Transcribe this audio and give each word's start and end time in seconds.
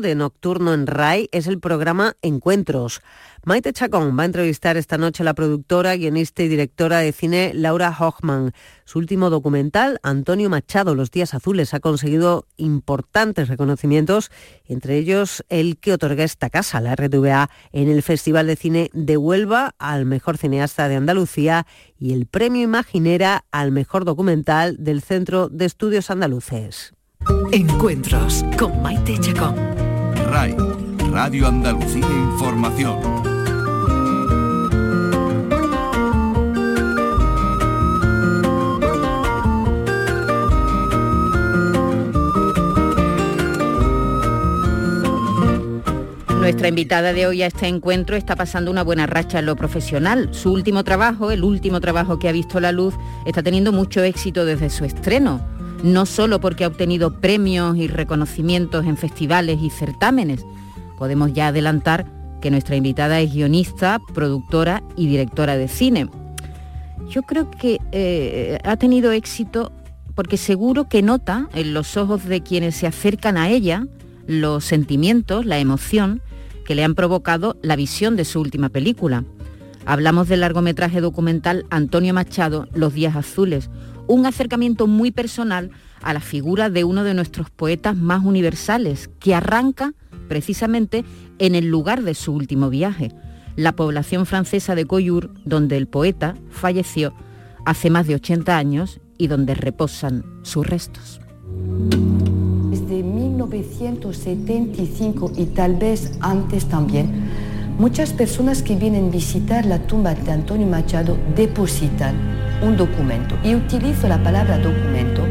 de 0.00 0.14
Nocturno 0.14 0.72
en 0.72 0.86
RAI 0.86 1.28
es 1.32 1.46
el 1.46 1.60
programa 1.60 2.16
Encuentros. 2.22 3.02
Maite 3.44 3.72
Chacón 3.72 4.16
va 4.16 4.22
a 4.22 4.26
entrevistar 4.26 4.76
esta 4.76 4.98
noche 4.98 5.22
a 5.22 5.24
la 5.24 5.34
productora, 5.34 5.96
guionista 5.96 6.42
y 6.42 6.48
directora 6.48 6.98
de 6.98 7.12
cine 7.12 7.52
Laura 7.54 7.90
Hochman. 7.90 8.52
Su 8.84 9.00
último 9.00 9.30
documental, 9.30 9.98
Antonio 10.02 10.48
Machado, 10.48 10.94
Los 10.94 11.10
Días 11.10 11.34
Azules, 11.34 11.74
ha 11.74 11.80
conseguido 11.80 12.46
importantes 12.56 13.48
reconocimientos, 13.48 14.30
entre 14.64 14.96
ellos 14.96 15.44
el 15.48 15.76
que 15.78 15.92
otorga 15.92 16.24
esta 16.24 16.50
casa, 16.50 16.80
la 16.80 16.94
RTVA, 16.94 17.50
en 17.72 17.90
el 17.90 18.02
Festival 18.02 18.46
de 18.46 18.56
Cine 18.56 18.90
de 18.92 19.16
Huelva 19.16 19.74
al 19.78 20.06
mejor 20.06 20.38
cineasta 20.38 20.88
de 20.88 20.96
Andalucía 20.96 21.66
y 21.98 22.12
el 22.12 22.26
premio 22.26 22.62
Imaginera 22.62 23.44
al 23.50 23.72
mejor 23.72 24.04
documental 24.04 24.76
del 24.78 25.02
Centro 25.02 25.48
de 25.48 25.64
Estudios 25.64 26.10
Andaluces. 26.10 26.94
Encuentros 27.52 28.44
con 28.58 28.82
Maite 28.82 29.18
Chacón. 29.18 29.81
RAI, 30.14 30.56
Radio 31.10 31.46
Andalucía 31.46 32.06
Información. 32.06 33.00
Nuestra 46.38 46.68
invitada 46.68 47.12
de 47.12 47.26
hoy 47.26 47.42
a 47.42 47.46
este 47.46 47.66
encuentro 47.66 48.16
está 48.16 48.36
pasando 48.36 48.70
una 48.70 48.82
buena 48.82 49.06
racha 49.06 49.38
en 49.38 49.46
lo 49.46 49.56
profesional. 49.56 50.28
Su 50.32 50.52
último 50.52 50.84
trabajo, 50.84 51.30
el 51.30 51.44
último 51.44 51.80
trabajo 51.80 52.18
que 52.18 52.28
ha 52.28 52.32
visto 52.32 52.60
la 52.60 52.72
luz, 52.72 52.94
está 53.26 53.42
teniendo 53.42 53.72
mucho 53.72 54.02
éxito 54.02 54.44
desde 54.44 54.70
su 54.70 54.84
estreno 54.84 55.40
no 55.82 56.06
solo 56.06 56.40
porque 56.40 56.64
ha 56.64 56.68
obtenido 56.68 57.20
premios 57.20 57.76
y 57.76 57.88
reconocimientos 57.88 58.86
en 58.86 58.96
festivales 58.96 59.58
y 59.60 59.70
certámenes. 59.70 60.44
Podemos 60.98 61.32
ya 61.32 61.48
adelantar 61.48 62.06
que 62.40 62.50
nuestra 62.50 62.76
invitada 62.76 63.20
es 63.20 63.32
guionista, 63.32 64.00
productora 64.14 64.82
y 64.96 65.06
directora 65.06 65.56
de 65.56 65.68
cine. 65.68 66.08
Yo 67.08 67.22
creo 67.22 67.50
que 67.50 67.78
eh, 67.92 68.58
ha 68.64 68.76
tenido 68.76 69.12
éxito 69.12 69.72
porque 70.14 70.36
seguro 70.36 70.88
que 70.88 71.02
nota 71.02 71.48
en 71.54 71.74
los 71.74 71.96
ojos 71.96 72.24
de 72.24 72.42
quienes 72.42 72.76
se 72.76 72.86
acercan 72.86 73.36
a 73.36 73.48
ella 73.48 73.86
los 74.26 74.64
sentimientos, 74.64 75.46
la 75.46 75.58
emoción 75.58 76.22
que 76.64 76.74
le 76.74 76.84
han 76.84 76.94
provocado 76.94 77.56
la 77.62 77.76
visión 77.76 78.16
de 78.16 78.24
su 78.24 78.40
última 78.40 78.68
película. 78.68 79.24
Hablamos 79.84 80.28
del 80.28 80.40
largometraje 80.40 81.00
documental 81.00 81.66
Antonio 81.70 82.14
Machado, 82.14 82.68
Los 82.72 82.94
Días 82.94 83.16
Azules, 83.16 83.68
un 84.12 84.26
acercamiento 84.26 84.86
muy 84.86 85.10
personal 85.10 85.70
a 86.02 86.12
la 86.12 86.20
figura 86.20 86.68
de 86.68 86.84
uno 86.84 87.02
de 87.02 87.14
nuestros 87.14 87.48
poetas 87.48 87.96
más 87.96 88.22
universales, 88.22 89.08
que 89.18 89.34
arranca 89.34 89.94
precisamente 90.28 91.06
en 91.38 91.54
el 91.54 91.68
lugar 91.68 92.02
de 92.02 92.12
su 92.12 92.34
último 92.34 92.68
viaje, 92.68 93.10
la 93.56 93.72
población 93.72 94.26
francesa 94.26 94.74
de 94.74 94.84
Coyur, 94.84 95.32
donde 95.46 95.78
el 95.78 95.86
poeta 95.86 96.34
falleció 96.50 97.14
hace 97.64 97.88
más 97.88 98.06
de 98.06 98.16
80 98.16 98.54
años 98.54 99.00
y 99.16 99.28
donde 99.28 99.54
reposan 99.54 100.26
sus 100.42 100.66
restos. 100.66 101.22
Desde 102.68 103.02
1975 103.02 105.32
y 105.38 105.46
tal 105.46 105.76
vez 105.76 106.18
antes 106.20 106.66
también, 106.66 107.30
muchas 107.78 108.12
personas 108.12 108.62
que 108.62 108.76
vienen 108.76 109.06
a 109.06 109.10
visitar 109.10 109.64
la 109.64 109.86
tumba 109.86 110.14
de 110.14 110.32
Antonio 110.32 110.66
Machado 110.66 111.16
depositan 111.34 112.51
un 112.62 112.76
documento. 112.76 113.36
Y 113.42 113.54
utilizo 113.54 114.08
la 114.08 114.22
palabra 114.22 114.58
documento 114.58 115.22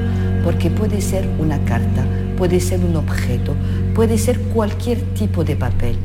porque 0.43 0.69
puede 0.69 1.01
ser 1.01 1.27
una 1.39 1.59
carta, 1.65 2.03
puede 2.37 2.59
ser 2.59 2.79
un 2.79 2.95
objeto, 2.95 3.55
puede 3.93 4.17
ser 4.17 4.39
cualquier 4.39 4.99
tipo 5.13 5.43
de 5.43 5.55
papel. 5.55 5.95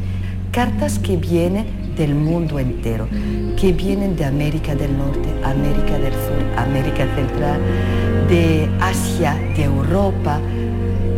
Cartas 0.53 0.99
que 0.99 1.17
vienen 1.17 1.67
del 1.97 2.15
mundo 2.15 2.59
entero, 2.59 3.09
que 3.59 3.73
vienen 3.73 4.17
de 4.17 4.25
América 4.25 4.75
del 4.75 4.97
Norte, 4.97 5.29
América 5.43 5.99
del 5.99 6.13
Sur, 6.13 6.59
América 6.59 7.07
Central, 7.15 7.61
de 8.29 8.69
Asia, 8.81 9.35
de 9.57 9.65
Europa, 9.65 10.39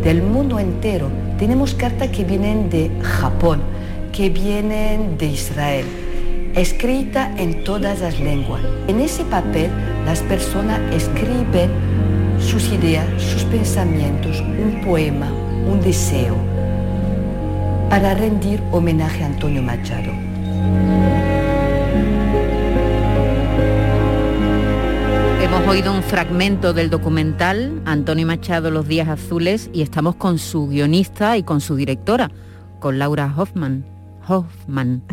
del 0.03 0.21
mundo 0.23 0.59
entero. 0.59 1.09
Tenemos 1.37 1.73
cartas 1.73 2.09
que 2.09 2.23
vienen 2.23 2.69
de 2.69 2.89
Japón, 3.01 3.61
que 4.13 4.29
vienen 4.29 5.17
de 5.17 5.27
Israel, 5.27 5.85
escrita 6.55 7.33
en 7.37 7.63
todas 7.63 7.99
las 7.99 8.19
lenguas. 8.19 8.61
En 8.87 8.99
ese 8.99 9.23
papel 9.25 9.69
las 10.09 10.23
personas 10.23 10.79
escriben 10.91 11.69
sus 12.39 12.71
ideas, 12.71 13.05
sus 13.21 13.43
pensamientos, 13.43 14.41
un 14.41 14.81
poema, 14.83 15.31
un 15.31 15.79
deseo, 15.81 16.35
para 17.91 18.15
rendir 18.15 18.59
homenaje 18.71 19.21
a 19.21 19.27
Antonio 19.27 19.61
Machado. 19.61 20.11
Hemos 25.43 25.67
oído 25.67 25.93
un 25.93 26.01
fragmento 26.01 26.73
del 26.73 26.89
documental 26.89 27.79
Antonio 27.85 28.25
Machado 28.25 28.71
Los 28.71 28.87
Días 28.87 29.09
Azules 29.09 29.69
y 29.73 29.83
estamos 29.83 30.15
con 30.15 30.39
su 30.39 30.69
guionista 30.69 31.37
y 31.37 31.43
con 31.43 31.61
su 31.61 31.75
directora, 31.75 32.31
con 32.79 32.97
Laura 32.97 33.31
Hoffman. 33.37 33.85
Hoffman. 34.27 35.03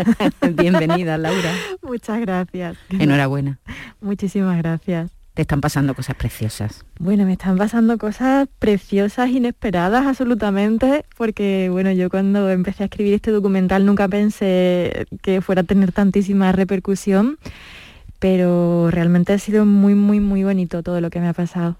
Bienvenida, 0.54 1.18
Laura. 1.18 1.50
Muchas 1.96 2.20
gracias. 2.20 2.76
Enhorabuena. 2.90 3.58
Muchísimas 4.02 4.58
gracias. 4.58 5.10
Te 5.32 5.42
están 5.42 5.62
pasando 5.62 5.94
cosas 5.94 6.14
preciosas. 6.14 6.84
Bueno, 6.98 7.24
me 7.24 7.32
están 7.32 7.56
pasando 7.56 7.96
cosas 7.96 8.48
preciosas, 8.58 9.30
inesperadas 9.30 10.06
absolutamente, 10.06 11.06
porque 11.16 11.68
bueno, 11.70 11.90
yo 11.92 12.10
cuando 12.10 12.50
empecé 12.50 12.82
a 12.82 12.86
escribir 12.86 13.14
este 13.14 13.30
documental 13.30 13.86
nunca 13.86 14.08
pensé 14.08 15.06
que 15.22 15.40
fuera 15.40 15.62
a 15.62 15.64
tener 15.64 15.90
tantísima 15.90 16.52
repercusión, 16.52 17.38
pero 18.18 18.90
realmente 18.90 19.32
ha 19.32 19.38
sido 19.38 19.64
muy, 19.64 19.94
muy, 19.94 20.20
muy 20.20 20.44
bonito 20.44 20.82
todo 20.82 21.00
lo 21.00 21.08
que 21.08 21.20
me 21.20 21.28
ha 21.28 21.32
pasado. 21.32 21.76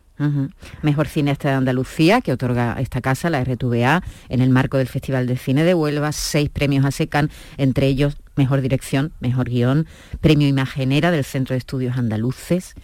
Mejor 0.81 1.09
cineasta 1.09 1.50
de 1.50 1.56
Andalucía, 1.56 2.22
que 2.22 2.33
otorga 2.33 2.77
esta 2.81 3.03
casa, 3.03 3.28
la 3.28 3.44
RTVA, 3.44 4.03
en 4.31 4.41
el 4.41 4.48
marco 4.48 4.78
del 4.78 4.88
Festival 4.88 5.27
de 5.27 5.37
Cine 5.37 5.62
de 5.62 5.75
Huelva, 5.75 6.12
seis 6.12 6.48
premios 6.48 6.87
a 6.87 6.91
SECAN, 6.91 7.31
entre 7.59 7.87
ellos 7.87 8.16
Mejor 8.37 8.61
Dirección, 8.61 9.13
Mejor 9.21 9.49
Guión, 9.49 9.87
Premio 10.21 10.47
Imagenera 10.47 11.11
del 11.11 11.25
Centro 11.25 11.55
de 11.55 11.59
Estudios 11.59 11.97
Andaluces. 11.97 12.75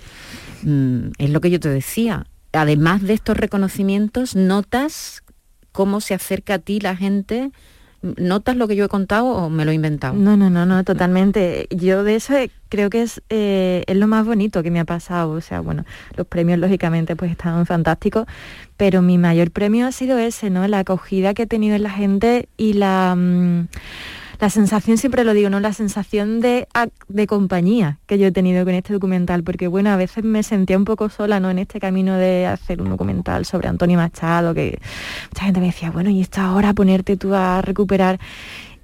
Mm, 0.63 1.11
es 1.19 1.31
lo 1.31 1.41
que 1.41 1.51
yo 1.51 1.61
te 1.61 1.69
decía. 1.69 2.27
Además 2.53 3.03
de 3.03 3.15
estos 3.15 3.37
reconocimientos, 3.37 4.37
notas 4.37 5.23
cómo 5.73 6.01
se 6.01 6.15
acerca 6.15 6.55
a 6.55 6.59
ti 6.59 6.81
la 6.81 6.97
gente 6.97 7.51
¿Notas 8.03 8.57
lo 8.57 8.67
que 8.67 8.75
yo 8.75 8.85
he 8.85 8.89
contado 8.89 9.27
o 9.27 9.49
me 9.49 9.65
lo 9.65 9.71
he 9.71 9.75
inventado? 9.75 10.15
No, 10.15 10.37
no, 10.37 10.51
no, 10.51 10.67
no, 10.67 10.83
totalmente. 10.83 11.69
Yo 11.71 12.03
de 12.03 12.17
eso 12.17 12.35
creo 12.69 12.91
que 12.91 13.03
es, 13.03 13.23
eh, 13.31 13.85
es 13.87 13.97
lo 13.97 14.09
más 14.09 14.27
bonito 14.27 14.65
que 14.65 14.73
me 14.73 14.81
ha 14.81 14.85
pasado. 14.85 15.31
O 15.31 15.41
sea, 15.41 15.61
bueno, 15.61 15.85
los 16.17 16.27
premios 16.27 16.59
lógicamente 16.59 17.15
pues 17.15 17.31
estaban 17.31 17.65
fantásticos, 17.65 18.27
pero 18.77 19.03
mi 19.03 19.19
mayor 19.19 19.53
premio 19.53 19.87
ha 19.87 19.93
sido 19.93 20.19
ese, 20.19 20.51
¿no? 20.51 20.67
La 20.67 20.81
acogida 20.81 21.33
que 21.33 21.45
he 21.45 21.47
tenido 21.47 21.77
en 21.77 21.85
la 21.85 21.91
gente 21.91 22.49
y 22.57 22.73
la... 22.73 23.15
Mm, 23.17 23.69
la 24.43 24.51
sensación, 24.51 24.99
siempre 24.99 25.23
lo 25.23 25.35
digo, 25.35 25.51
¿no? 25.51 25.61
La 25.61 25.73
sensación 25.73 26.41
de, 26.41 26.67
de 27.07 27.27
compañía 27.29 28.01
que 28.07 28.19
yo 28.19 28.27
he 28.27 28.33
tenido 28.33 28.65
con 28.65 28.75
este 28.75 28.93
documental, 28.93 29.45
porque 29.45 29.69
bueno, 29.69 29.91
a 29.91 29.97
veces 29.97 30.25
me 30.25 30.43
sentía 30.43 30.77
un 30.77 30.85
poco 30.85 31.09
sola, 31.11 31.39
¿no? 31.39 31.49
En 31.49 31.61
este 31.61 31.79
camino 31.79 32.17
de 32.17 32.47
hacer 32.47 32.83
un 32.83 32.89
documental 32.89 33.45
sobre 33.45 33.69
Antonio 33.69 33.99
Machado, 33.99 34.53
que 34.53 34.81
mucha 35.31 35.45
gente 35.45 35.61
me 35.61 35.67
decía, 35.67 35.93
bueno, 35.93 36.11
y 36.11 36.21
esta 36.21 36.53
hora 36.55 36.75
ponerte 36.75 37.17
tú 37.17 37.33
a 37.37 37.63
recuperar. 37.63 38.19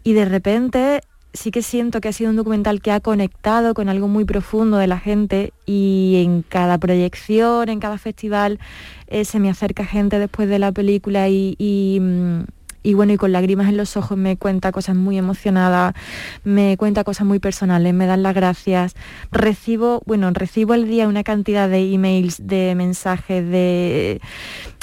Y 0.04 0.12
de 0.12 0.26
repente 0.26 1.00
sí 1.32 1.50
que 1.50 1.62
siento 1.62 2.00
que 2.00 2.06
ha 2.06 2.12
sido 2.12 2.30
un 2.30 2.36
documental 2.36 2.80
que 2.80 2.92
ha 2.92 3.00
conectado 3.00 3.74
con 3.74 3.88
algo 3.88 4.06
muy 4.06 4.24
profundo 4.24 4.76
de 4.76 4.86
la 4.86 5.00
gente 5.00 5.52
y 5.66 6.22
en 6.24 6.42
cada 6.42 6.78
proyección, 6.78 7.68
en 7.68 7.80
cada 7.80 7.98
festival, 7.98 8.60
eh, 9.08 9.24
se 9.24 9.40
me 9.40 9.50
acerca 9.50 9.84
gente 9.84 10.20
después 10.20 10.48
de 10.48 10.60
la 10.60 10.70
película 10.70 11.28
y, 11.28 11.98
mm, 12.00 12.44
y 12.88 12.94
bueno, 12.94 13.12
y 13.12 13.18
con 13.18 13.32
lágrimas 13.32 13.68
en 13.68 13.76
los 13.76 13.98
ojos 13.98 14.16
me 14.16 14.38
cuenta 14.38 14.72
cosas 14.72 14.96
muy 14.96 15.18
emocionadas, 15.18 15.92
me 16.42 16.78
cuenta 16.78 17.04
cosas 17.04 17.26
muy 17.26 17.38
personales, 17.38 17.92
me 17.92 18.06
dan 18.06 18.22
las 18.22 18.34
gracias. 18.34 18.94
Recibo, 19.30 20.02
bueno, 20.06 20.30
recibo 20.32 20.72
al 20.72 20.88
día 20.88 21.06
una 21.06 21.22
cantidad 21.22 21.68
de 21.68 21.92
emails, 21.92 22.46
de 22.46 22.74
mensajes, 22.74 23.46
de 23.46 24.22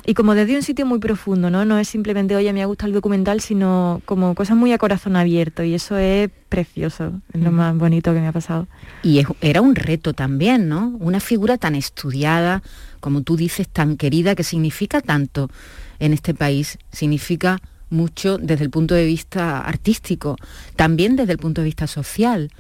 y 0.06 0.13
como 0.13 0.35
desde 0.35 0.56
un 0.56 0.62
sitio 0.62 0.85
muy 0.85 1.00
profundo, 1.00 1.50
¿no? 1.50 1.65
No 1.65 1.80
es 1.80 1.88
simplemente, 1.88 2.35
oye, 2.35 2.53
me 2.53 2.62
ha 2.62 2.68
gustado 2.68 2.89
el 2.89 2.94
documental, 2.94 3.41
sino 3.41 4.03
como 4.06 4.35
cosas 4.35 4.56
muy 4.56 4.71
a 4.71 4.77
corazón 4.77 5.15
abierto 5.15 5.63
y 5.63 5.74
eso 5.74 5.97
es 5.97 6.30
precioso, 6.47 7.12
es 7.33 7.41
lo 7.41 7.51
más 7.51 7.75
bonito 7.75 8.13
que 8.13 8.19
me 8.19 8.27
ha 8.27 8.31
pasado. 8.31 8.68
Y 9.01 9.24
era 9.41 9.62
un 9.62 9.74
reto 9.74 10.13
también, 10.13 10.69
¿no? 10.69 10.95
Una 11.00 11.19
figura 11.19 11.57
tan 11.57 11.74
estudiada, 11.74 12.62
como 13.00 13.24
tú 13.24 13.35
dices, 13.35 13.68
tan 13.68 13.97
querida, 13.97 14.35
que 14.35 14.44
significa 14.44 15.01
tanto 15.01 15.50
en 15.97 16.13
este 16.13 16.35
país, 16.35 16.77
significa 16.91 17.59
mucho 17.89 18.37
desde 18.37 18.63
el 18.63 18.69
punto 18.69 18.95
de 18.95 19.05
vista 19.05 19.61
artístico, 19.61 20.35
también 20.75 21.15
desde 21.15 21.33
el 21.33 21.37
punto 21.37 21.61
de 21.61 21.65
vista 21.65 21.87
social 21.87 22.51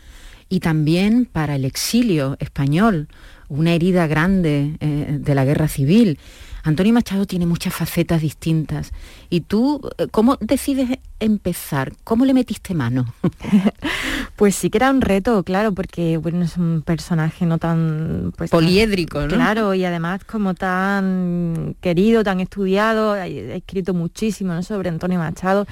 y 0.49 0.59
también 0.59 1.25
para 1.25 1.55
el 1.55 1.65
exilio 1.65 2.37
español, 2.39 3.07
una 3.47 3.73
herida 3.73 4.07
grande 4.07 4.77
eh, 4.79 5.17
de 5.19 5.35
la 5.35 5.45
guerra 5.45 5.67
civil. 5.67 6.19
Antonio 6.63 6.93
Machado 6.93 7.27
tiene 7.27 7.45
muchas 7.45 7.73
facetas 7.73 8.21
distintas. 8.21 8.91
¿Y 9.29 9.41
tú 9.41 9.81
eh, 9.97 10.07
cómo 10.11 10.37
decides 10.41 10.99
empezar? 11.25 11.93
¿Cómo 12.03 12.25
le 12.25 12.33
metiste 12.33 12.73
mano? 12.73 13.13
pues 14.35 14.55
sí 14.55 14.69
que 14.69 14.77
era 14.77 14.89
un 14.89 15.01
reto, 15.01 15.43
claro, 15.43 15.73
porque 15.73 16.17
bueno, 16.17 16.43
es 16.43 16.57
un 16.57 16.81
personaje 16.81 17.45
no 17.45 17.57
tan... 17.57 18.33
Pues, 18.37 18.51
Poliédrico, 18.51 19.21
¿no? 19.21 19.27
Claro, 19.27 19.73
y 19.73 19.85
además 19.85 20.23
como 20.23 20.53
tan 20.53 21.75
querido, 21.81 22.23
tan 22.23 22.39
estudiado, 22.39 23.15
he 23.15 23.57
escrito 23.57 23.93
muchísimo 23.93 24.61
sobre 24.63 24.89
Antonio 24.89 25.19
Machado. 25.19 25.65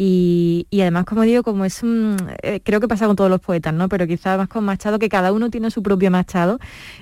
Y, 0.00 0.66
además, 0.80 1.04
como 1.06 1.22
digo, 1.22 1.42
como 1.42 1.64
es 1.64 1.82
un... 1.82 2.16
Eh, 2.42 2.60
creo 2.62 2.80
que 2.80 2.86
pasa 2.86 3.06
con 3.06 3.16
todos 3.16 3.28
los 3.28 3.40
poetas, 3.40 3.74
¿no? 3.74 3.88
Pero 3.88 4.06
quizás 4.06 4.38
más 4.38 4.48
con 4.48 4.64
Machado, 4.64 5.00
que 5.00 5.08
cada 5.08 5.32
uno 5.32 5.50
tiene 5.50 5.72
su 5.72 5.82
propio 5.82 6.10
Machado. 6.12 6.60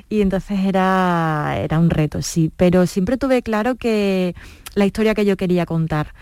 Y 0.08 0.22
entonces 0.22 0.60
era, 0.64 1.56
era 1.58 1.78
un 1.78 1.90
reto, 1.90 2.22
sí. 2.22 2.50
Pero 2.56 2.86
siempre 2.86 3.18
tuve 3.18 3.42
claro 3.42 3.74
que 3.74 4.34
la 4.74 4.86
historia 4.86 5.14
que 5.14 5.26
yo 5.26 5.36
quería 5.36 5.66
contar. 5.66 6.14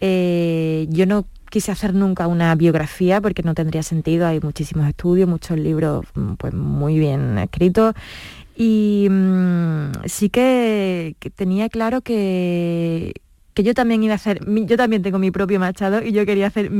Eh, 0.00 0.86
yo 0.90 1.06
no 1.06 1.26
quise 1.50 1.72
hacer 1.72 1.94
nunca 1.94 2.26
una 2.26 2.54
biografía 2.54 3.20
porque 3.20 3.42
no 3.42 3.54
tendría 3.54 3.82
sentido, 3.82 4.26
hay 4.26 4.40
muchísimos 4.40 4.88
estudios, 4.88 5.28
muchos 5.28 5.58
libros 5.58 6.04
mm, 6.14 6.34
pues, 6.34 6.54
muy 6.54 6.98
bien 6.98 7.38
escritos. 7.38 7.94
Y 8.56 9.08
mm, 9.10 9.92
sí 10.06 10.30
que, 10.30 11.14
tenía 11.34 11.68
claro 11.68 12.00
que, 12.00 13.12
que 13.52 13.62
yo 13.62 13.74
también 13.74 14.02
iba 14.02 14.12
a 14.12 14.16
hacer, 14.16 14.40
yo 14.46 14.76
también 14.76 15.02
tengo 15.02 15.18
mi 15.18 15.30
propio 15.30 15.60
Machado 15.60 16.02
y 16.02 16.12
yo 16.12 16.24
quería 16.24 16.46
hacer 16.46 16.70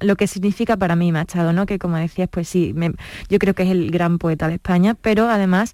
lo 0.00 0.16
que 0.16 0.26
significa 0.26 0.76
para 0.76 0.96
mí 0.96 1.12
Machado, 1.12 1.52
¿no? 1.52 1.66
Que 1.66 1.78
como 1.78 1.96
decías, 1.96 2.28
pues 2.30 2.48
sí, 2.48 2.74
yo 3.28 3.38
creo 3.38 3.54
que 3.54 3.64
es 3.64 3.70
el 3.70 3.90
gran 3.90 4.18
poeta 4.18 4.48
de 4.48 4.54
España, 4.54 4.96
pero 5.00 5.28
además 5.28 5.72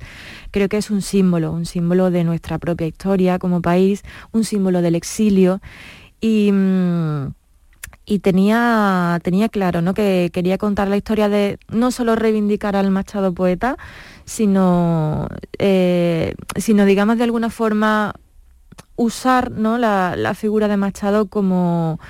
creo 0.51 0.69
que 0.69 0.77
es 0.77 0.91
un 0.91 1.03
símbolo, 1.03 1.53
un 1.53 1.67
símbolo 1.67 2.11
de 2.11 2.25
nuestra 2.25 2.59
propia 2.59 2.87
historia 2.87 3.39
como 3.39 3.61
país, 3.61 4.03
un 4.33 4.45
símbolo 4.45 4.83
del 4.83 4.95
exilio 4.95 5.61
y, 6.21 6.53
mm, 6.53 7.33
y 8.11 8.19
tenía, 8.19 9.21
tenía 9.23 9.49
claro 9.49 9.83
¿no? 9.83 9.95
que 9.95 10.31
quería 10.33 10.59
contar 10.59 10.89
la 10.89 10.97
historia 10.97 11.29
de 11.29 11.59
no 11.69 11.93
solo 11.93 12.17
reivindicar 12.17 12.75
al 12.75 12.91
Machado 12.91 13.33
poeta, 13.33 13.77
sino, 14.25 15.29
eh, 15.59 16.35
sino 16.57 16.85
digamos 16.87 17.19
de 17.19 17.25
alguna 17.25 17.51
forma 17.51 18.15
usar 18.97 19.53
¿no? 19.53 19.79
la, 19.79 20.35
figura 20.35 20.67
de 20.67 20.77
Machado 20.77 21.27
como 21.27 22.01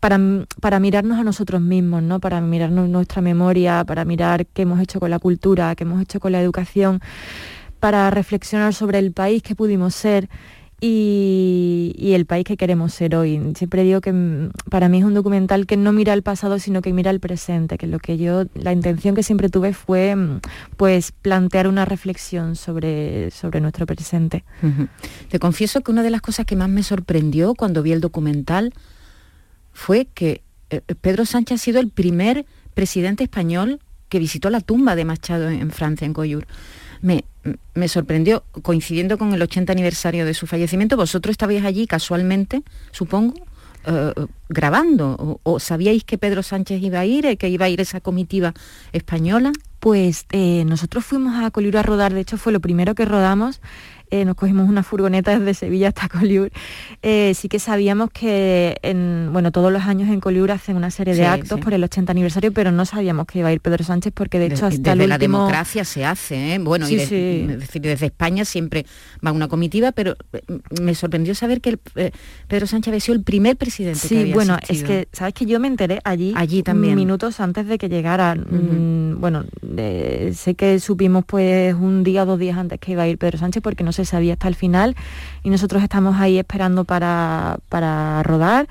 para, 0.00 0.18
para, 0.60 0.80
mirarnos 0.80 1.20
a 1.20 1.24
nosotros 1.24 1.60
mismos, 1.60 2.02
¿no? 2.02 2.18
para 2.18 2.40
mirarnos 2.40 2.88
nuestra 2.88 3.22
memoria, 3.22 3.84
para 3.84 4.04
mirar 4.04 4.46
qué 4.46 4.62
hemos 4.62 4.80
hecho 4.80 4.98
con 4.98 5.10
la 5.10 5.20
cultura, 5.20 5.76
qué 5.76 5.84
hemos 5.84 6.02
hecho 6.02 6.18
con 6.18 6.32
la 6.32 6.40
educación, 6.40 7.00
para 7.78 8.10
reflexionar 8.10 8.74
sobre 8.74 8.98
el 8.98 9.12
país 9.12 9.40
que 9.42 9.54
pudimos 9.54 9.94
ser 9.94 10.28
y, 10.86 12.12
el 12.14 12.26
país 12.26 12.44
que 12.44 12.56
queremos 12.56 12.92
ser 12.92 13.16
hoy. 13.16 13.40
Siempre 13.56 13.82
digo 13.84 14.00
que 14.00 14.12
mm, 14.12 14.50
para 14.70 14.88
mí 14.88 14.98
es 14.98 15.04
un 15.04 15.14
documental 15.14 15.66
que 15.66 15.76
no 15.76 15.92
mira 15.92 16.12
el 16.12 16.22
pasado, 16.22 16.58
sino 16.58 16.82
que 16.82 16.92
mira 16.92 17.10
el 17.10 17.20
presente, 17.20 17.78
que 17.78 17.86
lo 17.86 17.98
que 17.98 18.18
yo, 18.18 18.44
la 18.54 18.72
intención 18.72 19.14
que 19.14 19.22
siempre 19.22 19.48
tuve 19.48 19.72
fue 19.72 20.14
mm, 20.14 20.40
pues 20.76 21.12
plantear 21.12 21.68
una 21.68 21.86
reflexión 21.86 22.54
sobre, 22.54 23.30
sobre 23.30 23.60
nuestro 23.60 23.86
presente. 23.86 24.44
Te 25.30 25.38
confieso 25.38 25.80
que 25.80 25.90
una 25.90 26.02
de 26.02 26.10
las 26.10 26.20
cosas 26.20 26.44
que 26.44 26.54
más 26.54 26.68
me 26.68 26.82
sorprendió 26.82 27.54
cuando 27.54 27.82
vi 27.82 27.92
el 27.92 28.00
documental 28.00 28.74
fue 29.72 30.06
que 30.12 30.42
eh, 30.70 30.82
Pedro 31.00 31.24
Sánchez 31.24 31.60
ha 31.60 31.64
sido 31.64 31.80
el 31.80 31.88
primer 31.88 32.44
presidente 32.74 33.24
español 33.24 33.80
que 34.10 34.18
visitó 34.18 34.50
la 34.50 34.60
tumba 34.60 34.94
de 34.96 35.04
Machado 35.04 35.48
en 35.48 35.70
Francia, 35.70 36.04
en 36.04 36.12
Coyur 36.12 36.46
me, 37.04 37.88
sorprendió, 37.88 38.44
coincidiendo 38.62 39.18
con 39.18 39.34
el 39.34 39.42
80 39.42 39.72
aniversario 39.72 40.24
de 40.24 40.34
su 40.34 40.46
fallecimiento, 40.46 40.96
vosotros 40.96 41.32
estabais 41.32 41.64
allí 41.64 41.86
casualmente, 41.86 42.62
supongo, 42.92 43.34
eh, 43.86 44.12
grabando, 44.48 45.38
o, 45.42 45.60
sabíais 45.60 46.04
que 46.04 46.16
Pedro 46.16 46.42
Sánchez 46.42 46.82
iba 46.82 47.00
a 47.00 47.04
ir, 47.04 47.26
eh, 47.26 47.36
que 47.36 47.48
iba 47.50 47.66
a 47.66 47.68
ir 47.68 47.80
esa 47.80 48.00
comitiva 48.00 48.54
española? 48.92 49.52
Pues 49.78 50.24
eh, 50.32 50.64
nosotros 50.64 51.04
fuimos 51.04 51.44
a 51.44 51.50
Colibro 51.50 51.78
a 51.78 51.82
rodar, 51.82 52.14
de 52.14 52.20
hecho 52.20 52.38
fue 52.38 52.52
lo 52.52 52.60
primero 52.60 52.94
que 52.94 53.04
rodamos 53.04 53.60
eh, 54.14 54.24
nos 54.24 54.36
cogimos 54.36 54.68
una 54.68 54.84
furgoneta 54.84 55.36
desde 55.36 55.54
Sevilla 55.54 55.88
hasta 55.88 56.08
Coliur, 56.20 56.52
eh, 57.02 57.32
sí 57.34 57.48
que 57.48 57.58
sabíamos 57.58 58.10
que 58.12 58.76
en, 58.82 59.30
bueno, 59.32 59.50
todos 59.50 59.72
los 59.72 59.82
años 59.82 60.08
en 60.08 60.20
Coliur 60.20 60.52
hacen 60.52 60.76
una 60.76 60.92
serie 60.92 61.16
de 61.16 61.26
actos 61.26 61.58
por 61.58 61.74
el 61.74 61.82
80 61.82 62.12
aniversario, 62.12 62.52
pero 62.52 62.70
no 62.70 62.84
sabíamos 62.84 63.26
que 63.26 63.40
iba 63.40 63.48
a 63.48 63.52
ir 63.52 63.60
Pedro 63.60 63.82
Sánchez 63.82 64.12
porque 64.14 64.38
de 64.38 64.46
hecho 64.46 64.66
hasta 64.66 64.92
desde 64.92 65.08
la 65.08 65.18
democracia 65.18 65.84
se 65.84 66.04
hace, 66.04 66.54
¿eh? 66.54 66.58
bueno, 66.60 66.88
y 66.88 66.94
decir, 66.94 67.58
desde 67.80 68.06
España 68.06 68.44
siempre 68.44 68.86
va 69.26 69.32
una 69.32 69.48
comitiva, 69.48 69.90
pero 69.90 70.14
me 70.80 70.94
sorprendió 70.94 71.34
saber 71.34 71.60
que 71.60 71.76
Pedro 72.46 72.68
Sánchez 72.68 72.92
había 72.92 73.00
sido 73.00 73.16
el 73.16 73.24
primer 73.24 73.56
presidente 73.56 73.98
sí, 73.98 74.30
bueno, 74.32 74.58
es 74.68 74.84
que, 74.84 75.08
¿sabes 75.10 75.34
que 75.34 75.44
yo 75.44 75.58
me 75.58 75.66
enteré 75.66 76.00
allí, 76.04 76.34
allí 76.36 76.62
también. 76.62 76.94
minutos 76.94 77.40
antes 77.40 77.66
de 77.66 77.78
que 77.78 77.88
llegara? 77.88 78.36
Mm, 78.36 79.20
bueno, 79.20 79.44
sé 80.32 80.54
que 80.54 80.78
supimos 80.78 81.24
pues 81.24 81.74
un 81.74 82.04
día 82.04 82.22
o 82.22 82.26
dos 82.26 82.38
días 82.38 82.56
antes 82.56 82.78
que 82.78 82.92
iba 82.92 83.02
a 83.02 83.08
ir 83.08 83.18
Pedro 83.18 83.38
Sánchez 83.38 83.60
porque 83.60 83.82
no 83.82 83.90
se 83.90 84.03
sabía 84.04 84.34
hasta 84.34 84.48
el 84.48 84.54
final 84.54 84.96
y 85.42 85.50
nosotros 85.50 85.82
estamos 85.82 86.16
ahí 86.20 86.38
esperando 86.38 86.84
para, 86.84 87.58
para 87.68 88.22
rodar. 88.22 88.68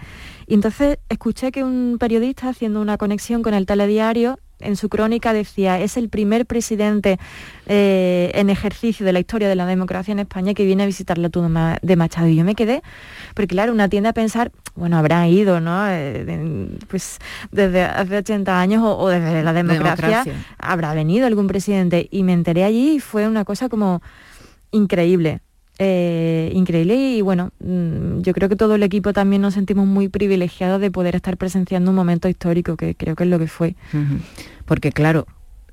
Y 0.48 0.54
entonces 0.56 0.98
escuché 1.10 1.52
que 1.52 1.64
un 1.64 1.98
periodista 2.00 2.50
haciendo 2.50 2.82
una 2.82 2.98
conexión 2.98 3.44
con 3.44 3.54
el 3.54 3.66
telediario 3.66 4.38
en 4.64 4.76
su 4.76 4.90
crónica 4.90 5.34
decía, 5.34 5.80
es 5.80 5.98
el 5.98 6.10
primer 6.10 6.46
presidente 6.46 7.20
eh, 7.68 8.32
en 8.34 8.50
ejercicio 8.50 9.06
de 9.06 9.14
la 9.14 9.20
historia 9.20 9.50
de 9.50 9.56
la 9.56 9.66
democracia 9.66 10.12
en 10.12 10.20
España 10.20 10.54
que 10.54 10.66
viene 10.66 10.84
a 10.84 10.86
visitar 10.86 11.18
la 11.18 11.30
tumba 11.30 11.78
de 11.82 11.96
Machado. 11.96 12.28
Y 12.28 12.36
yo 12.36 12.44
me 12.44 12.56
quedé, 12.56 12.82
porque 13.34 13.48
claro, 13.48 13.72
una 13.72 13.90
tienda 13.90 14.12
a 14.12 14.14
pensar, 14.14 14.52
bueno, 14.76 14.98
habrá 14.98 15.28
ido, 15.28 15.60
¿no? 15.60 15.86
Eh, 15.90 16.70
pues 16.88 17.20
desde 17.52 17.84
hace 17.84 18.18
80 18.18 18.60
años 18.60 18.84
o, 18.86 19.10
desde 19.10 19.44
la 19.44 19.54
democracia, 19.54 20.24
habrá 20.58 20.94
venido 20.94 21.28
algún 21.28 21.48
presidente. 21.48 22.08
Y 22.12 22.24
me 22.24 22.34
enteré 22.34 22.64
allí 22.64 22.96
y 22.96 23.00
fue 23.00 23.28
una 23.28 23.46
cosa 23.46 23.70
como 23.70 24.02
increíble. 24.74 25.42
Eh, 25.80 26.52
increíble 26.54 26.96
y 26.96 27.22
bueno, 27.22 27.52
mm, 27.60 28.22
yo 28.22 28.34
creo 28.34 28.48
que 28.48 28.56
todo 28.56 28.76
el 28.76 28.84
equipo 28.84 29.12
también 29.12 29.42
nos 29.42 29.56
sentimos 29.56 29.88
muy 29.88 30.08
privilegiados 30.08 30.80
de 30.80 30.92
poder 30.92 31.16
estar 31.16 31.36
presenciando 31.36 31.90
un 31.90 31.96
momento 31.96 32.30
histórico, 32.30 32.78
que 32.78 32.94
creo 32.94 33.16
que 33.16 33.24
es 33.24 33.30
lo 33.30 33.40
que 33.40 33.48
fue. 33.48 33.76
Porque 34.66 34.92
claro, 34.92 35.26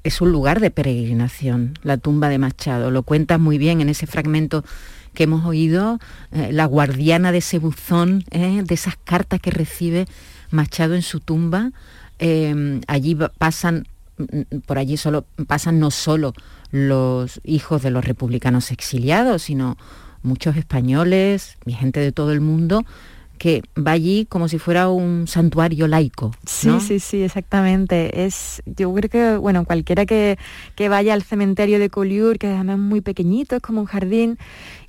es 0.03 0.23
un 0.23 0.33
lugar 0.33 0.61
de 0.61 0.71
peregrinación, 0.71 1.75
la 1.83 1.99
tumba 1.99 2.31
de 2.31 2.39
Machado, 2.39 2.91
lo 2.91 3.03
cuentas 3.03 3.39
muy 3.39 3.59
bien 3.59 3.83
en 3.83 3.91
ese 3.91 4.07
fragmento 4.07 4.65
que 5.13 5.25
hemos 5.25 5.45
oído, 5.45 5.99
eh, 6.33 6.51
la 6.51 6.65
guardiana 6.65 7.31
de 7.31 7.39
ese 7.39 7.59
buzón, 7.59 8.25
eh, 8.31 8.63
de 8.65 8.75
esas 8.75 8.97
cartas 8.97 9.41
que 9.41 9.51
recibe 9.51 10.07
Machado 10.51 10.95
en 10.95 11.03
su 11.03 11.21
tumba, 11.21 11.73
allí 12.87 13.19
pasan, 13.39 13.87
mm, 14.17 14.61
por 14.67 14.79
allí 14.79 14.97
solo 14.97 15.27
pasan 15.47 15.79
no 15.79 15.91
solo 15.91 16.33
los 16.71 17.41
hijos 17.45 17.83
de 17.83 17.91
los 17.91 18.05
republicanos 18.05 18.71
exiliados, 18.71 19.43
sino 19.43 19.77
muchos 20.23 20.57
españoles 20.57 21.57
y 21.67 21.73
gente 21.73 22.01
de 22.01 22.13
todo 22.13 22.33
el 22.33 22.41
mundo 22.41 22.85
que 23.41 23.63
va 23.75 23.93
allí 23.93 24.27
como 24.27 24.49
si 24.49 24.59
fuera 24.59 24.91
un 24.91 25.27
santuario 25.27 25.89
laico. 25.89 26.31
Sí, 26.45 26.69
sí, 26.81 27.01
sí, 27.01 27.23
exactamente. 27.23 28.27
Es, 28.27 28.63
yo 28.67 28.93
creo 28.93 29.09
que, 29.09 29.37
bueno, 29.39 29.65
cualquiera 29.65 30.05
que, 30.05 30.39
que 30.75 30.91
vaya 30.91 31.15
al 31.15 31.23
cementerio 31.23 31.79
de 31.79 31.89
Collioure, 31.89 32.39
que 32.39 32.49
además 32.49 32.77
es 32.77 32.83
muy 32.83 33.01
pequeñito, 33.01 33.57
es 33.57 33.63
como 33.63 33.81
un 33.81 33.87
jardín, 33.87 34.37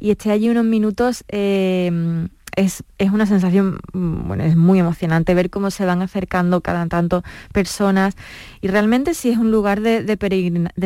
y 0.01 0.11
esté 0.11 0.31
allí 0.31 0.49
unos 0.49 0.65
minutos, 0.65 1.23
eh, 1.29 2.27
es, 2.55 2.83
una 3.11 3.25
sensación, 3.25 3.79
mm, 3.93 4.27
bueno, 4.27 4.43
es 4.43 4.55
muy 4.55 4.79
emocionante 4.79 5.33
ver 5.33 5.49
cómo 5.49 5.71
se 5.71 5.85
van 5.85 6.01
acercando 6.01 6.61
cada 6.61 6.85
tanto 6.87 7.23
personas 7.53 8.15
y 8.61 8.67
realmente 8.67 9.13
sí 9.13 9.29
es 9.29 9.37
un 9.37 9.51
lugar 9.51 9.81
de, 9.81 10.03
de, 10.03 10.17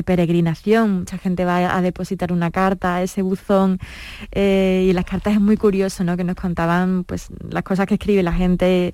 peregrinación. 0.04 1.00
Mucha 1.00 1.18
gente 1.18 1.46
va 1.46 1.76
a, 1.76 1.82
depositar 1.82 2.32
una 2.32 2.52
carta 2.52 3.02
ese 3.02 3.22
buzón 3.22 3.80
eh, 4.32 4.88
y 4.90 4.94
las 4.94 5.06
cartas 5.06 5.34
es 5.34 5.42
muy 5.42 5.58
curioso, 5.58 6.04
¿no? 6.04 6.18
Que 6.18 6.24
nos 6.24 6.36
contaban 6.36 7.04
pues 7.04 7.28
las 7.50 7.64
cosas 7.64 7.88
que 7.88 7.96
escribe 7.96 8.24
la 8.24 8.34
gente. 8.34 8.94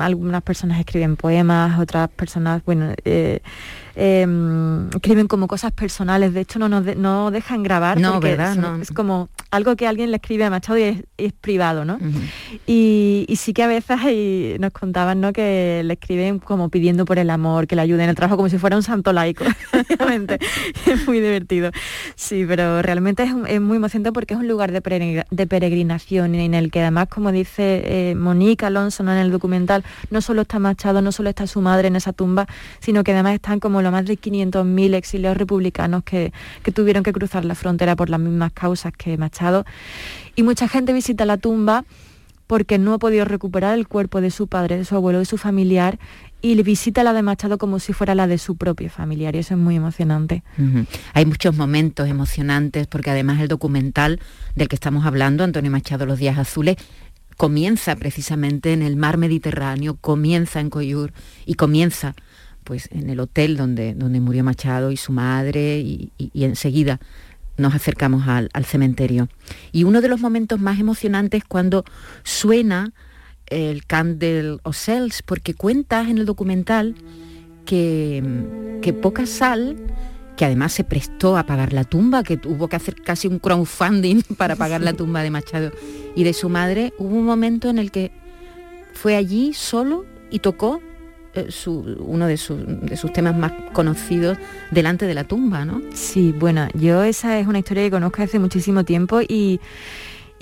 Algunas 0.00 0.42
personas 0.42 0.80
escriben 0.80 1.16
poemas, 1.16 1.78
otras 1.78 2.08
personas, 2.08 2.64
bueno, 2.64 2.94
eh, 3.04 3.40
Em, 3.96 4.88
escriben 4.88 5.28
como 5.28 5.46
cosas 5.46 5.70
personales, 5.70 6.34
de 6.34 6.40
hecho 6.40 6.58
no, 6.58 6.68
no 6.68 7.30
dejan 7.30 7.62
grabar, 7.62 8.00
no, 8.00 8.18
¿verdad? 8.18 8.56
Es, 8.80 8.90
como 8.90 9.28
algo 9.52 9.76
que 9.76 9.86
alguien 9.86 10.10
le 10.10 10.16
escribe 10.16 10.44
a 10.44 10.50
Machado 10.50 10.78
y 10.78 11.04
es, 11.16 11.32
privado, 11.32 11.84
¿no? 11.84 11.98
y, 12.66 13.26
sí 13.36 13.52
que 13.52 13.62
a 13.62 13.66
veces 13.66 13.98
nos 14.58 14.72
contaban 14.72 15.20
¿no? 15.20 15.32
que 15.32 15.82
le 15.84 15.94
escriben 15.94 16.38
como 16.38 16.70
pidiendo 16.70 17.04
por 17.04 17.18
el 17.18 17.30
amor, 17.30 17.66
que 17.66 17.76
le 17.76 17.82
ayuden 17.82 18.04
en 18.04 18.10
el 18.10 18.16
trabajo, 18.16 18.36
como 18.36 18.48
si 18.48 18.58
fuera 18.58 18.76
un 18.76 18.82
santo 18.82 19.12
laico, 19.12 19.44
es 20.86 21.06
muy 21.06 21.20
divertido. 21.20 21.70
Sí, 22.16 22.44
pero 22.48 22.82
realmente 22.82 23.22
es, 23.22 23.60
muy 23.60 23.76
emocionante 23.76 24.12
porque 24.12 24.34
es 24.34 24.40
un 24.40 24.48
lugar 24.48 24.72
de, 24.72 25.46
peregrinación 25.46 26.34
en 26.34 26.54
el 26.54 26.70
que 26.70 26.80
además, 26.80 27.08
como 27.08 27.30
dice 27.30 27.82
eh, 27.84 28.14
Monique 28.16 28.66
Alonso 28.66 29.02
en 29.02 29.10
el 29.10 29.30
documental 29.30 29.84
no 30.10 30.20
solo 30.20 30.42
está 30.42 30.58
Machado, 30.58 31.02
no 31.02 31.12
solo 31.12 31.28
está 31.28 31.46
su 31.46 31.60
madre 31.60 31.88
en 31.88 31.96
esa 31.96 32.12
tumba, 32.12 32.46
sino 32.80 33.04
que 33.04 33.12
además 33.12 33.34
están 33.34 33.60
como 33.60 33.82
más 33.90 34.06
de 34.06 34.18
500.000 34.18 34.94
exiliados 34.94 35.36
republicanos 35.36 36.04
que, 36.04 36.32
que 36.62 36.72
tuvieron 36.72 37.02
que 37.02 37.12
cruzar 37.12 37.44
la 37.44 37.54
frontera 37.54 37.96
por 37.96 38.10
las 38.10 38.20
mismas 38.20 38.52
causas 38.52 38.92
que 38.92 39.16
Machado. 39.16 39.64
Y 40.36 40.42
mucha 40.42 40.68
gente 40.68 40.92
visita 40.92 41.24
la 41.24 41.36
tumba 41.36 41.84
porque 42.46 42.78
no 42.78 42.94
ha 42.94 42.98
podido 42.98 43.24
recuperar 43.24 43.78
el 43.78 43.88
cuerpo 43.88 44.20
de 44.20 44.30
su 44.30 44.48
padre, 44.48 44.76
de 44.76 44.84
su 44.84 44.94
abuelo, 44.94 45.18
de 45.18 45.24
su 45.24 45.38
familiar 45.38 45.98
y 46.42 46.62
visita 46.62 47.02
la 47.04 47.14
de 47.14 47.22
Machado 47.22 47.56
como 47.56 47.78
si 47.78 47.94
fuera 47.94 48.14
la 48.14 48.26
de 48.26 48.36
su 48.36 48.56
propio 48.56 48.90
familiar 48.90 49.34
y 49.34 49.38
eso 49.38 49.54
es 49.54 49.60
muy 49.60 49.76
emocionante. 49.76 50.42
Hay 51.14 51.24
muchos 51.24 51.56
momentos 51.56 52.06
emocionantes 52.06 52.86
porque 52.86 53.10
además 53.10 53.40
el 53.40 53.48
documental 53.48 54.20
del 54.54 54.68
que 54.68 54.76
estamos 54.76 55.06
hablando, 55.06 55.42
Antonio 55.42 55.70
Machado, 55.70 56.04
Los 56.04 56.18
Días 56.18 56.36
Azules, 56.36 56.76
comienza 57.38 57.96
precisamente 57.96 58.74
en 58.74 58.82
el 58.82 58.96
mar 58.96 59.16
Mediterráneo, 59.16 59.96
comienza 60.00 60.60
en 60.60 60.68
Coyur 60.68 61.12
y 61.46 61.54
comienza 61.54 62.14
pues 62.64 62.88
en 62.90 63.10
el 63.10 63.20
hotel 63.20 63.56
donde, 63.56 63.94
donde 63.94 64.20
murió 64.20 64.42
Machado 64.42 64.90
y 64.90 64.96
su 64.96 65.12
madre 65.12 65.78
y, 65.78 66.10
enseguida 66.34 66.98
nos 67.56 67.74
acercamos 67.74 68.26
al, 68.26 68.50
cementerio. 68.64 69.28
Y 69.70 69.84
uno 69.84 70.00
de 70.00 70.08
los 70.08 70.20
momentos 70.20 70.58
más 70.58 70.80
emocionantes 70.80 71.42
es 71.42 71.44
cuando 71.48 71.84
suena 72.24 72.92
el 73.46 73.86
Candle 73.86 74.58
Cells, 74.72 75.22
porque 75.22 75.54
cuentas 75.54 76.08
en 76.08 76.18
el 76.18 76.26
documental 76.26 76.96
que, 77.64 78.24
que 78.82 78.92
Poca 78.92 79.26
Sal, 79.26 79.76
que 80.36 80.44
además 80.44 80.72
se 80.72 80.82
prestó 80.82 81.36
a 81.36 81.46
pagar 81.46 81.72
la 81.72 81.84
tumba, 81.84 82.24
que 82.24 82.36
tuvo 82.36 82.66
que 82.66 82.74
hacer 82.74 82.96
casi 82.96 83.28
un 83.28 83.38
crowdfunding 83.38 84.22
para 84.36 84.56
pagar 84.56 84.80
la 84.80 84.94
tumba 84.94 85.22
de 85.22 85.30
Machado 85.30 85.70
y 86.16 86.24
de 86.24 86.32
su 86.32 86.48
madre, 86.48 86.92
hubo 86.98 87.14
un 87.14 87.24
momento 87.24 87.68
en 87.68 87.78
el 87.78 87.92
que 87.92 88.10
fue 88.94 89.16
allí 89.16 89.52
solo 89.52 90.06
y 90.30 90.40
tocó 90.40 90.80
eh, 91.34 91.48
uno 91.66 92.26
de, 92.26 92.36
de, 92.82 92.96
sus 92.96 93.12
temas 93.12 93.36
más 93.36 93.52
conocidos 93.72 94.38
delante 94.70 95.06
de 95.06 95.14
la 95.14 95.24
tumba, 95.24 95.64
¿no? 95.64 95.80
Sí, 95.92 96.34
bueno, 96.38 96.68
yo 96.74 97.02
esa 97.02 97.38
es 97.38 97.46
una 97.46 97.58
historia 97.58 97.84
que 97.84 97.90
conozco 97.90 98.22
hace 98.22 98.38
muchísimo 98.38 98.84
tiempo 98.84 99.20
y 99.20 99.60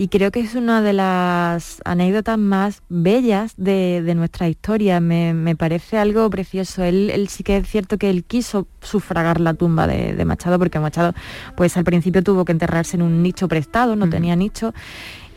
y 0.02 0.08
creo 0.08 0.30
que 0.30 0.40
es 0.40 0.54
una 0.54 0.80
de 0.80 0.94
las 0.94 1.82
anécdotas 1.84 2.38
más 2.38 2.82
bellas 2.88 3.52
de, 3.58 4.02
nuestra 4.16 4.49
historia. 4.49 5.00
Me, 5.00 5.54
parece 5.54 5.99
algo 5.99 6.28
precioso. 6.30 6.82
Él, 6.82 7.28
sí 7.28 7.44
que 7.44 7.58
es 7.58 7.68
cierto 7.68 7.99
que 7.99 8.08
él 8.08 8.25
quiso 8.25 8.66
sufragar 8.80 9.38
la 9.38 9.52
tumba 9.54 9.87
de, 9.87 10.25
Machado, 10.25 10.58
porque 10.58 10.80
Machado 10.80 11.12
pues 11.56 11.76
al 11.76 11.84
principio 11.84 12.22
tuvo 12.22 12.44
que 12.44 12.52
enterrarse 12.52 12.96
en 12.96 13.02
un 13.02 13.22
nicho 13.22 13.49
prestado, 13.49 13.94
no 13.94 14.08
tenía 14.08 14.34
nicho. 14.34 14.72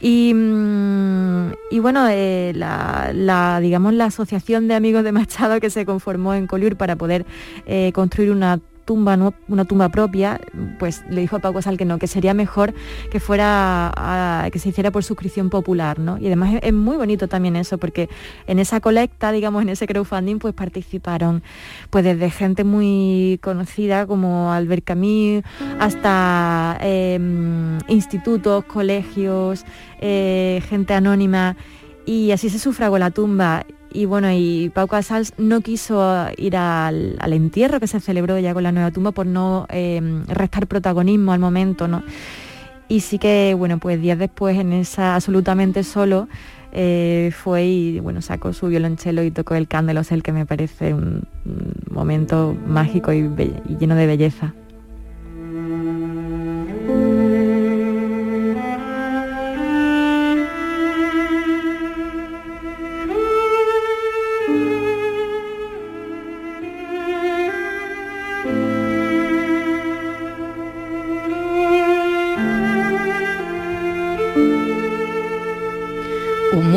Y, 0.02 0.34
mm, 0.34 1.52
bueno, 1.82 2.08
eh, 2.10 2.52
la, 2.56 3.60
digamos, 3.62 3.94
la 3.94 4.06
asociación 4.06 4.68
de 4.68 4.76
amigos 4.76 5.04
de 5.04 5.12
Machado 5.12 5.60
que 5.60 5.70
se 5.70 5.86
conformó 5.86 6.34
en 6.34 6.48
Collioure 6.48 6.76
para 6.76 6.96
poder 6.96 7.26
eh, 7.66 7.92
construir 7.94 8.32
una 8.32 8.60
tumba, 8.86 9.18
una 9.48 9.66
tumba 9.66 9.90
propia, 9.90 10.40
pues 10.80 11.04
le 11.10 11.22
dijo 11.22 11.36
a 11.36 11.40
Pau 11.40 11.54
Casal 11.54 11.78
que 11.78 11.86
no, 11.86 12.00
que 12.00 12.08
sería 12.08 12.34
mejor 12.34 12.74
que 13.12 13.20
fuera 13.20 14.48
que 14.52 14.60
se 14.60 14.70
hiciera 14.70 14.92
por 14.92 15.04
suscripción 15.04 15.50
popular, 15.50 16.00
¿no? 16.00 16.18
Y 16.18 16.28
además 16.28 16.60
es, 16.62 16.74
muy 16.74 16.98
bonito 16.98 17.28
también 17.28 17.56
eso, 17.56 17.78
porque 17.78 18.10
en 18.48 18.60
esa 18.60 18.80
colecta, 18.80 19.32
digamos, 19.32 19.64
en 19.64 19.70
ese 19.70 19.88
crowdfunding, 19.88 20.38
pues 20.40 20.54
participaron 20.54 21.44
pues 21.90 22.04
desde 22.04 22.30
gente 22.30 22.64
muy 22.64 23.40
conocida 23.42 24.06
como 24.06 24.52
Albert 24.52 24.84
Camus 24.86 25.44
hasta 25.80 26.78
em, 26.82 27.80
institutos, 27.88 28.66
colegios, 28.66 29.66
eh, 30.00 30.62
gente 30.70 30.94
anónima 30.94 31.56
y 32.06 32.32
así 32.32 32.50
se 32.50 32.60
sufragó 32.60 32.98
la 32.98 33.12
tumba 33.12 33.66
y 33.96 34.06
bueno, 34.06 34.32
y 34.32 34.70
Pau 34.74 34.88
Casals 34.88 35.34
no 35.38 35.62
quiso 35.62 36.28
ir 36.38 36.58
al, 36.58 37.18
entierro 37.32 37.80
que 37.80 37.88
se 37.88 38.00
celebró 38.00 38.38
ya 38.40 38.54
con 38.54 38.64
la 38.64 38.72
nueva 38.72 38.92
tumba 38.92 39.12
por 39.12 39.26
no 39.26 39.66
em, 39.70 40.26
restar 40.28 40.68
protagonismo 40.68 41.32
al 41.32 41.40
momento, 41.40 41.88
¿no? 41.88 42.04
Y 42.88 43.00
sí 43.00 43.18
que, 43.18 43.56
bueno, 43.58 43.80
pues 43.80 44.00
días 44.02 44.20
después 44.20 44.58
en 44.58 44.74
esa 44.74 45.16
absolutamente 45.16 45.84
solo 45.84 46.28
eh, 46.72 47.32
fue 47.34 47.66
y 47.66 48.00
bueno, 48.00 48.22
sacó 48.22 48.54
su 48.54 48.68
violonchelo 48.68 49.24
y 49.24 49.32
tocó 49.32 49.56
el 49.56 49.68
el 49.72 50.24
que 50.24 50.32
me 50.32 50.46
parece 50.46 50.94
un, 50.94 51.24
momento 51.90 52.56
mágico 52.68 53.14
y 53.14 53.30
lleno 53.80 53.96
de 53.96 54.06
belleza. 54.06 54.54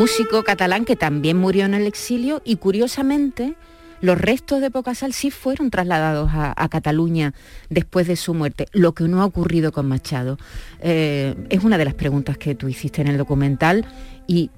Músico 0.09 0.43
catalán 0.43 0.85
que 0.85 0.95
también 0.95 1.37
murió 1.37 1.65
en 1.65 1.75
el 1.75 1.85
exilio 1.85 2.41
y 2.43 2.55
curiosamente 2.55 3.53
los 4.01 4.17
restos 4.17 4.59
de 4.59 4.71
Pocasal 4.71 5.13
sí 5.13 5.29
fueron 5.29 5.69
trasladados 5.69 6.31
a, 6.33 6.67
Cataluña 6.69 7.35
después 7.69 8.07
de 8.07 8.15
su 8.15 8.33
muerte, 8.33 8.65
lo 8.71 8.93
que 8.93 9.03
no 9.03 9.21
ha 9.21 9.25
ocurrido 9.25 9.71
con 9.71 9.87
Machado. 9.87 10.37
Eh, 10.81 11.35
es 11.49 11.63
una 11.63 11.77
de 11.77 11.85
las 11.85 11.93
preguntas 11.93 12.39
que 12.39 12.55
tú 12.55 12.67
hiciste 12.67 13.01
en 13.01 13.07
el 13.07 13.17
documental 13.17 13.85
y, 14.25 14.49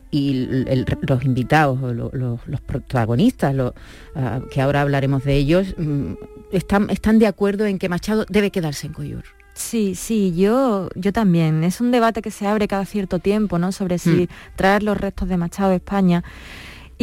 los 1.02 1.26
invitados, 1.26 1.80
los 2.14 2.62
protagonistas, 2.66 3.54
ah, 4.16 4.40
que 4.50 4.62
ahora 4.62 4.82
hablaremos 4.82 5.26
de 5.26 5.36
ellos, 5.36 5.76
mm, 5.78 6.14
están, 6.54 6.90
están 6.90 7.20
de 7.20 7.28
acuerdo 7.28 7.66
en 7.66 7.78
que 7.78 7.90
Machado 7.90 8.26
debe 8.30 8.52
quedarse 8.52 8.88
en 8.88 8.94
Coyur. 8.94 9.41
Sí, 9.54 9.96
sí, 9.96 10.34
yo, 10.36 10.90
yo 10.96 11.14
también. 11.14 11.64
Es 11.64 11.82
un 11.82 11.92
debate 11.92 12.22
que 12.22 12.32
se 12.32 12.48
abre 12.48 12.68
cada 12.68 12.86
cierto 12.86 13.20
tiempo, 13.20 13.60
¿no? 13.60 13.72
Sobre 13.72 14.00
si 14.00 14.10
mm. 14.10 14.28
traer 14.56 14.84
los 14.84 14.98
restos 14.98 15.28
de 15.30 15.38
Machado 15.38 15.72
a 15.72 15.76
España. 15.76 16.24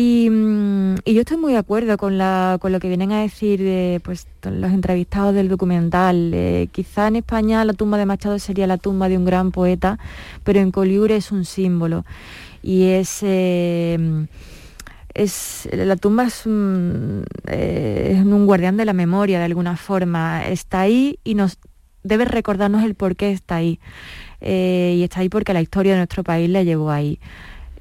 Mm, 0.00 0.94
y, 1.04 1.12
yo 1.12 1.20
estoy 1.22 1.38
muy 1.38 1.52
de 1.52 1.58
acuerdo 1.58 1.96
con, 1.96 2.18
la, 2.18 2.58
con 2.60 2.70
lo 2.70 2.78
que 2.78 2.86
vienen 2.86 3.10
a 3.10 3.20
decir 3.20 4.00
pues, 4.02 4.28
los 4.42 4.72
entrevistados 4.72 5.34
del 5.34 5.48
documental. 5.48 6.30
Eh, 6.34 6.68
quizá 6.70 7.08
en 7.08 7.16
España 7.16 7.64
la 7.64 7.72
tumba 7.72 7.98
de 7.98 8.06
Machado 8.06 8.38
sería 8.38 8.68
la 8.68 8.76
tumba 8.78 9.08
de 9.08 9.16
un 9.16 9.24
gran 9.24 9.50
poeta, 9.50 9.98
pero 10.44 10.60
en 10.60 10.70
Coliure 10.70 11.16
es 11.16 11.32
un 11.32 11.44
símbolo. 11.44 12.04
Y 12.62 12.84
es... 12.84 13.18
Eh, 13.22 14.26
es, 15.14 15.68
la 15.72 15.96
tumba 15.96 16.24
es 16.24 16.46
un, 16.46 17.24
eh, 17.48 18.14
es 18.14 18.24
un, 18.24 18.46
guardián 18.46 18.76
de 18.76 18.84
la 18.84 18.92
memoria 18.92 19.38
de 19.38 19.46
alguna 19.46 19.76
forma. 19.76 20.46
Está 20.46 20.82
ahí 20.82 21.18
y 21.24 21.34
nos 21.34 21.58
debe 22.02 22.24
recordarnos 22.24 22.84
el 22.84 22.94
por 22.94 23.16
qué 23.16 23.32
está 23.32 23.56
ahí. 23.56 23.78
Eh, 24.40 24.94
y 24.96 25.02
está 25.02 25.20
ahí 25.20 25.28
porque 25.28 25.52
la 25.52 25.60
historia 25.60 25.92
de 25.92 25.98
nuestro 25.98 26.22
país 26.22 26.48
le 26.48 26.64
llevó 26.64 26.90
ahí. 26.90 27.18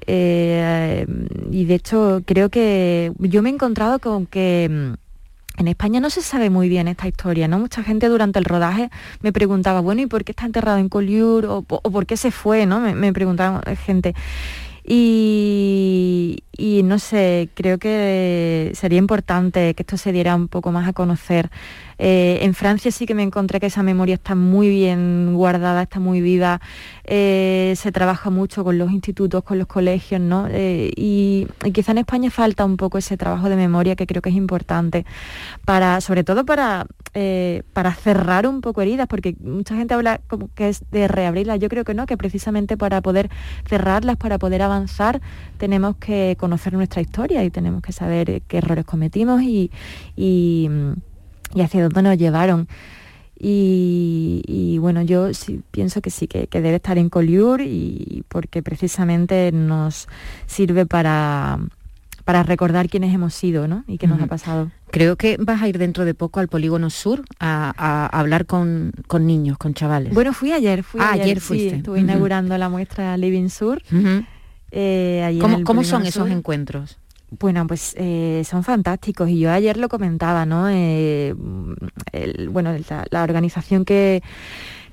Eh, 0.06 1.06
y 1.50 1.64
de 1.64 1.74
hecho 1.74 2.22
creo 2.24 2.48
que 2.48 3.12
yo 3.18 3.42
me 3.42 3.50
he 3.50 3.52
encontrado 3.52 3.98
con 3.98 4.26
que 4.26 4.68
mm, 4.70 5.60
en 5.60 5.68
España 5.68 6.00
no 6.00 6.08
se 6.08 6.22
sabe 6.22 6.50
muy 6.50 6.68
bien 6.68 6.88
esta 6.88 7.08
historia, 7.08 7.48
¿no? 7.48 7.58
Mucha 7.58 7.82
gente 7.82 8.08
durante 8.08 8.38
el 8.38 8.44
rodaje 8.44 8.90
me 9.22 9.32
preguntaba, 9.32 9.80
bueno, 9.80 10.00
¿y 10.02 10.06
por 10.06 10.24
qué 10.24 10.32
está 10.32 10.46
enterrado 10.46 10.78
en 10.78 10.88
Collioure? 10.88 11.48
O, 11.48 11.62
por 11.62 12.06
qué 12.06 12.16
se 12.16 12.30
fue, 12.30 12.64
¿no? 12.64 12.80
Me, 12.80 12.94
me 12.94 13.12
preguntaban 13.12 13.62
gente. 13.84 14.14
Y, 14.90 16.44
y, 16.56 16.82
no 16.82 16.98
sé, 16.98 17.50
creo 17.52 17.76
que 17.76 18.72
sería 18.74 18.98
importante 18.98 19.74
que 19.74 19.82
esto 19.82 19.98
se 19.98 20.12
diera 20.12 20.34
un 20.34 20.48
poco 20.48 20.72
más 20.72 20.88
a 20.88 20.94
conocer. 20.94 21.50
Eh, 21.98 22.38
en 22.42 22.54
Francia 22.54 22.90
sí 22.90 23.04
que 23.04 23.14
me 23.14 23.22
encontré 23.22 23.60
que 23.60 23.66
esa 23.66 23.82
memoria 23.82 24.14
está 24.14 24.34
muy 24.34 24.70
bien 24.70 25.34
guardada, 25.34 25.82
está 25.82 26.00
muy 26.00 26.22
viva, 26.22 26.62
eh, 27.04 27.74
se 27.76 27.92
trabaja 27.92 28.30
mucho 28.30 28.64
con 28.64 28.78
los 28.78 28.90
institutos, 28.90 29.42
con 29.44 29.58
los 29.58 29.66
colegios, 29.66 30.22
¿no? 30.22 30.46
Eh, 30.48 30.90
y, 30.96 31.48
quizá 31.74 31.92
en 31.92 31.98
España 31.98 32.30
falta 32.30 32.64
un 32.64 32.78
poco 32.78 32.96
ese 32.96 33.18
trabajo 33.18 33.50
de 33.50 33.56
memoria 33.56 33.94
que 33.94 34.06
creo 34.06 34.22
que 34.22 34.30
es 34.30 34.36
importante, 34.36 35.04
para, 35.66 36.00
sobre 36.00 36.24
todo 36.24 36.46
para, 36.46 36.86
para 37.72 37.94
cerrar 37.94 38.46
un 38.46 38.60
poco 38.60 38.82
heridas, 38.82 39.06
porque 39.08 39.36
mucha 39.40 39.74
gente 39.74 39.94
habla 39.94 40.20
como 40.28 40.50
que 40.54 40.68
es 40.68 40.84
de 40.90 41.08
reabrirlas, 41.08 41.58
yo 41.58 41.68
creo 41.68 41.84
que 41.84 41.94
no, 41.94 42.06
que 42.06 42.16
precisamente 42.16 42.76
para 42.76 43.00
poder 43.00 43.30
cerrarlas, 43.68 44.16
para 44.16 44.38
poder 44.38 44.62
avanzar, 44.62 45.20
tenemos 45.56 45.96
que 45.96 46.36
conocer 46.38 46.74
nuestra 46.74 47.00
historia 47.00 47.42
y 47.44 47.50
tenemos 47.50 47.82
que 47.82 47.92
saber 47.92 48.42
qué 48.42 48.58
errores 48.58 48.84
cometimos 48.84 49.42
y 49.42 49.70
y 51.54 51.60
hacia 51.60 51.82
dónde 51.82 52.02
nos 52.02 52.18
llevaron. 52.18 52.68
Y, 53.40 54.78
bueno, 54.80 55.02
yo 55.02 55.32
sí, 55.32 55.60
pienso 55.70 56.00
que 56.00 56.10
sí, 56.10 56.26
que, 56.26 56.48
debe 56.50 56.74
estar 56.74 56.98
en 56.98 57.08
Collioure 57.08 57.64
y 57.64 58.24
porque 58.28 58.64
precisamente 58.64 59.52
nos 59.52 60.08
sirve 60.46 60.86
para, 60.86 61.60
para 62.28 62.42
recordar 62.42 62.90
quiénes 62.90 63.14
hemos 63.14 63.32
sido 63.32 63.68
¿no? 63.68 63.84
y 63.86 63.96
qué 63.96 64.06
nos 64.06 64.20
ha 64.20 64.26
pasado. 64.26 64.70
Creo 64.90 65.16
que 65.16 65.38
vas 65.40 65.62
a 65.62 65.68
ir 65.68 65.78
dentro 65.78 66.04
de 66.04 66.12
poco 66.12 66.40
al 66.40 66.48
Polígono 66.48 66.90
Sur 66.90 67.24
a, 67.40 68.06
hablar 68.12 68.44
con, 68.44 68.92
niños, 69.18 69.56
con 69.56 69.72
chavales. 69.72 70.12
Bueno, 70.12 70.34
fui 70.34 70.52
ayer, 70.52 70.82
fui 70.82 71.00
ah, 71.02 71.12
ayer, 71.12 71.40
fuiste. 71.40 71.76
estuve 71.76 72.00
inaugurando 72.00 72.58
la 72.58 72.68
muestra 72.68 73.16
Living 73.16 73.48
Sur. 73.48 73.80
Eh, 74.72 75.38
¿Cómo, 75.64 75.82
son 75.84 76.04
esos 76.04 76.28
encuentros? 76.28 76.98
Bueno, 77.30 77.66
pues 77.66 77.94
eh, 77.96 78.42
son 78.44 78.62
fantásticos 78.62 79.30
y 79.30 79.38
yo 79.38 79.50
ayer 79.50 79.78
lo 79.78 79.88
comentaba, 79.88 80.44
¿no? 80.44 80.68
Eh, 80.68 81.34
bueno, 82.50 82.76
la, 83.10 83.22
organización 83.22 83.86
que, 83.86 84.22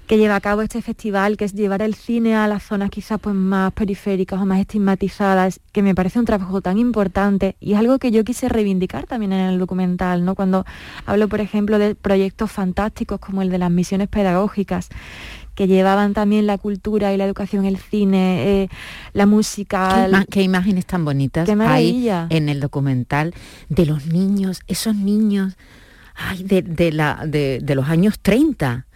que, 0.07 0.17
lleva 0.17 0.35
a 0.35 0.41
cabo 0.41 0.61
este 0.61 0.81
festival, 0.81 1.37
que 1.37 1.45
es 1.45 1.53
llevar 1.53 1.81
el 1.81 1.95
cine 1.95 2.35
a 2.35 2.47
las 2.47 2.63
zonas 2.63 2.89
quizás 2.89 3.19
pues 3.19 3.35
más 3.35 3.71
periféricas 3.73 4.41
o 4.41 4.45
más 4.45 4.59
estigmatizadas, 4.59 5.59
que 5.71 5.81
me 5.81 5.95
parece 5.95 6.19
un 6.19 6.25
trabajo 6.25 6.61
tan 6.61 6.77
importante 6.77 7.55
y 7.59 7.73
es 7.73 7.79
algo 7.79 7.99
que 7.99 8.11
yo 8.11 8.23
quise 8.23 8.49
reivindicar 8.49 9.05
también 9.05 9.33
en 9.33 9.41
el 9.41 9.59
documental, 9.59 10.25
¿no? 10.25 10.35
Cuando 10.35 10.65
hablo, 11.05 11.27
por 11.27 11.41
ejemplo, 11.41 11.79
de 11.79 11.95
proyectos 11.95 12.51
fantásticos 12.51 13.19
como 13.19 13.41
el 13.41 13.49
de 13.49 13.57
las 13.57 13.71
misiones 13.71 14.07
pedagógicas, 14.07 14.89
que 15.55 15.67
llevaban 15.67 16.13
también 16.13 16.45
la 16.45 16.57
cultura 16.57 17.13
y 17.13 17.17
la 17.17 17.25
educación, 17.25 17.65
el 17.65 17.77
cine, 17.77 18.63
eh, 18.63 18.69
la 19.13 19.25
música. 19.25 20.09
Qué, 20.29 20.41
imágenes 20.41 20.85
tan 20.85 21.05
bonitas 21.05 21.49
hay 21.49 22.09
en 22.29 22.49
el 22.49 22.59
documental 22.59 23.33
de 23.69 23.85
los 23.85 24.05
niños, 24.07 24.61
esos 24.67 24.95
niños 24.95 25.55
ay, 26.15 26.43
de, 26.43 26.91
la, 26.91 27.25
de, 27.27 27.75
los 27.75 27.87
años 27.87 28.19
30. 28.19 28.87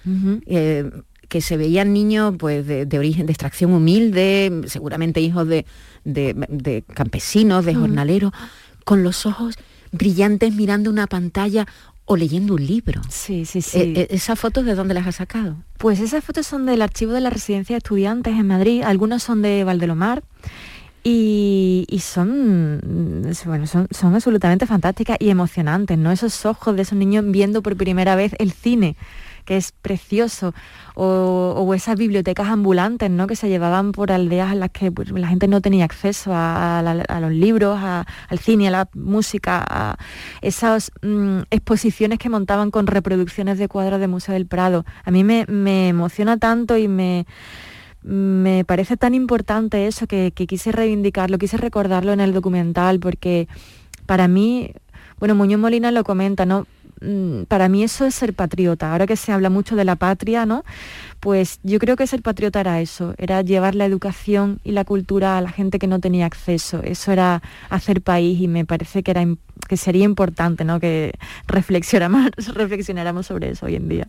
Eh, 0.46 0.90
que 1.28 1.42
se 1.42 1.58
veían 1.58 1.94
niños 1.94 2.34
pues, 2.38 2.66
de, 2.66 2.98
origen, 2.98 3.28
de 3.28 3.32
extracción 3.32 3.72
humilde, 3.72 4.64
seguramente 4.66 5.22
hijos 5.22 5.48
de, 5.48 6.84
campesinos, 6.94 7.66
de 7.66 7.76
jornaleros, 7.76 8.32
con 8.84 9.04
los 9.04 9.28
ojos 9.28 9.56
brillantes 9.92 10.54
mirando 10.56 10.90
una 10.90 11.06
pantalla 11.06 11.68
o 12.06 12.18
leyendo 12.18 12.56
un 12.56 12.66
libro. 12.66 13.02
Sí, 13.10 13.46
sí, 13.46 13.62
sí. 13.62 13.78
Eh, 13.78 13.94
eh, 13.96 14.08
¿Esas 14.10 14.40
fotos 14.40 14.66
de 14.66 14.74
dónde 14.74 14.96
las 14.96 15.06
has 15.06 15.18
sacado? 15.18 15.58
Pues 15.78 16.00
esas 16.00 16.24
fotos 16.24 16.48
son 16.48 16.66
del 16.66 16.82
archivo 16.82 17.12
de 17.12 17.22
la 17.22 17.30
residencia 17.30 17.76
de 17.76 17.78
estudiantes 17.78 18.34
en 18.34 18.48
Madrid, 18.48 18.82
algunas 18.82 19.22
son 19.22 19.44
de 19.44 19.64
Valdelomar. 19.64 20.24
Y, 21.04 21.86
y, 21.90 22.00
son, 22.00 22.82
bueno, 23.46 23.68
son, 23.68 23.88
son 23.90 24.16
absolutamente 24.16 24.66
fantásticas 24.66 25.18
y 25.20 25.30
emocionantes, 25.30 25.98
¿no? 25.98 26.12
Esos 26.12 26.46
ojos 26.46 26.76
de 26.76 26.82
esos 26.82 26.98
niños 26.98 27.24
viendo 27.28 27.62
por 27.62 27.78
primera 27.78 28.16
vez 28.16 28.34
el 28.38 28.52
cine 28.52 28.98
que 29.50 29.58
es 29.58 29.72
precioso, 29.72 30.54
o, 30.94 31.74
esas 31.74 31.98
bibliotecas 31.98 32.50
ambulantes 32.50 33.10
¿no? 33.10 33.26
que 33.26 33.36
se 33.36 33.50
llevaban 33.50 33.94
por 33.94 34.12
aldeas 34.12 34.52
en 34.52 34.60
las 34.60 34.70
que 34.70 34.92
pues, 34.92 35.10
la 35.10 35.28
gente 35.28 35.48
no 35.48 35.60
tenía 35.60 35.86
acceso 35.86 36.32
a, 36.36 36.84
los 37.20 37.32
libros, 37.32 37.80
al 37.80 38.40
cine, 38.40 38.68
a 38.68 38.72
la 38.72 38.90
música, 38.94 39.66
a 39.68 39.98
esas 40.42 40.92
mm, 41.02 41.40
exposiciones 41.50 42.20
que 42.20 42.30
montaban 42.30 42.70
con 42.70 42.86
reproducciones 42.86 43.58
de 43.58 43.68
cuadros 43.68 44.00
de 44.00 44.08
Museo 44.08 44.34
del 44.34 44.46
Prado. 44.46 44.86
A 45.04 45.10
mí 45.10 45.24
me, 45.24 45.46
emociona 45.88 46.38
tanto 46.38 46.78
y 46.78 46.88
me 46.88 47.26
me 48.04 48.64
parece 48.66 48.98
tan 48.98 49.14
importante 49.14 49.88
eso 49.88 50.08
que, 50.08 50.32
que, 50.34 50.48
quise 50.48 50.72
reivindicarlo, 50.72 51.38
quise 51.38 51.58
recordarlo 51.58 52.14
en 52.14 52.20
el 52.20 52.34
documental, 52.34 53.00
porque 53.00 53.48
para 54.06 54.28
mí, 54.28 54.74
bueno, 55.20 55.36
Muñoz 55.36 55.60
Molina 55.60 55.92
lo 55.92 56.04
comenta, 56.04 56.46
¿no? 56.46 56.66
Mm, 57.02 57.44
para 57.44 57.70
mí 57.70 57.84
eso 57.84 58.06
es 58.06 58.16
ser 58.16 58.34
patriota. 58.34 58.92
Ahora 58.92 59.08
que 59.08 59.16
se 59.16 59.32
habla 59.32 59.50
mucho 59.50 59.76
de 59.76 59.86
la 59.86 59.96
patria, 59.96 60.46
¿no? 60.46 60.64
Pues 61.20 61.60
yo 61.64 61.80
creo 61.80 61.96
que 61.96 62.08
ser 62.08 62.22
patriota 62.22 62.60
era 62.60 62.82
eso, 62.82 63.14
era 63.18 63.42
llevar 63.42 63.76
la 63.76 63.86
educación 63.86 64.60
y 64.64 64.72
la 64.72 64.84
cultura 64.86 65.38
a 65.38 65.42
la 65.42 65.50
gente 65.52 65.80
que 65.80 65.88
no 65.88 66.00
tenía 66.00 66.26
acceso. 66.26 66.82
Eso 66.84 67.12
era 67.12 67.42
hacer 67.70 68.02
país 68.02 68.40
y 68.42 68.48
me 68.48 68.66
parece 68.66 69.04
que, 69.04 69.12
era, 69.12 69.26
que 69.68 69.78
sería 69.78 70.06
importante 70.06 70.66
¿no? 70.66 70.80
que 70.80 71.14
reflexionáramos, 71.48 72.32
reflexionáramos 72.54 73.28
sobre 73.28 73.52
eso 73.52 73.66
hoy 73.66 73.76
en 73.76 73.90
día. 73.90 74.08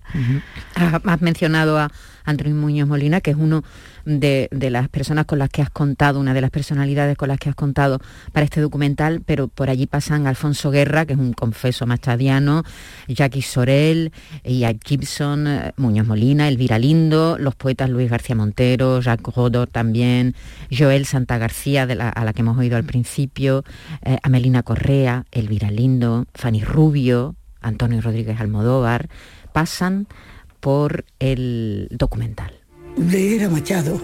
Has 0.75 1.21
mencionado 1.21 1.79
a 1.79 1.91
Antonio 2.25 2.55
Muñoz 2.55 2.89
Molina, 2.89 3.21
que 3.21 3.31
es 3.33 3.37
uno 3.37 3.63
de, 4.05 4.49
las 4.71 4.89
personas 4.89 5.27
con 5.27 5.39
las 5.39 5.51
que 5.51 5.63
has 5.63 5.71
contado, 5.71 6.21
una 6.21 6.35
de 6.35 6.41
las 6.41 6.51
personalidades 6.51 7.17
con 7.17 7.29
las 7.29 7.39
que 7.39 7.49
has 7.49 7.55
contado 7.55 8.01
para 8.33 8.45
este 8.45 8.61
documental, 8.61 9.23
pero 9.25 9.49
por 9.49 9.71
allí 9.71 9.87
pasan 9.87 10.27
Alfonso 10.27 10.71
Guerra, 10.71 11.07
que 11.07 11.15
es 11.15 11.19
un 11.19 11.33
confeso 11.33 11.87
machadiano, 11.87 12.65
Jackie 13.09 13.43
Sorel, 13.43 14.13
Ian 14.45 14.79
Gibson, 14.85 15.47
eh, 15.47 15.73
Muñoz 15.77 16.07
Molina, 16.07 16.49
Elvira 16.49 16.79
Lindo, 16.79 17.37
los 17.39 17.55
poetas 17.55 17.91
Luis 17.91 18.11
García 18.11 18.35
Montero, 18.37 19.01
Jacques 19.01 19.35
Rodot 19.35 19.71
también, 19.71 20.35
Joel 20.77 21.07
Santa 21.07 21.39
García, 21.39 21.83
a 21.83 22.25
la 22.25 22.33
que 22.33 22.41
hemos 22.41 22.59
oído 22.59 22.77
al 22.77 22.85
principio, 22.85 23.65
eh, 24.03 24.19
Amelina 24.23 24.63
Correa, 24.63 25.25
Elvira 25.31 25.71
Lindo, 25.71 26.27
Fanny 26.35 26.63
Rubio, 26.63 27.35
Antonio 27.61 28.01
Rodríguez 28.01 28.41
Almodóvar, 28.41 29.09
pasan 29.53 30.07
por 30.61 31.05
el 31.19 31.89
documental. 31.91 32.53
Leer 32.97 33.45
a 33.45 33.49
Machado 33.49 34.01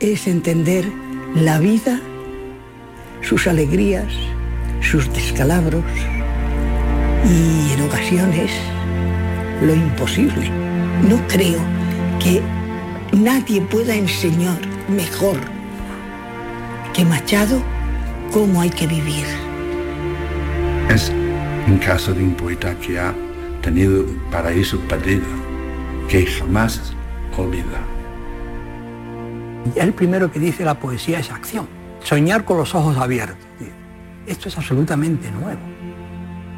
es 0.00 0.26
entender 0.26 0.84
la 1.34 1.58
vida, 1.58 2.00
sus 3.22 3.46
alegrías, 3.46 4.12
sus 4.80 5.12
descalabros 5.12 5.84
y 7.24 7.72
en 7.72 7.82
ocasiones 7.82 8.52
lo 9.62 9.74
imposible. 9.74 10.50
No 11.08 11.20
creo 11.28 11.60
que 12.22 12.40
nadie 13.12 13.60
pueda 13.60 13.94
enseñar 13.94 14.58
mejor 14.88 15.38
que 16.94 17.04
Machado 17.04 17.62
cómo 18.32 18.60
hay 18.60 18.70
que 18.70 18.86
vivir. 18.86 19.24
Es 20.88 21.12
un 21.66 21.78
caso 21.78 22.14
de 22.14 22.22
un 22.22 22.34
poeta 22.34 22.74
que 22.78 22.98
ha 22.98 23.14
tenido 23.60 24.06
paraíso 24.30 24.78
perdido, 24.88 25.24
que 26.08 26.26
jamás 26.26 26.92
olvida 27.36 27.96
el 29.74 29.92
primero 29.92 30.30
que 30.30 30.38
dice 30.38 30.64
la 30.64 30.78
poesía 30.78 31.18
es 31.18 31.30
acción, 31.30 31.66
soñar 32.02 32.44
con 32.44 32.58
los 32.58 32.74
ojos 32.74 32.96
abiertos. 32.96 33.44
Esto 34.26 34.48
es 34.48 34.56
absolutamente 34.56 35.30
nuevo. 35.30 35.60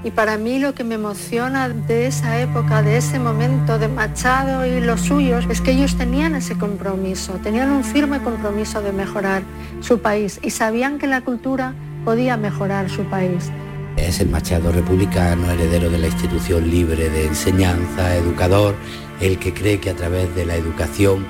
Y 0.04 0.10
para 0.12 0.38
mí 0.38 0.60
lo 0.60 0.74
que 0.74 0.84
me 0.84 0.94
emociona 0.94 1.68
de 1.68 2.06
esa 2.06 2.40
época, 2.40 2.82
de 2.82 2.98
ese 2.98 3.18
momento 3.18 3.78
de 3.78 3.88
Machado 3.88 4.64
y 4.64 4.80
los 4.80 5.00
suyos, 5.00 5.44
es 5.50 5.60
que 5.60 5.72
ellos 5.72 5.96
tenían 5.96 6.34
ese 6.36 6.56
compromiso, 6.56 7.32
tenían 7.42 7.70
un 7.70 7.82
firme 7.82 8.20
compromiso 8.20 8.80
de 8.80 8.92
mejorar 8.92 9.42
su 9.80 10.00
país 10.00 10.38
y 10.42 10.50
sabían 10.50 10.98
que 10.98 11.08
la 11.08 11.22
cultura 11.22 11.74
podía 12.04 12.36
mejorar 12.36 12.88
su 12.88 13.02
país. 13.04 13.50
Es 13.96 14.20
el 14.20 14.28
Machado 14.28 14.70
republicano, 14.70 15.50
heredero 15.50 15.90
de 15.90 15.98
la 15.98 16.06
institución 16.06 16.70
libre 16.70 17.10
de 17.10 17.26
enseñanza, 17.26 18.14
educador, 18.14 18.76
el 19.20 19.38
que 19.38 19.52
cree 19.52 19.80
que 19.80 19.90
a 19.90 19.96
través 19.96 20.34
de 20.34 20.46
la 20.46 20.56
educación 20.56 21.26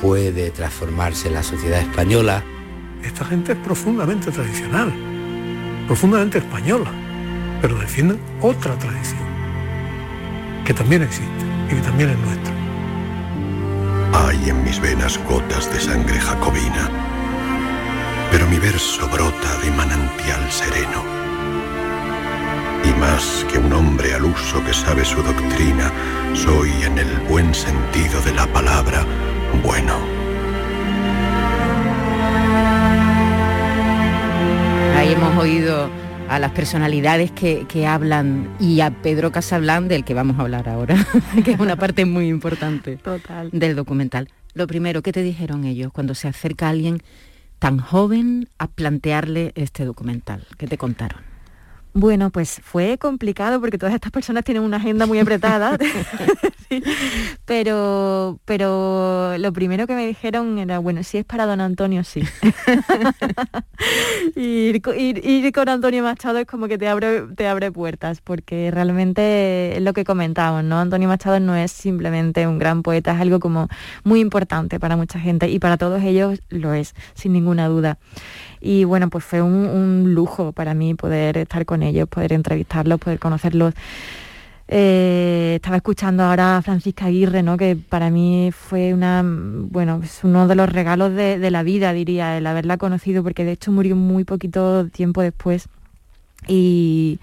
puede 0.00 0.50
transformarse 0.50 1.30
la 1.30 1.42
sociedad 1.42 1.80
española. 1.80 2.44
Esta 3.02 3.24
gente 3.24 3.52
es 3.52 3.58
profundamente 3.58 4.30
tradicional, 4.30 4.92
profundamente 5.86 6.38
española, 6.38 6.90
pero 7.60 7.78
defienden 7.78 8.18
otra 8.40 8.78
tradición, 8.78 9.24
que 10.64 10.74
también 10.74 11.02
existe 11.02 11.44
y 11.70 11.74
que 11.74 11.82
también 11.82 12.10
es 12.10 12.18
nuestra. 12.18 12.54
Hay 14.26 14.48
en 14.48 14.62
mis 14.62 14.80
venas 14.80 15.18
gotas 15.28 15.72
de 15.72 15.80
sangre 15.80 16.20
jacobina, 16.20 16.90
pero 18.30 18.46
mi 18.48 18.58
verso 18.58 19.08
brota 19.08 19.58
de 19.62 19.70
manantial 19.72 20.50
sereno. 20.50 21.13
Más 23.06 23.44
que 23.52 23.58
un 23.58 23.70
hombre 23.70 24.14
al 24.14 24.24
uso 24.24 24.64
que 24.64 24.72
sabe 24.72 25.04
su 25.04 25.22
doctrina, 25.22 25.92
soy 26.32 26.70
en 26.84 26.96
el 26.96 27.20
buen 27.28 27.52
sentido 27.52 28.18
de 28.22 28.32
la 28.32 28.46
palabra 28.46 29.04
bueno. 29.62 29.94
Ahí 34.96 35.12
hemos 35.12 35.36
oído 35.36 35.90
a 36.30 36.38
las 36.38 36.52
personalidades 36.52 37.30
que, 37.30 37.86
hablan 37.86 38.48
y 38.58 38.80
a 38.80 38.90
Pedro 38.90 39.30
Casablan, 39.30 39.86
del 39.86 40.02
que 40.04 40.14
vamos 40.14 40.38
a 40.38 40.42
hablar 40.42 40.66
ahora, 40.70 40.96
que 41.44 41.52
es 41.52 41.60
una 41.60 41.76
parte 41.76 42.06
muy 42.06 42.28
importante 42.28 42.98
del 43.52 43.76
documental. 43.76 44.30
Lo 44.54 44.66
primero, 44.66 45.02
¿qué 45.02 45.12
te 45.12 45.22
dijeron 45.22 45.66
ellos 45.66 45.92
cuando 45.92 46.14
se 46.14 46.26
acerca 46.26 46.70
alguien 46.70 47.02
tan 47.58 47.78
joven 47.80 48.48
a 48.58 48.66
plantearle 48.66 49.52
este 49.56 49.84
documental? 49.84 50.46
¿Qué 50.56 50.66
te 50.66 50.78
contaron? 50.78 51.33
Bueno, 51.96 52.30
pues 52.30 52.60
fue 52.60 52.98
complicado 52.98 53.60
porque 53.60 53.78
todas 53.78 53.94
estas 53.94 54.10
personas 54.10 54.42
tienen 54.42 54.64
una 54.64 54.78
agenda 54.78 55.06
muy 55.06 55.20
apretada, 55.20 55.78
pero, 57.44 58.40
pero 58.44 59.38
lo 59.38 59.52
primero 59.52 59.86
que 59.86 59.94
me 59.94 60.04
dijeron 60.04 60.58
era, 60.58 60.80
bueno, 60.80 61.04
si 61.04 61.18
es 61.18 61.24
para 61.24 61.46
don 61.46 61.60
Antonio, 61.60 62.02
sí. 62.02 62.20
ir, 64.34 64.82
ir, 64.96 65.52
con 65.52 65.68
Antonio 65.68 66.02
Machado 66.02 66.38
es 66.38 66.46
como 66.46 66.66
que 66.66 66.78
te 66.78 66.88
abre, 66.88 67.22
te 67.36 67.46
abre 67.46 67.70
puertas, 67.70 68.20
porque 68.20 68.72
realmente 68.72 69.76
es 69.76 69.82
lo 69.82 69.92
que 69.92 70.04
comentamos, 70.04 70.64
¿no? 70.64 70.80
Antonio 70.80 71.06
Machado 71.06 71.38
no 71.38 71.54
es 71.54 71.70
simplemente 71.70 72.48
un 72.48 72.58
gran 72.58 72.82
poeta, 72.82 73.14
es 73.14 73.20
algo 73.20 73.38
como 73.38 73.68
muy 74.02 74.18
importante 74.18 74.80
para 74.80 74.96
mucha 74.96 75.20
gente 75.20 75.48
y 75.48 75.60
para 75.60 75.76
todos 75.76 76.02
ellos 76.02 76.40
lo 76.48 76.74
es, 76.74 76.92
sin 77.14 77.32
ninguna 77.32 77.68
duda. 77.68 77.98
Y 78.66 78.84
bueno, 78.84 79.10
pues 79.10 79.24
fue 79.24 79.42
un, 79.42 80.14
lujo 80.14 80.52
para 80.52 80.72
mí 80.72 80.94
poder 80.94 81.36
estar 81.36 81.66
con 81.66 81.82
ellos, 81.84 82.08
poder 82.08 82.32
entrevistarlos, 82.32 82.98
poder 82.98 83.18
conocerlos. 83.18 83.74
Eh, 84.66 85.52
estaba 85.56 85.76
escuchando 85.76 86.22
ahora 86.22 86.56
a 86.56 86.62
Francisca 86.62 87.06
Aguirre, 87.06 87.42
¿no? 87.42 87.58
que 87.58 87.76
para 87.76 88.10
mí 88.10 88.50
fue 88.50 88.94
una, 88.94 89.22
bueno, 89.24 90.00
es 90.02 90.24
uno 90.24 90.48
de 90.48 90.54
los 90.54 90.70
regalos 90.70 91.14
de, 91.14 91.50
la 91.50 91.62
vida, 91.62 91.92
diría, 91.92 92.38
el 92.38 92.46
haberla 92.46 92.78
conocido, 92.78 93.22
porque 93.22 93.44
de 93.44 93.52
hecho 93.52 93.72
murió 93.72 93.94
muy 93.94 94.24
poquito 94.24 94.88
tiempo 94.88 95.20
después 95.20 95.68
Y, 96.48 97.18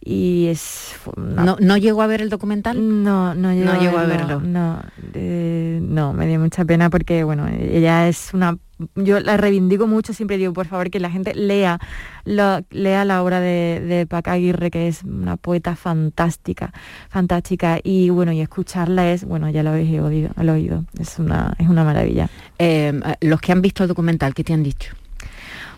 y 0.00 0.46
es... 0.46 0.94
¿No, 1.16 1.56
¿No 1.60 1.76
llegó 1.76 2.02
a 2.02 2.06
ver 2.06 2.22
el 2.22 2.28
documental? 2.28 3.02
No, 3.02 3.34
no 3.34 3.52
llegó, 3.52 3.72
no 3.72 3.80
llegó 3.80 3.98
a, 3.98 4.04
verlo, 4.04 4.26
verlo. 4.26 4.40
No, 4.40 4.80
eh, 5.14 5.80
no, 5.82 6.12
me 6.12 6.28
dio 6.28 6.38
mucha 6.38 6.64
pena 6.64 6.90
porque, 6.90 7.24
bueno, 7.24 7.48
ella 7.48 8.08
es 8.08 8.32
una... 8.34 8.56
Yo 8.94 9.20
la 9.20 9.36
reivindico 9.36 9.86
mucho, 9.86 10.12
siempre 10.12 10.38
digo, 10.38 10.52
por 10.52 10.66
favor, 10.66 10.90
que 10.90 11.00
la 11.00 11.10
gente 11.10 11.34
lea, 11.34 11.78
lo, 12.24 12.60
lea 12.70 13.04
la 13.04 13.22
obra 13.22 13.40
de, 13.40 13.80
de 13.80 14.06
Paca 14.06 14.32
Aguirre, 14.32 14.70
que 14.70 14.88
es 14.88 15.02
una 15.04 15.36
poeta 15.36 15.76
fantástica, 15.76 16.72
fantástica, 17.08 17.80
y 17.82 18.10
bueno, 18.10 18.32
y 18.32 18.40
escucharla 18.40 19.10
es, 19.12 19.24
bueno, 19.24 19.50
ya 19.50 19.62
lo 19.62 19.70
habéis 19.70 20.00
oído, 20.00 20.30
lo 20.36 20.52
oído 20.52 20.84
es, 20.98 21.18
una, 21.18 21.54
es 21.58 21.68
una 21.68 21.84
maravilla. 21.84 22.28
Eh, 22.58 22.92
los 23.20 23.40
que 23.40 23.52
han 23.52 23.62
visto 23.62 23.82
el 23.84 23.88
documental, 23.88 24.34
¿qué 24.34 24.44
te 24.44 24.52
han 24.52 24.62
dicho? 24.62 24.94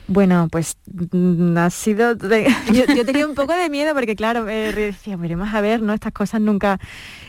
Bueno, 0.06 0.48
pues 0.50 0.76
mm, 0.86 1.56
ha 1.56 1.70
sido... 1.70 2.14
Yo, 2.72 2.84
yo, 2.94 3.04
tenía 3.04 3.26
un 3.26 3.34
poco 3.36 3.54
de 3.54 3.70
miedo 3.70 3.94
porque, 3.94 4.16
claro, 4.16 4.48
eh, 4.48 4.72
decía, 4.72 5.16
veremos 5.16 5.52
a 5.54 5.60
ver, 5.60 5.82
¿no? 5.82 5.92
Estas 5.92 6.12
cosas 6.12 6.40
nunca... 6.40 6.78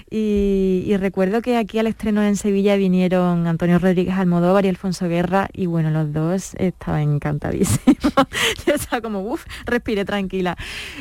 Y, 0.07 0.83
y, 0.85 0.97
recuerdo 0.97 1.41
que 1.41 1.57
aquí 1.57 1.79
al 1.79 1.87
estreno 1.87 2.21
en 2.21 2.35
Sevilla 2.35 2.75
vinieron 2.75 3.47
Antonio 3.47 3.79
Rodríguez 3.79 4.13
Almodóvar 4.13 4.63
y 4.63 4.69
Alfonso 4.69 5.09
Guerra 5.09 5.49
y 5.51 5.65
bueno, 5.65 5.89
los 5.89 6.13
dos 6.13 6.53
estaban 6.59 7.15
encantadísimos. 7.15 7.97
yo 8.67 8.75
estaba 8.75 9.01
como, 9.01 9.21
uff, 9.21 9.45
respiré 9.65 10.05
tranquila. 10.05 10.55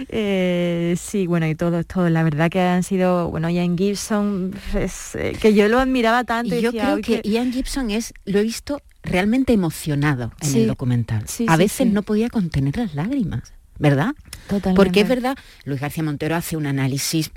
Eh, 0.08 0.94
sí, 0.98 1.26
bueno, 1.26 1.46
y 1.46 1.54
todos, 1.54 1.86
todos, 1.86 2.10
la 2.10 2.22
verdad 2.22 2.50
que 2.50 2.60
han 2.60 2.82
sido, 2.82 3.30
bueno, 3.30 3.50
Ian 3.50 3.76
Gibson, 3.76 4.54
es, 4.74 5.14
eh, 5.16 5.36
que 5.38 5.52
yo 5.52 5.68
lo 5.68 5.80
admiraba 5.80 6.24
tanto. 6.24 6.54
Y 6.54 6.62
yo 6.62 6.72
creo 6.72 6.96
que, 6.96 7.20
que 7.20 7.28
Ian 7.28 7.52
Gibson 7.52 7.90
es, 7.90 8.14
lo 8.24 8.38
he 8.38 8.42
visto 8.42 8.80
realmente 9.04 9.52
emocionado 9.52 10.32
en 10.40 10.48
Sí, 10.48 10.60
el 10.62 10.66
documental. 10.68 11.24
sí, 11.28 11.46
a 11.48 11.56
veces 11.56 11.86
sí. 11.88 11.92
no 11.92 12.02
podía 12.02 12.28
contener 12.30 12.76
las 12.76 12.94
lágrimas, 12.94 13.52
¿verdad? 13.78 14.14
Totalmente. 14.48 14.74
Porque 14.76 15.00
es 15.02 15.08
verdad, 15.08 15.36
Luis 15.64 15.80
García 15.80 16.02
Montero 16.02 16.36
hace 16.36 16.56
un 16.56 16.66
análisis 16.66 17.30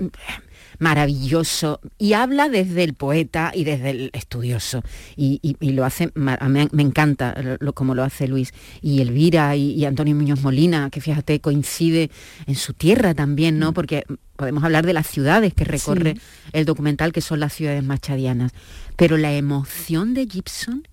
maravilloso 0.78 1.80
y 1.98 2.12
habla 2.12 2.48
desde 2.48 2.84
el 2.84 2.94
poeta 2.94 3.50
y 3.54 3.64
desde 3.64 3.90
el 3.90 4.10
estudioso 4.12 4.82
y, 5.16 5.40
y- 5.42 5.56
y 5.60 5.72
lo 5.72 5.84
hace, 5.84 6.10
me, 6.14 6.36
me 6.70 6.82
encanta 6.82 7.34
lo, 7.42 7.56
lo- 7.58 7.72
como 7.72 7.94
lo 7.94 8.04
hace 8.04 8.28
Luis 8.28 8.52
y 8.80 9.00
Elvira 9.00 9.56
y, 9.56 9.72
y 9.72 9.84
Antonio 9.86 10.14
Muñoz 10.14 10.40
Molina, 10.42 10.88
que 10.90 11.00
fíjate 11.00 11.40
coincide 11.40 12.10
en 12.46 12.54
su 12.54 12.74
tierra 12.74 13.14
también, 13.14 13.58
¿no? 13.58 13.72
Porque 13.72 14.04
podemos 14.36 14.62
hablar 14.62 14.86
de 14.86 14.92
las 14.92 15.06
ciudades 15.08 15.52
que 15.54 15.64
recorre 15.64 16.14
Sí. 16.14 16.20
el 16.52 16.64
documental, 16.64 17.12
que 17.12 17.20
son 17.22 17.40
las 17.40 17.52
ciudades 17.52 17.82
machadianas, 17.82 18.52
pero 18.96 19.16
la 19.16 19.32
emoción 19.32 20.14
de 20.14 20.26
Gibson 20.26 20.86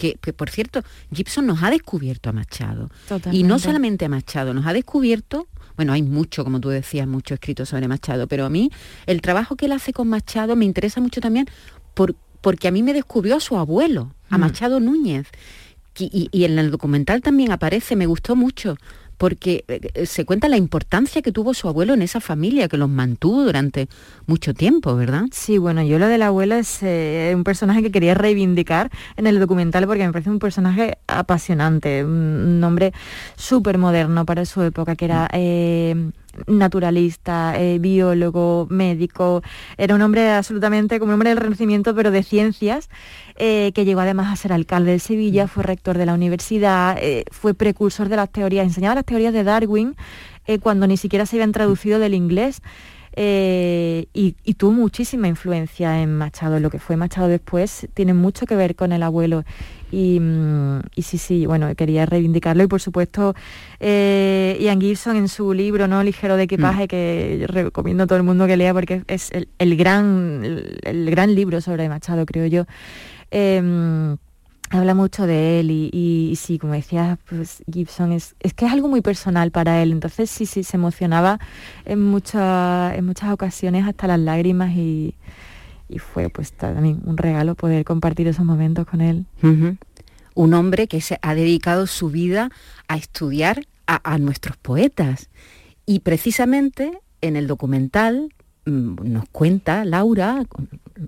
que, 0.00 0.14
que, 0.14 0.32
por 0.32 0.48
cierto, 0.48 0.82
Gibson 1.12 1.46
nos 1.46 1.62
ha 1.62 1.68
descubierto 1.70 2.30
a 2.30 2.32
Machado. 2.32 2.88
Y 3.30 3.42
no 3.42 3.58
solamente 3.58 4.06
a 4.06 4.08
Machado, 4.08 4.54
nos 4.54 4.64
ha 4.66 4.72
descubierto, 4.72 5.46
bueno, 5.76 5.92
hay 5.92 6.02
mucho, 6.02 6.42
como 6.42 6.58
tú 6.58 6.70
decías, 6.70 7.06
mucho 7.06 7.34
escrito 7.34 7.66
sobre 7.66 7.86
Machado, 7.86 8.26
pero 8.26 8.46
a 8.46 8.48
mí 8.48 8.70
el 9.04 9.20
trabajo 9.20 9.56
que 9.56 9.66
él 9.66 9.72
hace 9.72 9.92
con 9.92 10.08
Machado 10.08 10.56
me 10.56 10.64
interesa 10.64 11.02
mucho 11.02 11.20
también 11.20 11.46
por, 11.92 12.14
porque 12.40 12.66
a 12.66 12.70
mí 12.70 12.82
me 12.82 12.94
descubrió 12.94 13.36
a 13.36 13.40
su 13.40 13.58
abuelo, 13.58 14.14
a 14.30 14.38
Mm. 14.38 14.40
Machado 14.40 14.80
Núñez. 14.80 15.26
Y 15.98 16.44
en 16.44 16.58
el 16.58 16.70
documental 16.70 17.20
también 17.20 17.52
aparece, 17.52 17.94
me 17.94 18.06
gustó 18.06 18.34
mucho, 18.36 18.76
porque 19.20 19.66
eh, 19.68 20.06
se 20.06 20.24
cuenta 20.24 20.48
la 20.48 20.56
importancia 20.56 21.20
que 21.20 21.30
tuvo 21.30 21.52
su 21.52 21.68
abuelo 21.68 21.92
en 21.92 22.00
esa 22.00 22.22
familia, 22.22 22.68
que 22.68 22.78
los 22.78 22.88
mantuvo 22.88 23.42
durante 23.42 23.86
mucho 24.26 24.54
tiempo, 24.54 24.96
¿verdad? 24.96 25.24
Sí, 25.30 25.58
bueno, 25.58 25.82
yo 25.82 25.98
lo 25.98 26.08
del 26.08 26.22
abuelo 26.22 26.54
es 26.54 26.78
eh, 26.82 27.34
un 27.36 27.44
personaje 27.44 27.82
que 27.82 27.90
quería 27.90 28.14
reivindicar 28.14 28.90
en 29.18 29.26
el 29.26 29.38
documental 29.38 29.86
porque 29.86 30.06
me 30.06 30.12
parece 30.14 30.30
un 30.30 30.38
personaje 30.38 30.96
apasionante, 31.06 32.02
un, 32.02 32.12
un 32.12 32.64
hombre 32.64 32.94
súper 33.36 33.76
moderno 33.76 34.24
para 34.24 34.46
su 34.46 34.62
época, 34.62 34.96
que 34.96 35.04
era 35.04 35.28
eh, 35.34 36.12
naturalista, 36.46 37.54
eh, 37.58 37.78
biólogo, 37.78 38.66
médico, 38.70 39.42
era 39.76 39.94
un 39.94 40.02
hombre 40.02 40.30
absolutamente 40.30 40.98
como 40.98 41.10
un 41.10 41.14
hombre 41.14 41.30
del 41.30 41.38
Renacimiento, 41.38 41.94
pero 41.94 42.10
de 42.10 42.22
ciencias, 42.22 42.88
eh, 43.36 43.72
que 43.74 43.84
llegó 43.84 44.00
además 44.00 44.32
a 44.32 44.36
ser 44.36 44.52
alcalde 44.52 44.92
de 44.92 44.98
Sevilla, 44.98 45.48
fue 45.48 45.62
rector 45.62 45.98
de 45.98 46.06
la 46.06 46.14
universidad, 46.14 46.96
eh, 47.00 47.24
fue 47.30 47.54
precursor 47.54 48.08
de 48.08 48.16
las 48.16 48.30
teorías, 48.30 48.64
enseñaba 48.64 48.94
las 48.94 49.04
teorías 49.04 49.32
de 49.32 49.44
Darwin 49.44 49.96
cuando 50.62 50.88
ni 50.88 50.96
siquiera 50.96 51.26
se 51.26 51.36
habían 51.36 51.52
traducido 51.52 52.00
del 52.00 52.12
inglés. 52.12 52.60
y, 53.16 54.08
y 54.44 54.54
tuvo 54.54 54.72
muchísima 54.72 55.28
influencia 55.28 56.02
en 56.02 56.16
Machado. 56.16 56.58
Lo 56.58 56.70
que 56.70 56.80
fue 56.80 56.96
Machado 56.96 57.28
después 57.28 57.86
tiene 57.94 58.14
mucho 58.14 58.46
que 58.46 58.56
ver 58.56 58.74
con 58.74 58.90
el 58.90 59.04
abuelo. 59.04 59.44
Y, 59.90 60.20
mm, 60.20 60.80
y 60.94 61.02
sí, 61.02 61.18
sí, 61.18 61.46
bueno, 61.46 61.74
quería 61.74 62.06
reivindicarlo. 62.06 62.62
Y 62.62 62.66
por 62.68 62.80
supuesto, 62.80 63.34
eh, 63.80 64.56
Ian 64.60 64.80
Gibson 64.80 65.16
en 65.16 65.28
su 65.28 65.52
libro, 65.52 65.88
¿no? 65.88 66.02
Ligero 66.02 66.36
de 66.36 66.44
equipaje, 66.44 66.86
que 66.88 67.38
yo 67.40 67.46
recomiendo 67.48 68.04
a 68.04 68.06
todo 68.06 68.16
el 68.18 68.24
mundo 68.24 68.46
que 68.46 68.56
lea 68.56 68.72
porque 68.72 69.02
es 69.08 69.30
el, 69.32 69.48
el 69.58 69.76
gran, 69.76 70.42
el, 70.44 70.78
el 70.84 71.10
gran 71.10 71.34
libro 71.34 71.60
sobre 71.60 71.88
Machado, 71.88 72.24
creo 72.26 72.46
yo. 72.46 72.66
Em, 73.30 74.16
habla 74.70 74.94
mucho 74.94 75.26
de 75.26 75.60
él 75.60 75.70
y, 75.70 75.90
y- 75.92 76.30
y 76.30 76.36
sí, 76.36 76.58
como 76.58 76.74
decías, 76.74 77.18
pues 77.28 77.62
Gibson 77.72 78.12
es, 78.12 78.36
es 78.40 78.54
que 78.54 78.66
es 78.66 78.72
algo 78.72 78.86
muy 78.88 79.00
personal 79.00 79.50
para 79.50 79.82
él, 79.82 79.90
entonces 79.92 80.30
sí, 80.30 80.46
sí, 80.46 80.62
se 80.62 80.76
emocionaba 80.76 81.40
en, 81.84 82.00
muchas 82.00 82.94
en 82.96 83.04
muchas 83.04 83.32
ocasiones 83.32 83.86
hasta 83.86 84.06
las 84.06 84.20
lágrimas 84.20 84.70
y, 84.76 85.14
y 85.90 85.98
fue 85.98 86.28
pues 86.28 86.52
también 86.52 87.02
un 87.04 87.16
regalo 87.16 87.54
poder 87.54 87.84
compartir 87.84 88.28
esos 88.28 88.44
momentos 88.44 88.86
con 88.86 89.00
él. 89.00 89.26
Un 90.34 90.54
hombre 90.54 90.86
que 90.86 91.00
se 91.00 91.18
ha 91.20 91.34
dedicado 91.34 91.86
su 91.86 92.10
vida 92.10 92.50
a 92.86 92.96
estudiar 92.96 93.66
a, 93.86 94.00
a 94.14 94.18
nuestros 94.18 94.56
poetas. 94.56 95.28
Y 95.86 96.00
precisamente 96.00 96.92
en 97.20 97.36
el 97.36 97.48
documental 97.48 98.32
mm, 98.64 98.94
nos 99.02 99.28
cuenta 99.30 99.84
Laura 99.84 100.44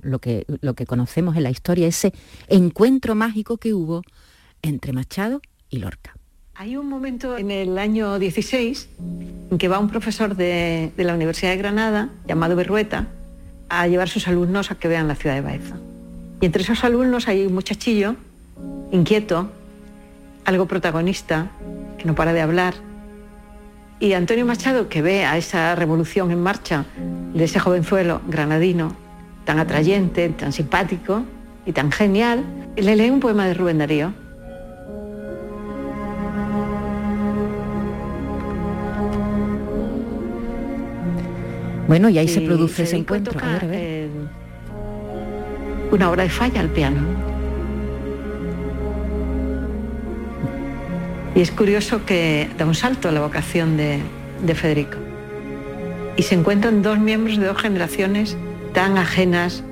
lo 0.03 0.19
que, 0.19 0.45
lo 0.61 0.75
que 0.75 0.87
conocemos 0.87 1.37
en 1.37 1.45
la 1.45 1.51
historia, 1.51 1.87
ese 1.87 2.13
encuentro 2.49 3.15
mágico 3.15 3.59
que 3.59 3.73
hubo 3.73 4.03
entre 4.63 4.93
Machado 4.93 5.41
y 5.71 5.79
Lorca. 5.79 6.17
Hay 6.55 6.77
un 6.77 6.89
momento 6.89 7.39
en 7.39 7.51
el 7.51 7.79
año 7.79 8.19
16 8.19 8.89
en 9.51 9.59
que 9.59 9.69
va 9.69 9.79
un 9.79 9.89
profesor 9.89 10.37
de, 10.37 10.93
de 10.97 11.05
la 11.05 11.15
Universidad 11.15 11.53
de 11.53 11.57
Granada, 11.57 12.11
llamado 12.27 12.57
Berrueta, 12.57 13.09
a 13.75 13.89
llevar 13.89 14.11
sus 14.11 14.29
alumnos 14.29 14.71
a 14.71 14.75
que 14.75 14.87
vean 14.87 15.09
la 15.09 15.15
ciudad 15.15 15.35
de 15.35 15.41
Baeza. 15.41 15.77
Y 16.43 16.47
entre 16.47 16.63
esos 16.63 16.85
alumnos 16.85 17.27
hay 17.27 17.47
un 17.47 17.55
muchachillo 17.55 18.17
inquieto, 18.91 19.51
algo 20.45 20.67
protagonista, 20.67 21.51
que 21.97 22.05
no 22.05 22.15
para 22.15 22.35
de 22.35 22.43
hablar. 22.43 22.75
Y 23.99 24.13
Antonio 24.13 24.45
Machado, 24.45 24.91
que 24.91 25.01
ve 25.01 25.25
a 25.25 25.39
esa 25.39 25.75
revolución 25.75 26.31
en 26.31 26.43
marcha 26.43 26.85
de 27.33 27.45
ese 27.45 27.61
jovenzuelo 27.61 28.21
granadino, 28.29 28.95
tan 29.47 29.59
atrayente, 29.59 30.29
tan 30.29 30.53
simpático 30.53 31.23
y 31.65 31.73
tan 31.73 31.91
genial, 31.91 32.45
le 32.77 32.95
lee 32.95 33.09
un 33.09 33.21
poema 33.21 33.47
de 33.47 33.55
Rubén 33.55 33.79
Darío. 33.79 34.13
Bueno, 41.93 42.09
y 42.09 42.17
ahí 42.17 42.27
se 42.27 42.41
produce 42.41 42.85
ese 42.85 42.97
encuentro. 42.97 43.33
A 43.33 43.35
toca, 43.35 43.47
ver, 43.53 43.65
a 43.65 43.67
ver. 43.67 43.79
eh, 43.79 44.09
una 45.91 46.11
obra 46.11 46.23
de 46.23 46.31
falla 46.31 46.61
al 46.63 46.71
piano. 46.71 47.03
Y 51.35 51.43
es 51.43 51.51
curioso 51.51 52.07
que 52.07 52.49
da 52.57 52.65
un 52.65 52.75
salto 52.75 53.11
a 53.11 53.13
la 53.13 53.21
vocación 53.21 53.77
de, 53.77 54.01
de 54.43 54.55
Federico. 54.55 54.97
Y 56.17 56.23
se 56.23 56.35
encuentran 56.35 56.81
dos 56.81 56.99
miembros 56.99 57.37
de 57.37 57.45
dos 57.45 57.61
generaciones 57.61 58.39
tan 58.73 58.97
ajenas 58.97 59.63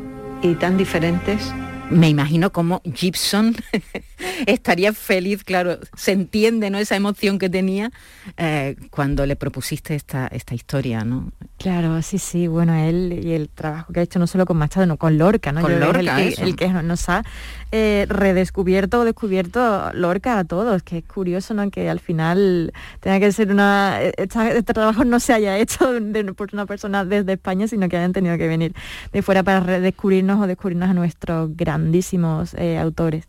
y 0.42 0.56
tan 0.56 0.76
diferentes. 0.76 1.54
Me 1.88 2.10
imagino 2.10 2.52
cómo 2.52 2.82
Gibson 2.84 3.56
estaría 4.46 4.92
feliz, 4.92 5.42
claro, 5.42 5.78
se 5.96 6.12
entiende 6.12 6.68
¿no? 6.68 6.76
esa 6.76 6.96
emoción 6.96 7.38
que 7.38 7.48
tenía 7.48 7.90
eh, 8.36 8.76
cuando 8.90 9.24
le 9.24 9.36
propusiste 9.36 9.94
esta, 9.94 10.26
esta 10.26 10.54
historia, 10.54 11.02
¿no? 11.02 11.32
Claro, 11.60 12.00
sí, 12.00 12.16
sí, 12.16 12.46
bueno, 12.48 12.72
él 12.74 13.20
y 13.22 13.32
el 13.32 13.50
trabajo 13.50 13.92
que 13.92 14.00
ha 14.00 14.02
hecho 14.02 14.18
no 14.18 14.26
solo 14.26 14.46
con 14.46 14.56
Machado, 14.56 14.86
no 14.86 14.96
con 14.96 15.18
Lorca, 15.18 15.52
¿no? 15.52 15.60
Con 15.60 15.72
Yo 15.72 15.78
Lorca, 15.78 16.18
el, 16.22 16.34
que, 16.34 16.42
el 16.42 16.56
que 16.56 16.68
nos 16.70 17.06
ha 17.10 17.22
eh, 17.70 18.06
redescubierto 18.08 19.00
o 19.00 19.04
descubierto 19.04 19.90
Lorca 19.92 20.38
a 20.38 20.44
todos, 20.44 20.82
que 20.82 20.96
es 20.98 21.04
curioso, 21.04 21.52
¿no? 21.52 21.70
Que 21.70 21.90
al 21.90 22.00
final 22.00 22.72
tenga 23.00 23.20
que 23.20 23.30
ser 23.30 23.50
una... 23.52 24.00
esta- 24.00 24.48
este 24.52 24.72
trabajo 24.72 25.04
no 25.04 25.20
se 25.20 25.34
haya 25.34 25.58
hecho 25.58 25.92
de- 26.00 26.32
por 26.32 26.48
una 26.54 26.64
persona 26.64 27.04
desde 27.04 27.34
España, 27.34 27.68
sino 27.68 27.90
que 27.90 27.98
hayan 27.98 28.14
tenido 28.14 28.38
que 28.38 28.48
venir 28.48 28.72
de 29.12 29.20
fuera 29.20 29.42
para 29.42 29.60
redescubrirnos 29.60 30.40
o 30.40 30.46
descubrirnos 30.46 30.88
a 30.88 30.94
nuestros 30.94 31.54
grandísimos 31.58 32.54
eh, 32.54 32.78
autores. 32.78 33.28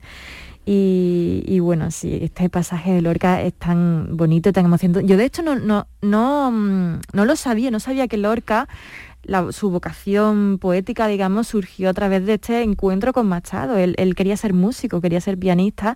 Y, 0.66 1.44
y 1.48 1.60
bueno, 1.60 1.90
sí, 1.90 2.20
este 2.22 2.50
pasaje 2.50 2.94
de 2.94 3.02
Lorca 3.02 3.42
es 3.42 3.54
tan 3.54 4.16
bonito, 4.16 4.54
tan 4.54 4.66
emocionante. 4.66 5.08
Yo 5.08 5.18
de 5.18 5.26
hecho 5.26 5.42
no, 5.42 5.56
no, 5.56 5.88
no, 6.02 6.52
mm, 6.52 7.02
no 7.14 7.26
lo 7.26 7.36
sabía, 7.36 7.72
no 7.72 7.80
sabía 7.80 8.08
que 8.08 8.18
Lorca 8.18 8.68
su 9.52 9.70
vocación 9.70 10.58
poética, 10.60 11.08
digamos, 11.08 11.48
surgió 11.48 11.90
a 11.90 11.94
través 11.94 12.26
de 12.26 12.36
este 12.36 12.62
encuentro 12.64 13.14
con 13.14 13.28
Machado. 13.28 13.78
Él, 13.78 14.16
quería 14.16 14.36
ser 14.38 14.54
músico, 14.54 15.02
quería 15.02 15.22
ser 15.22 15.38
pianista 15.38 15.96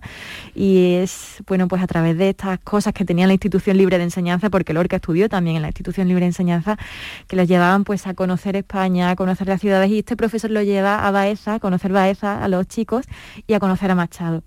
y 0.54 0.94
es, 0.94 1.42
bueno, 1.46 1.68
pues 1.68 1.82
a 1.82 1.86
través 1.86 2.16
de 2.18 2.30
estas 2.30 2.58
cosas 2.60 2.92
que 2.92 3.04
tenía 3.04 3.26
la 3.26 3.32
institución 3.32 3.76
libre 3.76 3.98
de 3.98 4.04
enseñanza, 4.04 4.50
porque 4.50 4.72
Lorca 4.72 4.96
estudió 4.96 5.28
también 5.28 5.56
en 5.56 5.62
la 5.62 5.68
institución 5.68 6.08
libre 6.08 6.22
de 6.22 6.28
enseñanza, 6.28 6.78
que 7.26 7.36
los 7.36 7.48
llevaban 7.48 7.84
pues 7.84 8.06
a 8.06 8.14
conocer 8.14 8.56
España, 8.56 9.10
a 9.10 9.16
conocer 9.16 9.48
las 9.48 9.60
ciudades 9.60 9.90
y 9.90 9.98
este 9.98 10.16
profesor 10.16 10.50
lo 10.50 10.62
lleva 10.62 11.06
a 11.06 11.10
Baeza, 11.10 11.54
a 11.54 11.60
conocer 11.60 11.92
Baeza 11.92 12.42
a 12.42 12.48
los 12.48 12.66
chicos 12.66 13.06
y 13.46 13.54
a 13.54 13.60
conocer 13.60 13.90
a 13.90 13.94
Machado 13.94 14.42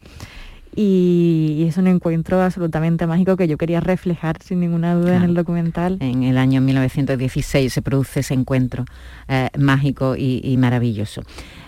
y, 0.81 1.65
es 1.67 1.75
un 1.75 1.87
encuentro 1.87 2.41
absolutamente 2.41 3.05
mágico 3.05 3.35
que 3.35 3.49
yo 3.49 3.57
quería 3.57 3.81
reflejar 3.81 4.41
sin 4.41 4.61
ninguna 4.61 4.95
duda 4.95 5.17
en 5.17 5.23
el 5.23 5.33
documental. 5.33 5.97
En 5.99 6.23
el 6.23 6.37
año 6.37 6.61
1916 6.61 7.73
se 7.73 7.81
produce 7.81 8.21
ese 8.21 8.33
encuentro 8.33 8.85
eh, 9.27 9.49
mágico 9.57 10.15
y, 10.15 10.55
maravilloso. 10.57 11.21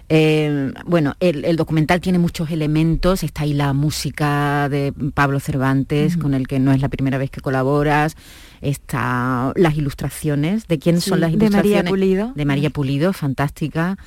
Eh, 0.08 0.71
bueno, 0.86 1.15
el, 1.19 1.58
documental 1.58 2.00
tiene 2.00 2.19
muchos 2.19 2.52
elementos, 2.52 3.24
está 3.24 3.43
ahí 3.43 3.54
la 3.54 3.74
música 3.74 4.69
de 4.69 4.93
Pablo 5.13 5.41
Cervantes, 5.41 6.15
con 6.15 6.34
el 6.34 6.47
que 6.47 6.60
no 6.60 6.71
es 6.71 6.80
la 6.80 6.88
primera 6.88 7.17
vez 7.17 7.30
que 7.30 7.41
colaboras, 7.41 8.15
está 8.62 9.52
las 9.58 9.76
ilustraciones, 9.76 10.69
¿de 10.69 10.80
quién 10.80 11.02
son 11.02 11.19
las 11.19 11.32
ilustraciones? 11.32 11.63
De 11.63 11.76
María 11.76 11.89
Pulido. 11.89 12.32
De 12.34 12.45
María 12.45 12.69
Pulido, 12.69 13.12
fantástica. 13.12 13.97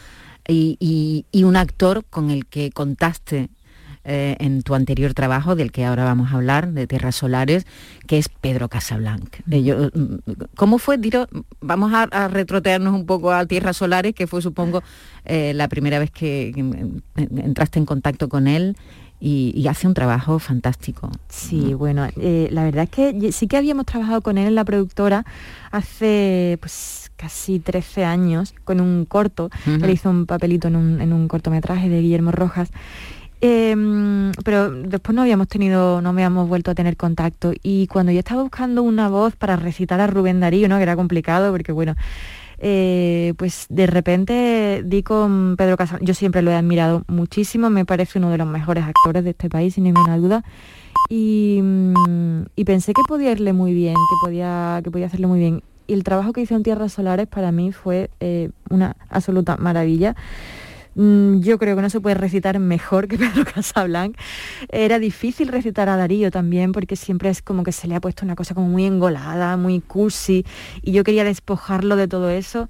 y, 0.48 1.26
un 1.34 1.56
actor 1.56 2.06
con 2.08 2.30
el 2.30 2.46
que 2.46 2.70
contaste 2.70 3.50
eh, 4.06 4.36
en 4.38 4.62
tu 4.62 4.74
anterior 4.74 5.14
trabajo, 5.14 5.56
del 5.56 5.72
que 5.72 5.86
ahora 5.86 6.04
vamos 6.04 6.30
a 6.30 6.36
hablar, 6.36 6.72
de 6.72 6.86
Tierras 6.86 7.16
Solares, 7.16 7.66
que 8.06 8.18
es 8.18 8.28
Pedro 8.28 8.68
Casablanc. 8.68 9.36
Eh, 9.50 9.90
mm, 9.94 10.32
¿Cómo 10.56 10.76
fue? 10.76 10.98
vamos 11.62 11.92
a, 11.94 12.28
retrotearnos 12.28 12.92
un 12.92 13.06
poco 13.06 13.32
a 13.32 13.46
Tierras 13.46 13.78
Solares, 13.78 14.14
que 14.14 14.26
fue, 14.26 14.42
supongo, 14.42 14.82
eh, 15.24 15.54
la 15.54 15.68
primera 15.68 15.98
vez 15.98 16.10
que, 16.10 16.52
entraste 17.16 17.78
en 17.78 17.86
contacto 17.86 18.28
con 18.28 18.46
él. 18.46 18.76
Y, 19.20 19.66
hace 19.68 19.86
un 19.86 19.94
trabajo 19.94 20.38
fantástico. 20.38 21.10
Sí, 21.30 21.72
bueno, 21.72 22.06
la 22.14 22.64
verdad 22.64 22.84
es 22.84 22.90
que 22.90 23.32
sí 23.32 23.46
que 23.46 23.56
habíamos 23.56 23.86
trabajado 23.86 24.20
con 24.20 24.36
él 24.36 24.48
en 24.48 24.54
la 24.54 24.66
productora 24.66 25.24
hace 25.70 26.58
pues 26.60 27.10
casi 27.16 27.58
13 27.58 28.04
años 28.04 28.54
con 28.64 28.82
un 28.82 29.06
corto. 29.06 29.48
Él 29.66 29.88
hizo 29.88 30.10
un 30.10 30.26
papelito 30.26 30.68
en 30.68 30.76
un, 30.76 31.00
en 31.00 31.14
un 31.14 31.28
cortometraje 31.28 31.88
de 31.88 32.02
Guillermo 32.02 32.32
Rojas 32.32 32.70
Em, 33.46 34.32
pero 34.42 34.70
después 34.70 35.14
no 35.14 35.20
habíamos 35.20 35.48
tenido, 35.48 36.00
no 36.00 36.08
habíamos 36.08 36.48
vuelto 36.48 36.70
a 36.70 36.74
tener 36.74 36.96
contacto. 36.96 37.52
Y 37.62 37.88
cuando 37.88 38.10
yo 38.10 38.18
estaba 38.20 38.40
buscando 38.40 38.82
una 38.82 39.10
voz 39.10 39.36
para 39.36 39.56
recitar 39.56 40.00
a 40.00 40.06
Rubén 40.06 40.40
Darío, 40.40 40.66
¿no? 40.66 40.78
que 40.78 40.82
era 40.82 40.96
complicado, 40.96 41.52
porque 41.52 41.70
bueno, 41.70 41.94
eh, 42.58 43.34
pues 43.36 43.66
de 43.68 43.86
repente 43.86 44.82
di 44.86 45.02
con 45.02 45.56
Pedro 45.58 45.76
Casal. 45.76 46.00
Yo 46.00 46.14
siempre 46.14 46.40
lo 46.40 46.52
he 46.52 46.54
admirado 46.54 47.04
muchísimo, 47.06 47.68
me 47.68 47.84
parece 47.84 48.18
uno 48.18 48.30
de 48.30 48.38
los 48.38 48.46
mejores 48.46 48.84
actores 48.84 49.24
de 49.24 49.30
este 49.30 49.50
país, 49.50 49.74
sin 49.74 49.84
ninguna 49.84 50.16
duda. 50.16 50.42
Y, 51.10 51.60
mm, 51.62 52.44
pensé 52.64 52.94
que 52.94 53.02
podía 53.06 53.30
irle 53.32 53.52
muy 53.52 53.74
bien, 53.74 53.94
que 53.94 54.16
podía, 54.26 54.80
que 54.82 54.90
podía 54.90 55.06
hacerle 55.06 55.26
muy 55.26 55.38
bien. 55.38 55.62
Y 55.86 55.92
el 55.92 56.02
trabajo 56.02 56.32
que 56.32 56.40
hizo 56.40 56.56
en 56.56 56.62
Tierras 56.62 56.94
Solares 56.94 57.26
para 57.26 57.52
mí 57.52 57.72
fue 57.72 58.08
eh, 58.20 58.48
una 58.70 58.96
absoluta 59.10 59.58
maravilla. 59.58 60.16
Mm, 60.94 61.40
yo 61.40 61.58
creo 61.58 61.76
que 61.76 61.82
no 61.82 61.90
se 61.90 62.00
puede 62.00 62.14
recitar 62.14 62.58
mejor 62.58 63.08
que 63.08 63.18
Pedro 63.18 63.44
Casablanc. 63.44 64.16
Era 64.70 64.98
difícil 64.98 65.48
recitar 65.48 65.88
a 65.88 65.96
Darío 65.96 66.30
también 66.30 66.72
porque 66.72 66.96
siempre 66.96 67.30
es 67.30 67.42
como 67.42 67.62
que 67.64 67.72
se 67.72 67.88
le 67.88 67.94
ha 67.94 68.00
puesto 68.00 68.24
una 68.24 68.36
cosa 68.36 68.54
como 68.54 68.68
muy 68.68 68.84
engolada, 68.84 69.56
muy 69.56 69.80
cursi 69.80 70.44
y 70.82 70.92
yo 70.92 71.04
quería 71.04 71.24
despojarlo 71.24 71.96
de 71.96 72.08
todo 72.08 72.30
eso 72.30 72.68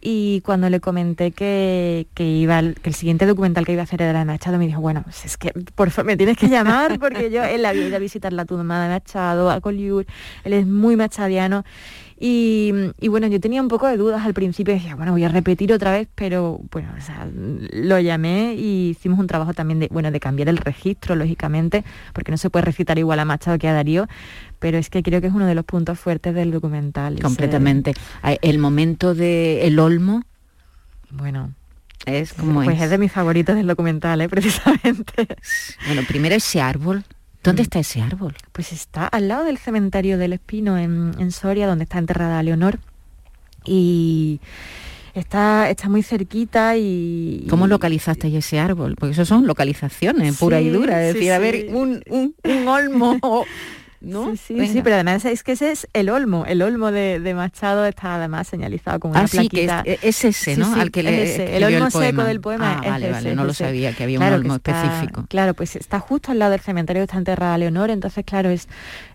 y 0.00 0.40
cuando 0.42 0.70
le 0.70 0.80
comenté 0.80 1.30
que, 1.30 2.06
iba 2.16 2.62
que 2.62 2.88
el 2.88 2.94
siguiente 2.94 3.26
documental 3.26 3.66
que 3.66 3.72
iba 3.72 3.82
a 3.82 3.84
hacer 3.84 4.00
era 4.00 4.18
de 4.18 4.24
Machado 4.24 4.58
me 4.58 4.66
dijo 4.66 4.80
bueno 4.80 5.04
es 5.24 5.36
que 5.36 5.52
por 5.74 5.90
favor 5.90 6.06
me 6.06 6.16
tienes 6.16 6.38
que 6.38 6.48
llamar 6.48 6.98
porque 6.98 7.30
yo 7.30 7.44
él 7.44 7.64
había 7.66 7.86
ido 7.86 7.96
a 7.96 7.98
visitar 7.98 8.32
la 8.32 8.46
tumba 8.46 8.82
de 8.82 8.88
Machado 8.88 9.50
a 9.50 9.60
Collioure 9.60 10.06
él 10.44 10.54
es 10.54 10.66
muy 10.66 10.96
machadiano 10.96 11.64
y, 12.22 12.92
bueno, 13.08 13.28
yo 13.28 13.40
tenía 13.40 13.62
un 13.62 13.68
poco 13.68 13.86
de 13.86 13.96
dudas 13.96 14.26
al 14.26 14.34
principio, 14.34 14.74
decía, 14.74 14.94
bueno, 14.94 15.12
voy 15.12 15.24
a 15.24 15.30
repetir 15.30 15.72
otra 15.72 15.92
vez, 15.92 16.06
pero 16.14 16.60
bueno, 16.70 16.90
o 16.96 17.00
sea, 17.00 17.26
lo 17.32 17.98
llamé 17.98 18.54
y 18.56 18.90
hicimos 18.90 19.18
un 19.18 19.26
trabajo 19.26 19.54
también 19.54 19.80
de, 19.80 19.88
bueno, 19.90 20.10
de 20.10 20.20
cambiar 20.20 20.50
el 20.50 20.58
registro, 20.58 21.16
lógicamente, 21.16 21.82
porque 22.12 22.30
no 22.30 22.36
se 22.36 22.50
puede 22.50 22.66
recitar 22.66 22.98
igual 22.98 23.20
a 23.20 23.24
Machado 23.24 23.58
que 23.58 23.68
a 23.68 23.72
Darío, 23.72 24.06
pero 24.58 24.76
es 24.76 24.90
que 24.90 25.02
creo 25.02 25.22
que 25.22 25.28
es 25.28 25.32
uno 25.32 25.46
de 25.46 25.54
los 25.54 25.64
puntos 25.64 25.98
fuertes 25.98 26.34
del 26.34 26.50
documental. 26.50 27.18
Completamente. 27.20 27.94
El 28.42 28.58
momento 28.58 29.14
de 29.14 29.66
El 29.66 29.78
Olmo. 29.78 30.22
Bueno, 31.10 31.54
es 32.04 32.34
como 32.34 32.62
pues 32.62 32.82
es. 32.82 32.90
de 32.90 32.98
mis 32.98 33.12
favoritos 33.12 33.56
del 33.56 33.66
documental, 33.66 34.20
¿eh? 34.20 34.28
precisamente. 34.28 35.26
Bueno, 35.86 36.02
primero 36.06 36.34
ese 36.34 36.60
árbol 36.60 37.02
¿Dónde 37.42 37.62
mm. 37.62 37.64
está 37.64 37.78
ese 37.80 38.02
árbol? 38.02 38.34
Pues 38.52 38.72
está 38.72 39.06
al 39.06 39.28
lado 39.28 39.44
del 39.44 39.58
cementerio 39.58 40.18
del 40.18 40.34
Espino 40.34 40.78
en, 40.78 41.30
Soria, 41.32 41.66
donde 41.66 41.84
está 41.84 41.98
enterrada 41.98 42.42
Leonor. 42.42 42.78
Y 43.64 44.40
está, 45.14 45.70
está 45.70 45.88
muy 45.88 46.02
cerquita 46.02 46.76
y... 46.76 47.46
¿Cómo 47.48 47.66
localizaste 47.66 48.34
ese 48.36 48.58
árbol? 48.58 48.96
Porque 48.98 49.12
eso 49.12 49.24
son 49.24 49.46
localizaciones 49.46 50.36
pura 50.38 50.60
y 50.60 50.68
dura. 50.70 51.06
Es 51.06 51.14
decir, 51.14 51.32
a 51.32 51.38
ver, 51.38 51.66
un, 51.70 52.02
un, 52.08 52.34
un 52.42 52.68
olmo 52.68 53.18
¿no? 54.00 54.34
Sí, 54.36 54.66
sí, 54.66 54.80
pero 54.82 54.94
además 54.94 55.24
es 55.24 55.42
que 55.42 55.52
ese 55.52 55.72
es 55.72 55.88
el 55.92 56.08
olmo, 56.08 56.46
el 56.46 56.62
olmo 56.62 56.90
de, 56.90 57.32
Machado 57.34 57.84
está 57.84 58.16
además 58.16 58.48
señalizado 58.48 58.98
con 58.98 59.12
una 59.12 59.20
ah, 59.20 59.28
sí, 59.28 59.48
que 59.48 59.68
es, 60.02 60.24
ese, 60.24 60.56
¿no? 60.56 60.74
Al 60.74 60.90
que 60.90 61.02
le 61.02 61.56
el 61.56 61.64
olmo 61.64 61.90
seco 61.90 62.24
del 62.24 62.40
poema. 62.40 62.80
Ah, 62.82 62.90
vale, 62.90 63.10
vale, 63.10 63.34
no 63.34 63.44
lo 63.44 63.54
sabía, 63.54 63.92
que 63.92 64.04
había 64.04 64.18
un 64.18 64.24
olmo 64.24 64.54
específico. 64.56 65.26
Claro, 65.28 65.54
pues 65.54 65.76
está 65.76 66.00
justo 66.00 66.32
al 66.32 66.38
lado 66.38 66.52
del 66.52 66.60
cementerio 66.60 67.02
está 67.02 67.18
enterrada 67.18 67.58
Leonor, 67.58 67.90
entonces 67.90 68.24
claro, 68.24 68.50
es 68.50 68.68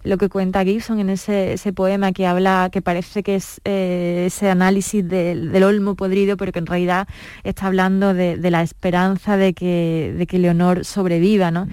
lo 0.06 0.18
que 0.18 0.30
cuenta 0.30 0.64
Gibson 0.64 1.00
en 1.00 1.10
ese, 1.10 1.54
ese 1.54 1.74
poema 1.74 2.12
que 2.12 2.28
habla, 2.28 2.70
que 2.72 2.82
parece 2.82 3.24
que 3.24 3.36
es 3.36 3.60
eh, 3.66 4.26
ese 4.28 4.50
análisis 4.50 5.08
del 5.08 5.64
olmo 5.64 5.96
podrido, 5.96 6.38
pero 6.38 6.52
que 6.52 6.60
en 6.60 6.68
realidad 6.68 7.08
está 7.44 7.68
hablando 7.68 8.14
de, 8.14 8.38
la 8.50 8.62
esperanza 8.62 9.38
de 9.38 9.54
que, 9.54 10.14
de 10.18 10.28
que 10.28 10.40
Leonor 10.40 10.86
sobreviva, 10.86 11.52
¿no? 11.52 11.68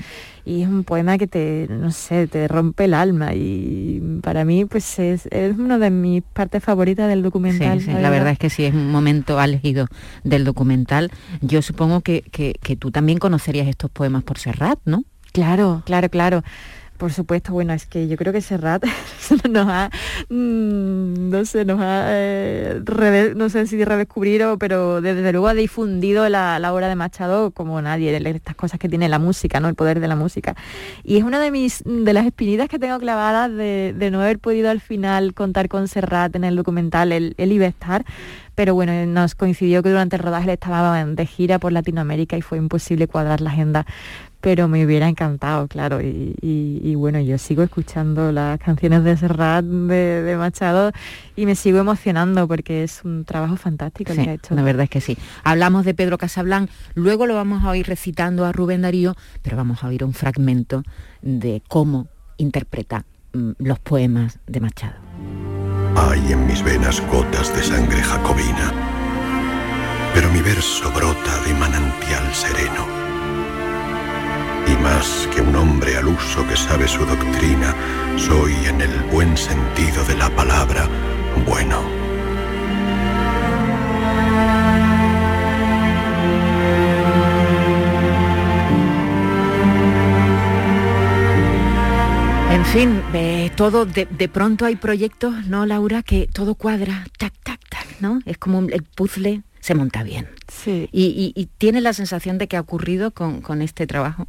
y 0.45 0.63
es 0.63 0.69
un 0.69 0.83
poema 0.83 1.19
que 1.19 1.27
te, 1.27 1.69
no 1.71 1.93
sé, 1.93 2.27
te 2.27 2.49
rompe 2.49 2.87
el 2.87 2.95
alma 2.95 3.35
y 3.35 4.19
para 4.23 4.45
mí 4.45 4.65
pues 4.65 4.99
es, 4.99 5.27
es 5.31 5.57
una 5.57 5.79
de 5.79 5.91
mis 5.91 6.23
partes 6.23 6.63
favoritas 6.63 7.09
del 7.09 7.23
documental. 7.23 7.81
Sí, 7.81 7.93
la, 7.93 8.11
verdad. 8.11 8.33
es 8.33 8.39
que 8.39 8.51
sí, 8.51 8.65
es 8.65 8.75
un 8.75 8.91
momento 8.91 9.39
álgido 9.39 9.87
del 10.25 10.45
documental. 10.45 11.11
Yo 11.43 11.63
supongo 11.63 12.01
que, 12.01 12.23
que, 12.23 12.55
que 12.61 12.77
tú 12.77 12.91
también 12.91 13.19
conocerías 13.19 13.69
estos 13.69 13.91
poemas 13.91 14.25
por 14.25 14.39
Serrat, 14.39 14.81
¿no? 14.85 15.05
Claro, 15.33 15.83
claro, 15.87 16.09
claro. 16.09 16.43
Por 17.03 17.13
supuesto, 17.13 17.53
bueno, 17.53 17.73
es 17.73 17.85
que 17.87 18.07
yo 18.07 18.17
creo 18.17 18.33
que 18.33 18.41
Serrat 18.41 18.85
nos 19.51 19.67
ha, 19.69 19.91
mm, 20.29 21.31
no 21.31 21.45
sé, 21.45 21.65
nos 21.65 21.81
ha, 21.81 22.05
eh, 22.11 22.81
no 23.35 23.49
sé 23.49 23.67
si 23.67 23.85
redescubrir, 23.85 24.45
pero 24.61 25.01
desde 25.01 25.33
luego 25.33 25.49
ha 25.49 25.55
difundido 25.55 26.29
la, 26.29 26.73
obra 26.73 26.89
de 26.89 26.95
Machado 26.95 27.51
como 27.51 27.83
nadie, 27.83 28.17
estas 28.17 28.55
cosas 28.55 28.79
que 28.79 28.89
tiene 28.89 29.09
la 29.09 29.19
música, 29.19 29.59
¿no? 29.59 29.69
El 29.69 29.75
poder 29.75 29.99
de 29.99 30.07
la 30.07 30.15
música. 30.15 30.55
Y 31.03 31.17
es 31.17 31.25
una 31.25 31.41
de 31.41 31.51
mis, 31.51 31.83
de 31.85 32.13
las 32.13 32.25
espinitas 32.25 32.69
que 32.69 32.79
tengo 32.79 33.01
clavadas 33.01 33.51
de, 33.51 34.09
no 34.13 34.21
haber 34.21 34.39
podido 34.39 34.71
al 34.71 34.81
final 34.81 35.35
contar 35.35 35.69
con 35.69 35.89
Serrat 35.89 36.37
en 36.37 36.45
el 36.45 36.55
documental, 36.55 37.11
a 37.11 37.67
estar, 37.67 38.05
pero 38.55 38.77
bueno, 38.77 38.93
nos 39.07 39.35
coincidió 39.35 39.83
que 39.83 39.89
durante 39.89 40.15
el 40.15 40.23
rodaje 40.23 40.45
él 40.45 40.51
estaba 40.51 41.05
de 41.05 41.27
gira 41.27 41.59
por 41.59 41.73
Latinoamérica 41.73 42.37
y 42.37 42.43
fue 42.43 42.59
imposible 42.59 43.09
cuadrar 43.09 43.41
la 43.41 43.51
agenda 43.51 43.87
pero 44.43 44.67
me 44.67 44.85
hubiera 44.85 45.09
encantado, 45.09 45.69
claro. 45.69 46.01
Y, 46.03 46.95
bueno, 46.97 47.21
yo 47.21 47.39
sigo 47.39 47.63
escuchando 47.63 48.33
las 48.33 48.59
canciones 48.59 49.05
de 49.05 49.17
Serrat, 49.17 49.65
de, 49.65 50.35
Machado, 50.37 50.91
y 51.37 51.47
me 51.47 51.55
sigo 51.55 51.79
emocionando 51.79 52.47
porque 52.49 52.83
es 52.83 53.03
un 53.05 53.25
trabajo 53.25 53.57
fantástico 53.57 54.13
que 54.13 54.21
ha 54.21 54.35
hecho. 54.35 54.55
La 54.57 54.63
verdad 54.63 54.85
es 54.85 54.91
que 54.91 55.01
sí. 55.01 55.17
Hablamos 55.45 55.85
de 55.85 55.95
Pedro 55.95 56.19
Casablanc, 56.19 56.69
luego 56.95 57.27
lo 57.27 57.37
vamos 57.37 57.63
a 57.63 57.71
oír 57.71 57.87
recitando 57.87 58.45
a 58.45 58.51
Rubén 58.51 58.83
Darío, 58.83 59.15
pero 59.43 59.57
vamos 59.57 59.85
a 59.85 59.87
oír 59.87 60.03
un 60.03 60.13
fragmento 60.13 60.83
de 61.23 61.63
cómo 61.69 62.09
interpreta 62.37 63.05
mm, 63.33 63.53
los 63.59 63.79
poemas 63.79 64.41
de 64.49 64.61
Machado. 64.61 64.97
Hay 65.95 66.33
en 66.33 66.47
mis 66.49 66.65
venas 66.65 67.01
gotas 67.13 67.55
de 67.55 67.63
sangre 67.63 68.03
jacobina, 68.03 68.73
pero 70.13 70.29
mi 70.33 70.41
verso 70.41 70.91
brota 70.91 71.41
de 71.47 71.55
manantial 71.55 72.35
sereno 72.35 73.02
y 74.73 74.77
más 74.83 75.29
que 75.35 75.41
un 75.41 75.55
hombre 75.55 75.97
al 75.97 76.09
uso 76.09 76.47
que 76.47 76.57
sabe 76.57 76.89
su 76.89 77.05
doctrina, 77.05 77.75
soy 78.17 78.53
en 78.67 78.81
el 78.81 79.03
buen 79.11 79.37
sentido 79.37 80.05
de 80.05 80.17
la 80.17 80.31
palabra 80.31 80.89
bueno. 81.47 81.81
En 92.51 92.65
fin, 92.67 93.03
todo 93.57 93.85
de, 93.85 94.07
de, 94.07 94.29
pronto 94.29 94.65
hay 94.65 94.77
proyectos, 94.77 95.47
¿no, 95.47 95.67
Laura? 95.67 96.03
Que 96.03 96.27
todo 96.33 96.55
cuadra, 96.55 97.05
tac, 97.19 97.35
tac, 97.43 97.61
tac. 97.69 98.01
¿no? 98.01 98.21
Es 98.25 98.39
como 98.39 98.61
el 98.61 98.83
puzzle 98.83 99.43
se 99.63 99.77
monta 99.77 100.03
bien. 100.03 100.29
Sí. 100.49 100.89
Y, 100.91 101.33
y, 101.37 101.47
tiene 101.47 101.81
la 101.81 101.93
sensación 101.93 102.37
de 102.37 102.49
que 102.49 102.57
ha 102.57 102.61
ocurrido 102.61 103.13
con, 103.13 103.43
con 103.43 103.63
este 103.63 103.87
trabajo. 103.87 104.27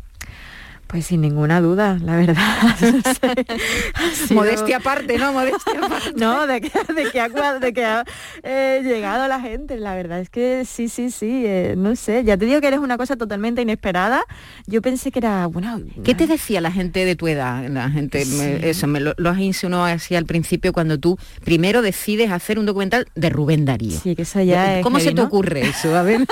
Pues 0.87 1.07
sin 1.07 1.21
ninguna 1.21 1.59
duda, 1.59 1.97
la 2.03 2.15
verdad. 2.17 2.35
Modestia 4.31 4.77
aparte, 4.77 5.17
¿no? 5.17 5.33
Modestia 5.33 5.73
aparte. 5.83 6.13
no, 6.15 6.45
de 6.45 6.61
que, 6.61 7.85
ha, 7.85 8.05
eh, 8.43 8.81
llegado 8.83 9.27
la 9.27 9.39
gente. 9.39 9.77
La 9.77 9.95
verdad 9.95 10.19
es 10.19 10.29
que 10.29 10.65
sí, 10.65 10.89
sí, 10.89 11.09
sí. 11.09 11.43
Eh, 11.45 11.73
no 11.77 11.95
sé, 11.95 12.23
ya 12.23 12.37
te 12.37 12.45
digo 12.45 12.61
que 12.61 12.67
eres 12.67 12.79
una 12.79 12.97
cosa 12.97 13.15
totalmente 13.15 13.61
inesperada. 13.61 14.23
Yo 14.67 14.81
pensé 14.81 15.11
que 15.11 15.19
era, 15.19 15.47
bueno... 15.47 15.81
¿Qué 16.03 16.13
te 16.13 16.27
decía 16.27 16.61
la 16.61 16.71
gente 16.71 17.05
de 17.05 17.15
tu 17.15 17.27
edad? 17.27 17.67
La 17.69 17.89
gente, 17.89 18.23
eso, 18.61 18.87
me 18.87 18.99
lo, 18.99 19.13
has 19.29 19.39
insinuado 19.39 19.85
así 19.85 20.15
al 20.15 20.25
principio 20.25 20.73
cuando 20.73 20.99
tú 20.99 21.17
primero 21.43 21.81
decides 21.81 22.31
hacer 22.31 22.59
un 22.59 22.65
documental 22.65 23.07
de 23.15 23.29
Rubén 23.29 23.65
Darío. 23.65 23.99
Sí, 23.99 24.15
que 24.15 24.21
eso 24.23 24.41
ya 24.41 24.81
¿Cómo 24.81 24.99
se 24.99 25.13
te 25.13 25.21
ocurre 25.21 25.61
eso? 25.61 25.95
A 25.95 26.03
ver. 26.03 26.25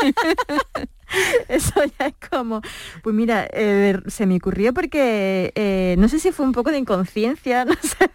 Eso 1.48 1.74
ya 2.00 2.08
es 2.08 2.30
como, 2.30 2.62
pues 3.04 3.16
mira, 3.16 3.48
eh, 3.54 4.00
se 4.08 4.26
me 4.26 4.36
ocurrió 4.36 4.74
porque 4.74 5.52
eh, 5.56 5.96
no 5.98 6.08
sé 6.08 6.20
si 6.20 6.32
fue 6.32 6.46
un 6.46 6.52
poco 6.52 6.72
de 6.72 6.78
inconsciencia, 6.78 7.66
no 7.66 7.76
sé, 7.82 8.10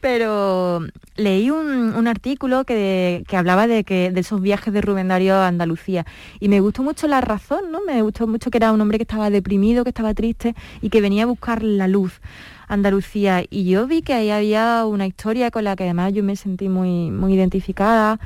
pero 0.00 0.80
leí 1.16 1.50
un, 1.50 2.06
artículo 2.06 2.64
que, 2.64 3.24
hablaba 3.32 3.66
de 3.66 3.82
que 3.82 4.10
de 4.10 4.20
esos 4.20 4.40
viajes 4.40 4.72
de 4.72 4.80
Rubén 4.80 5.08
Darío 5.08 5.34
a 5.34 5.48
Andalucía 5.48 6.06
y 6.38 6.48
me 6.48 6.60
gustó 6.60 6.82
mucho 6.82 7.08
la 7.08 7.20
razón, 7.20 7.72
¿no? 7.72 7.80
Me 7.84 8.00
gustó 8.02 8.26
mucho 8.26 8.50
que 8.50 8.58
era 8.58 8.70
un 8.70 8.80
hombre 8.80 8.98
que 8.98 9.02
estaba 9.02 9.28
deprimido, 9.28 9.82
que 9.82 9.90
estaba 9.90 10.14
triste 10.14 10.54
y 10.80 10.90
que 10.90 11.00
venía 11.00 11.24
a 11.24 11.26
buscar 11.26 11.62
la 11.62 11.88
luz. 11.88 12.20
Andalucía 12.68 13.44
y 13.48 13.64
yo 13.64 13.86
vi 13.86 14.02
que 14.02 14.12
ahí 14.12 14.30
había 14.30 14.84
una 14.86 15.06
historia 15.06 15.50
con 15.50 15.64
la 15.64 15.76
que 15.76 15.84
además 15.84 16.12
yo 16.12 16.22
me 16.22 16.36
sentí 16.36 16.68
muy, 16.68 17.10
muy 17.10 17.34
identificada, 17.34 18.18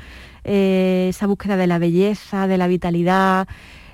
eh, 0.43 1.07
esa 1.09 1.27
búsqueda 1.27 1.57
de 1.57 1.67
la 1.67 1.77
belleza, 1.77 2.47
de 2.47 2.57
la 2.57 2.67
vitalidad, 2.67 3.47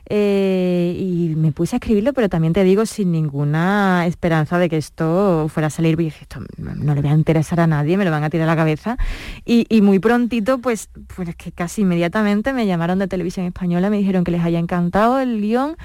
eh, 0.10 0.96
y 0.98 1.36
me 1.36 1.52
puse 1.52 1.76
a 1.76 1.78
escribirlo, 1.78 2.14
pero 2.14 2.30
también 2.30 2.54
te 2.54 2.64
digo 2.64 2.86
sin 2.86 3.12
ninguna 3.12 4.06
esperanza 4.06 4.58
de 4.58 4.70
que 4.70 4.78
esto 4.78 5.48
fuera 5.50 5.68
a 5.68 5.70
salir. 5.70 6.00
Y 6.00 6.06
dije, 6.06 6.20
esto 6.22 6.40
no 6.58 6.96
le 6.96 7.02
va 7.02 7.12
a 7.12 7.14
interesar 7.14 7.60
a 7.60 7.68
nadie, 7.68 7.98
me 7.98 8.06
lo 8.06 8.12
van 8.12 8.24
a 8.24 8.30
tirar 8.30 8.48
a 8.48 8.52
la 8.52 8.56
cabeza. 8.56 8.98
Y, 9.46 9.66
muy 9.82 10.00
prontito, 10.00 10.60
pues, 10.60 10.90
pues 11.16 11.36
que 11.36 11.52
casi 11.52 11.82
inmediatamente 11.82 12.54
me 12.54 12.66
llamaron 12.66 13.00
de 13.00 13.08
televisión 13.08 13.46
española, 13.46 13.90
me 13.90 13.98
dijeron 13.98 14.24
que 14.24 14.32
les 14.32 14.44
haya 14.44 14.60
encantado 14.60 15.20
el 15.20 15.42
guion 15.42 15.76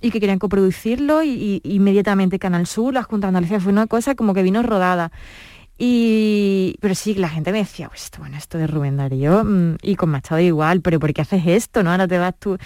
y 0.00 0.10
que 0.10 0.20
querían 0.20 0.38
coproducirlo 0.38 1.22
y, 1.22 1.60
inmediatamente 1.64 2.38
Canal 2.38 2.66
Sur, 2.66 2.94
la 2.94 3.02
Junta 3.02 3.26
de 3.26 3.28
Andalucía, 3.28 3.60
fue 3.60 3.72
una 3.72 3.86
cosa 3.86 4.14
como 4.14 4.34
que 4.34 4.42
vino 4.42 4.62
rodada. 4.62 5.10
Y, 5.80 6.76
pero 6.80 6.96
sí, 6.96 7.14
la 7.14 7.28
gente 7.28 7.52
me 7.52 7.58
decía, 7.58 7.88
pues 7.88 8.04
esto, 8.04 8.18
bueno, 8.18 8.36
esto 8.36 8.58
de 8.58 8.66
Rubén 8.66 8.96
Darío 8.96 9.44
mm, 9.44 9.76
y 9.80 9.94
con 9.94 10.10
Machado 10.10 10.40
igual, 10.40 10.80
pero 10.80 10.98
¿por 10.98 11.14
qué 11.14 11.22
haces 11.22 11.42
esto? 11.46 11.84
¿no? 11.84 11.92
Ahora 11.92 12.08
te 12.08 12.18
vas 12.18 12.34
tú 12.36 12.58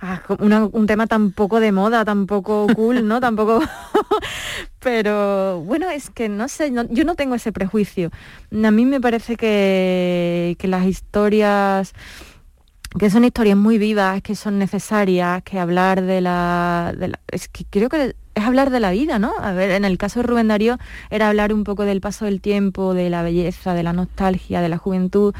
a 0.00 0.20
un 0.28 0.86
tema 0.88 1.06
tan 1.06 1.30
poco 1.30 1.60
de 1.60 1.70
moda, 1.70 2.04
tan 2.04 2.26
poco 2.26 2.66
cool, 2.74 3.06
¿no? 3.06 3.20
Tampoco... 3.26 3.60
pero 4.80 5.60
bueno, 5.60 5.88
es 5.90 6.10
que 6.10 6.28
no 6.28 6.48
sé, 6.48 6.72
yo 6.90 7.04
no 7.04 7.14
tengo 7.14 7.36
ese 7.36 7.52
prejuicio. 7.52 8.10
A 8.52 8.70
mí 8.72 8.84
me 8.84 9.00
parece 9.00 9.36
que, 9.36 10.56
que 10.58 10.68
las 10.68 10.86
historias 10.86 11.92
que 12.98 13.10
son 13.10 13.24
historias 13.24 13.56
muy 13.56 13.78
vivas, 13.78 14.22
que 14.22 14.34
son 14.34 14.58
necesarias, 14.58 15.42
que 15.42 15.58
hablar 15.58 16.02
de 16.02 16.20
la, 16.20 16.94
de 16.96 17.08
la, 17.08 17.20
Es 17.28 17.48
que 17.48 17.64
creo 17.68 17.88
que 17.88 18.16
es 18.36 18.44
hablar 18.44 18.70
de 18.70 18.80
la 18.80 18.92
vida, 18.92 19.18
¿no? 19.18 19.32
A 19.40 19.52
ver, 19.52 19.70
en 19.70 19.84
el 19.84 19.98
caso 19.98 20.20
de 20.20 20.26
Rubén 20.26 20.48
Darío 20.48 20.78
era 21.10 21.28
hablar 21.28 21.52
un 21.52 21.64
poco 21.64 21.84
del 21.84 22.00
paso 22.00 22.26
del 22.26 22.40
tiempo, 22.40 22.94
de 22.94 23.10
la 23.10 23.22
belleza, 23.22 23.74
de 23.74 23.82
la 23.82 23.92
nostalgia, 23.92 24.60
de 24.60 24.68
la 24.68 24.78
juventud 24.78 25.34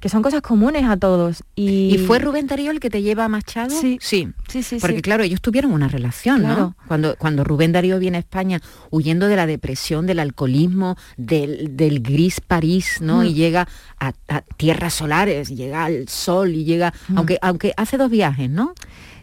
que 0.00 0.08
son 0.08 0.22
cosas 0.22 0.42
comunes 0.42 0.84
a 0.84 0.96
todos. 0.96 1.42
¿Y, 1.56 1.98
fue 2.06 2.18
Rubén 2.18 2.46
Darío 2.46 2.70
el 2.70 2.78
que 2.78 2.90
te 2.90 3.02
lleva 3.02 3.24
a 3.24 3.28
Machado? 3.28 3.70
Sí, 3.70 3.98
sí, 4.00 4.28
sí, 4.48 4.62
sí 4.62 4.78
Porque 4.80 5.02
claro, 5.02 5.24
ellos 5.24 5.40
tuvieron 5.40 5.72
una 5.72 5.88
relación, 5.88 6.42
¿no? 6.42 6.76
Cuando, 6.86 7.16
cuando 7.16 7.42
Rubén 7.42 7.72
Darío 7.72 7.98
viene 7.98 8.18
a 8.18 8.20
España 8.20 8.60
huyendo 8.90 9.26
de 9.26 9.36
la 9.36 9.46
depresión, 9.46 10.06
del 10.06 10.20
alcoholismo, 10.20 10.96
del, 11.16 12.00
gris 12.00 12.40
París, 12.40 12.98
¿no? 13.00 13.22
Mm. 13.22 13.24
Y 13.24 13.34
llega 13.34 13.68
a, 13.98 14.12
tierras 14.56 14.94
solares, 14.94 15.48
llega 15.48 15.84
al 15.84 16.08
sol 16.08 16.54
y 16.54 16.64
llega, 16.64 16.94
mm. 17.08 17.18
aunque, 17.18 17.38
aunque 17.42 17.74
hace 17.76 17.96
dos 17.96 18.10
viajes, 18.10 18.48
¿no? 18.48 18.74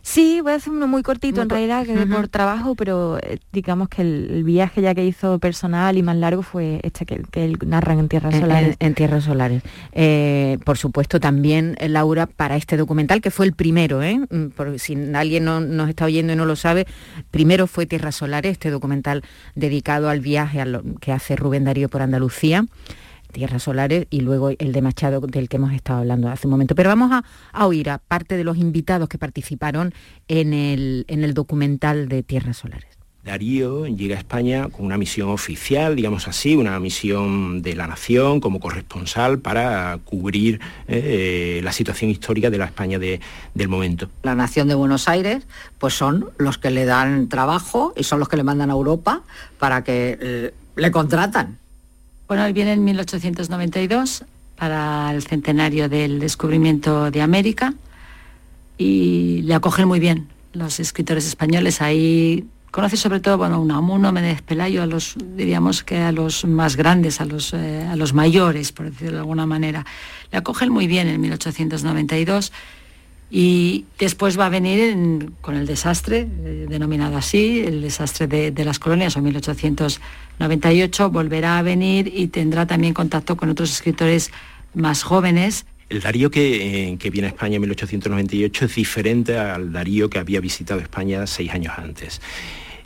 Sí, 0.05 0.39
voy 0.39 0.51
a 0.51 0.55
hacer 0.57 0.71
uno 0.71 0.87
muy 0.87 1.01
cortito 1.01 1.41
en 1.41 1.49
realidad, 1.49 1.83
que 1.83 2.05
por 2.05 2.27
trabajo, 2.27 2.75
pero 2.75 3.17
eh, 3.17 3.39
digamos 3.51 3.89
que 3.89 4.03
el, 4.03 4.43
viaje 4.43 4.83
ya 4.83 4.93
que 4.93 5.03
hizo 5.03 5.39
personal 5.39 5.97
y 5.97 6.03
más 6.03 6.15
largo 6.15 6.43
fue 6.43 6.79
este 6.83 7.07
que, 7.07 7.23
que 7.31 7.43
él 7.43 7.57
narra 7.65 7.93
en 7.93 8.07
Tierras 8.07 8.35
Solares. 8.35 8.75
En, 8.79 8.93
Tierras 8.93 9.23
Solares. 9.23 9.63
Eh, 9.93 10.59
por 10.63 10.77
supuesto, 10.77 11.19
también 11.19 11.75
eh, 11.79 11.89
Laura, 11.89 12.27
para 12.27 12.55
este 12.55 12.77
documental, 12.77 13.19
que 13.19 13.31
fue 13.31 13.47
el 13.47 13.53
primero, 13.53 14.03
¿eh? 14.03 14.19
Mm, 14.29 14.49
por, 14.49 14.77
si 14.77 14.95
alguien 15.15 15.43
no, 15.43 15.59
nos 15.59 15.89
está 15.89 16.05
oyendo 16.05 16.33
y 16.33 16.35
no 16.35 16.45
lo 16.45 16.55
sabe, 16.55 16.85
primero 17.31 17.65
fue 17.65 17.87
Tierras 17.87 18.15
Solares, 18.15 18.51
este 18.51 18.69
documental 18.69 19.23
dedicado 19.55 20.09
al 20.09 20.19
viaje 20.19 20.63
que 21.01 21.13
hace 21.13 21.35
Rubén 21.35 21.63
Darío 21.63 21.89
por 21.89 22.03
Andalucía. 22.03 22.63
Tierras 23.35 23.63
Solares 23.63 24.07
y 24.09 24.21
luego 24.21 24.49
el 24.49 24.71
de 24.71 24.81
Machado 24.81 25.19
del 25.19 25.49
que 25.49 25.57
hemos 25.57 25.73
estado 25.73 25.99
hablando 25.99 26.29
hace 26.29 26.47
un 26.47 26.51
momento. 26.51 26.73
Pero 26.73 26.87
vamos 26.87 27.11
a, 27.11 27.65
oír 27.65 27.89
a 27.89 27.97
parte 27.97 28.37
de 28.37 28.45
los 28.45 28.55
invitados 28.55 29.09
que 29.09 29.17
participaron 29.17 29.93
en 30.29 30.53
el, 30.53 31.03
en 31.09 31.25
el 31.25 31.33
documental 31.33 32.07
de 32.07 32.23
Tierras 32.23 32.57
Solares. 32.57 32.95
Darío 33.25 33.87
llega 33.87 34.15
a 34.15 34.19
España 34.19 34.69
con 34.69 34.85
una 34.85 34.97
misión 34.97 35.29
oficial, 35.29 35.97
digamos 35.97 36.29
así, 36.29 36.55
una 36.55 36.79
misión 36.79 37.61
de 37.61 37.75
la 37.75 37.87
nación 37.87 38.39
como 38.39 38.61
corresponsal 38.61 39.39
para 39.39 39.99
cubrir 40.05 40.61
eh, 40.87 41.59
la 41.61 41.73
situación 41.73 42.09
histórica 42.11 42.49
de 42.49 42.57
la 42.57 42.65
España 42.65 42.99
del 42.99 43.67
momento. 43.67 44.09
La 44.23 44.35
nación 44.35 44.69
de 44.69 44.75
Buenos 44.75 45.09
Aires, 45.09 45.45
pues 45.77 45.93
son 45.93 46.29
los 46.37 46.57
que 46.57 46.69
le 46.69 46.85
dan 46.85 47.27
trabajo 47.27 47.93
y 47.97 48.03
son 48.03 48.19
los 48.19 48.29
que 48.29 48.37
le 48.37 48.43
mandan 48.43 48.69
a 48.69 48.73
Europa 48.73 49.23
para 49.59 49.83
que 49.83 50.17
eh, 50.21 50.53
le 50.77 50.91
contratan. 50.91 51.64
Bueno, 52.27 52.43
él 52.45 52.53
viene 52.53 52.73
en 52.73 52.83
1892 52.83 54.25
para 54.55 55.11
el 55.13 55.21
centenario 55.21 55.89
del 55.89 56.19
descubrimiento 56.19 57.11
de 57.11 57.21
América 57.21 57.75
y 58.79 59.43
le 59.43 59.53
acogen 59.53 59.87
muy 59.87 59.99
bien 59.99 60.27
los 60.53 60.79
escritores 60.79 61.27
españoles. 61.27 61.81
Ahí 61.83 62.47
conoce 62.71 62.97
sobre 62.97 63.19
todo 63.19 63.37
bueno, 63.37 63.61
Unamuno, 63.61 64.11
Méndez 64.11 64.41
Pelayo, 64.41 64.81
a 64.81 64.87
los, 64.87 65.15
diríamos 65.35 65.83
que 65.83 65.99
a 65.99 66.11
los 66.11 66.45
más 66.45 66.77
grandes, 66.77 67.21
a 67.21 67.25
los, 67.25 67.53
eh, 67.53 67.83
a 67.87 67.95
los 67.95 68.13
mayores, 68.13 68.71
por 68.71 68.89
decirlo 68.89 69.13
de 69.13 69.19
alguna 69.19 69.45
manera. 69.45 69.85
Le 70.31 70.39
acogen 70.39 70.71
muy 70.71 70.87
bien 70.87 71.07
en 71.07 71.21
1892 71.21 72.51
y 73.29 73.85
después 73.97 74.39
va 74.39 74.45
a 74.45 74.49
venir 74.49 75.31
con 75.41 75.55
el 75.55 75.65
desastre, 75.65 76.27
eh, 76.45 76.67
denominado 76.69 77.17
así, 77.17 77.61
el 77.65 77.81
desastre 77.81 78.27
de, 78.27 78.65
las 78.65 78.79
colonias, 78.79 79.17
o 79.17 79.21
1898, 79.21 81.09
volverá 81.09 81.57
a 81.57 81.61
venir 81.61 82.11
y 82.15 82.27
tendrá 82.27 82.65
también 82.67 82.93
contacto 82.93 83.35
con 83.35 83.49
otros 83.49 83.71
escritores 83.71 84.31
más 84.73 85.03
jóvenes. 85.03 85.65
El 85.89 86.01
Darío 86.01 86.31
que, 86.31 86.91
eh, 86.91 86.97
que 86.97 87.09
viene 87.09 87.27
a 87.27 87.31
España 87.31 87.55
en 87.55 87.61
1898 87.61 88.65
es 88.65 88.75
diferente 88.75 89.37
al 89.37 89.71
Darío 89.71 90.09
que 90.09 90.19
había 90.19 90.39
visitado 90.39 90.79
España 90.79 91.25
seis 91.27 91.51
años 91.51 91.73
antes. 91.77 92.21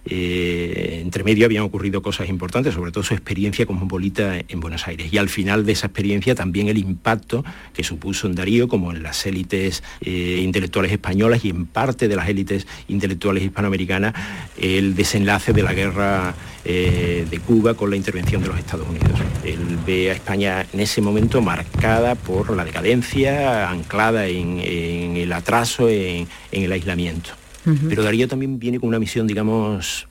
Eh, 0.05 0.99
entre 1.01 1.23
medio 1.23 1.45
habían 1.45 1.63
ocurrido 1.63 2.01
cosas 2.01 2.29
importantes, 2.29 2.73
sobre 2.73 2.91
todo 2.91 3.03
su 3.03 3.13
experiencia 3.13 3.65
como 3.65 3.85
bolita 3.85 4.37
en 4.47 4.59
Buenos 4.59 4.87
Aires. 4.87 5.11
Y 5.11 5.17
al 5.17 5.29
final 5.29 5.65
de 5.65 5.73
esa 5.73 5.87
experiencia 5.87 6.35
también 6.35 6.67
el 6.67 6.77
impacto 6.77 7.43
que 7.73 7.83
supuso 7.83 8.27
en 8.27 8.35
Darío, 8.35 8.67
como 8.67 8.91
en 8.91 9.03
las 9.03 9.25
élites 9.25 9.83
eh, 10.01 10.39
intelectuales 10.41 10.91
españolas 10.91 11.45
y 11.45 11.49
en 11.49 11.65
parte 11.65 12.07
de 12.07 12.15
las 12.15 12.29
élites 12.29 12.67
intelectuales 12.87 13.43
hispanoamericanas, 13.43 14.13
el 14.57 14.95
desenlace 14.95 15.53
de 15.53 15.63
la 15.63 15.73
guerra 15.73 16.35
eh, 16.65 17.25
de 17.29 17.39
Cuba 17.39 17.73
con 17.73 17.89
la 17.89 17.95
intervención 17.95 18.41
de 18.41 18.49
los 18.49 18.59
Estados 18.59 18.87
Unidos. 18.87 19.19
Él 19.43 19.79
ve 19.85 20.11
a 20.11 20.13
España 20.13 20.65
en 20.73 20.79
ese 20.79 21.01
momento 21.01 21.41
marcada 21.41 22.15
por 22.15 22.55
la 22.55 22.65
decadencia, 22.65 23.69
anclada 23.69 24.27
en, 24.27 24.59
el 24.59 25.31
atraso, 25.33 25.89
en 25.89 26.27
el 26.51 26.71
aislamiento. 26.71 27.38
Pero 27.63 28.03
Darío 28.03 28.27
también 28.27 28.59
viene 28.59 28.79
con 28.79 28.89
una 28.89 28.99
misión, 28.99 29.27
digamos, 29.27 30.07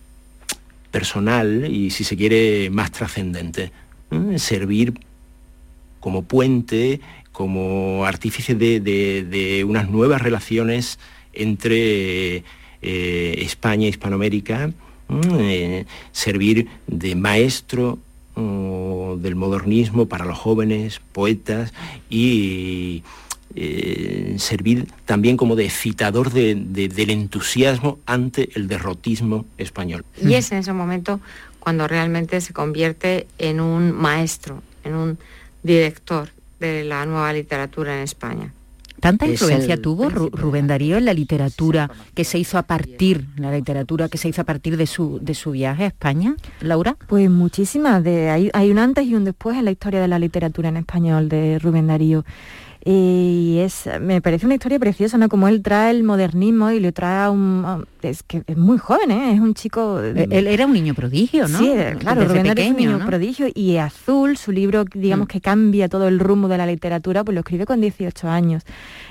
personal 0.91 1.67
y, 1.71 1.91
si 1.91 2.05
se 2.05 2.17
quiere, 2.17 2.71
más 2.71 2.93
trascendente. 2.93 3.73
Servir 4.37 4.95
como 6.01 6.23
puente, 6.23 7.01
como 7.33 8.05
artífice 8.05 8.55
de, 8.55 9.65
unas 9.67 9.91
nuevas 9.91 10.23
relaciones 10.23 10.99
entre 11.33 12.45
eh, 12.83 13.35
España 13.39 13.87
e 13.87 13.91
Hispanoamérica, 13.91 14.71
eh, 15.39 15.85
servir 16.13 16.69
de 16.87 17.15
maestro 17.15 17.99
del 18.37 19.35
modernismo 19.35 20.07
para 20.07 20.25
los 20.25 20.39
jóvenes, 20.39 21.01
poetas 21.13 21.73
y 22.09 23.03
eh, 23.61 24.35
servir 24.39 24.87
también 25.05 25.37
como 25.37 25.57
de 25.57 25.69
citador 25.69 26.31
del 26.33 27.11
entusiasmo 27.11 27.99
ante 28.07 28.51
el 28.55 28.69
derrotismo 28.69 29.45
español. 29.59 30.05
Y 30.23 30.35
es 30.35 30.53
en 30.53 30.59
ese 30.59 30.73
momento 30.73 31.21
cuando 31.59 31.89
realmente 31.89 32.41
se 32.41 32.53
convierte 32.53 33.27
en 33.39 33.61
un 33.61 33.91
maestro, 33.93 34.63
en 34.85 34.95
un 34.95 35.19
director 35.63 36.29
de 36.61 36.85
la 36.85 37.05
nueva 37.05 37.33
literatura 37.33 37.97
en 37.97 38.03
España. 38.05 38.53
¿Tanta 39.01 39.27
influencia 39.29 39.77
tuvo 39.77 40.11
Ru- 40.11 40.31
Rubén 40.33 40.67
Darío 40.67 40.97
en 40.97 41.05
la 41.05 41.15
literatura 41.15 41.89
que 42.15 42.25
se 42.25 42.37
hizo 42.37 42.59
a 42.59 42.63
partir, 42.65 43.27
la 43.37 43.53
literatura 43.53 44.09
que 44.09 44.19
se 44.19 44.29
hizo 44.29 44.41
a 44.43 44.45
partir 44.45 44.77
de 44.77 44.89
su, 44.89 45.21
de 45.23 45.35
su 45.35 45.53
viaje 45.53 45.85
a 45.85 45.87
España, 45.87 46.35
Laura? 46.61 46.97
Pues 47.07 47.31
muchísimas. 47.31 48.03
De, 48.03 48.29
hay, 48.29 48.51
hay 48.53 48.73
un 48.73 48.79
antes 48.79 49.07
y 49.07 49.15
un 49.15 49.25
después 49.25 49.57
en 49.57 49.67
la 49.67 49.71
historia 49.71 50.01
de 50.01 50.09
la 50.09 50.19
literatura 50.19 50.69
en 50.71 50.79
español 50.79 51.29
de 51.29 51.61
Rubén 51.61 51.87
Darío. 51.87 52.25
Y 52.91 53.59
es, 53.59 53.87
me 54.01 54.23
parece 54.23 54.47
una 54.47 54.55
historia 54.55 54.79
preciosa, 54.79 55.19
¿no? 55.19 55.29
Como 55.29 55.47
él 55.47 55.63
trae 55.63 55.91
el 55.91 56.05
modernismo 56.05 56.71
y 56.71 56.81
lo 56.81 56.91
trae 56.91 57.29
un... 57.29 57.87
es 58.03 58.23
que 58.23 58.43
es 58.47 58.57
muy 58.57 58.79
joven, 58.79 59.11
¿eh? 59.11 59.33
Es 59.35 59.41
un 59.41 59.55
chico... 59.55 59.99
Él 60.01 60.47
era 60.47 60.67
un 60.67 60.73
niño 60.73 60.95
prodigio, 60.95 61.49
¿no? 61.49 61.59
Sí, 61.59 61.71
eh, 61.71 61.97
claro, 61.99 62.21
Desde 62.21 62.35
Rubén 62.35 62.47
Darío 62.49 62.65
es 62.65 62.71
un 62.71 62.75
pequeño, 62.77 62.91
niño 62.93 62.99
¿no? 63.05 63.07
prodigio 63.07 63.47
y 63.55 63.77
Azul, 63.79 64.37
su 64.37 64.53
libro, 64.53 64.85
digamos 64.93 65.27
Mm. 65.27 65.29
que 65.29 65.41
cambia 65.41 65.89
todo 65.89 66.07
el 66.09 66.19
rumbo 66.21 66.49
de 66.49 66.59
la 66.59 66.67
literatura, 66.67 67.25
pues 67.25 67.35
lo 67.35 67.41
escribe 67.41 67.67
con 67.67 67.81
18 67.81 68.29
años. 68.29 68.63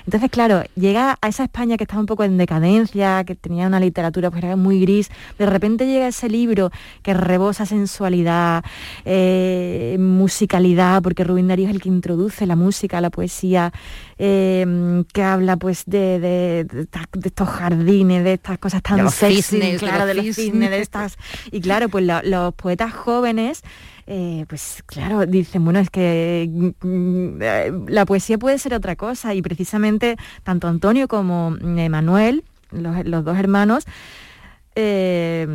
Entonces, 0.05 0.29
claro, 0.31 0.63
llega 0.75 1.17
a 1.21 1.27
esa 1.27 1.43
España 1.43 1.75
que 1.77 1.83
estaba 1.83 1.99
un 1.99 2.05
poco 2.05 2.23
en 2.23 2.38
decadencia, 2.38 3.23
que 3.25 3.35
tenía 3.35 3.67
una 3.67 3.79
literatura 3.79 4.31
pues 4.31 4.43
era 4.43 4.55
muy 4.55 4.79
gris, 4.81 5.09
de 5.38 5.45
repente 5.45 5.85
llega 5.85 6.07
ese 6.07 6.29
libro 6.29 6.71
que 7.03 7.13
rebosa 7.13 7.65
sensualidad, 7.65 8.63
eh, 9.05 9.97
musicalidad, 9.99 11.01
porque 11.01 11.23
Rubén 11.23 11.47
Darío 11.47 11.67
es 11.67 11.73
el 11.75 11.81
que 11.81 11.89
introduce 11.89 12.45
la 12.45 12.55
música, 12.55 13.01
la 13.01 13.09
poesía, 13.09 13.71
eh, 14.17 15.03
que 15.13 15.23
habla 15.23 15.57
pues 15.57 15.83
de, 15.85 16.19
de- 16.19 16.63
de 16.65 16.88
estos 17.27 17.49
jardines, 17.49 18.23
de 18.23 18.33
estas 18.33 18.57
cosas 18.59 18.76
tan 18.82 18.97
De 18.97 19.03
los 19.03 19.13
sexy, 19.13 19.41
cisnes, 19.41 19.73
de 19.73 19.78
claro, 19.78 19.99
los 19.99 20.07
de 20.07 20.13
los 20.15 20.36
cisnes. 20.36 20.69
de 20.69 20.80
estas... 20.82 21.17
Y 21.51 21.61
claro, 21.61 21.89
pues 21.89 22.05
lo- 22.05 22.21
los 22.23 22.53
poetas 22.53 22.93
jóvenes 22.93 23.61
eh, 24.09 24.45
pues 24.47 24.84
claro, 24.86 25.25
dicen, 25.25 25.65
bueno, 25.65 25.80
es 25.80 25.89
que 25.89 26.49
mm, 26.82 27.41
eh, 27.41 27.73
la 27.89 28.05
poesía 28.05 28.38
puede 28.38 28.57
ser 28.57 28.73
otra 28.73 28.95
cosa 28.95 29.34
y 29.34 29.41
precisamente 29.41 30.15
tanto 30.43 30.69
Antonio 30.69 31.09
como 31.09 31.51
mm, 31.51 31.89
Manuel, 31.89 32.45
los, 32.71 33.05
los 33.05 33.25
dos 33.25 33.38
hermanos, 33.38 33.84
eh, 34.75 35.47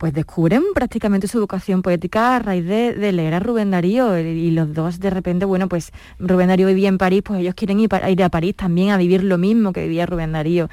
pues 0.00 0.14
descubren 0.14 0.62
prácticamente 0.74 1.28
su 1.28 1.38
vocación 1.40 1.82
poética 1.82 2.36
a 2.36 2.38
raíz 2.38 2.64
de, 2.64 2.94
de 2.94 3.12
leer 3.12 3.34
a 3.34 3.38
Rubén 3.38 3.70
Darío 3.70 4.18
y, 4.18 4.22
y 4.22 4.50
los 4.50 4.72
dos 4.72 4.98
de 4.98 5.10
repente, 5.10 5.44
bueno, 5.44 5.68
pues 5.68 5.92
Rubén 6.18 6.48
Darío 6.48 6.66
vivía 6.68 6.88
en 6.88 6.96
París, 6.96 7.20
pues 7.22 7.40
ellos 7.40 7.54
quieren 7.54 7.78
ir, 7.80 7.90
ir 8.08 8.22
a 8.22 8.30
París 8.30 8.54
también 8.56 8.90
a 8.92 8.96
vivir 8.96 9.22
lo 9.22 9.36
mismo 9.36 9.74
que 9.74 9.82
vivía 9.82 10.06
Rubén 10.06 10.32
Darío. 10.32 10.70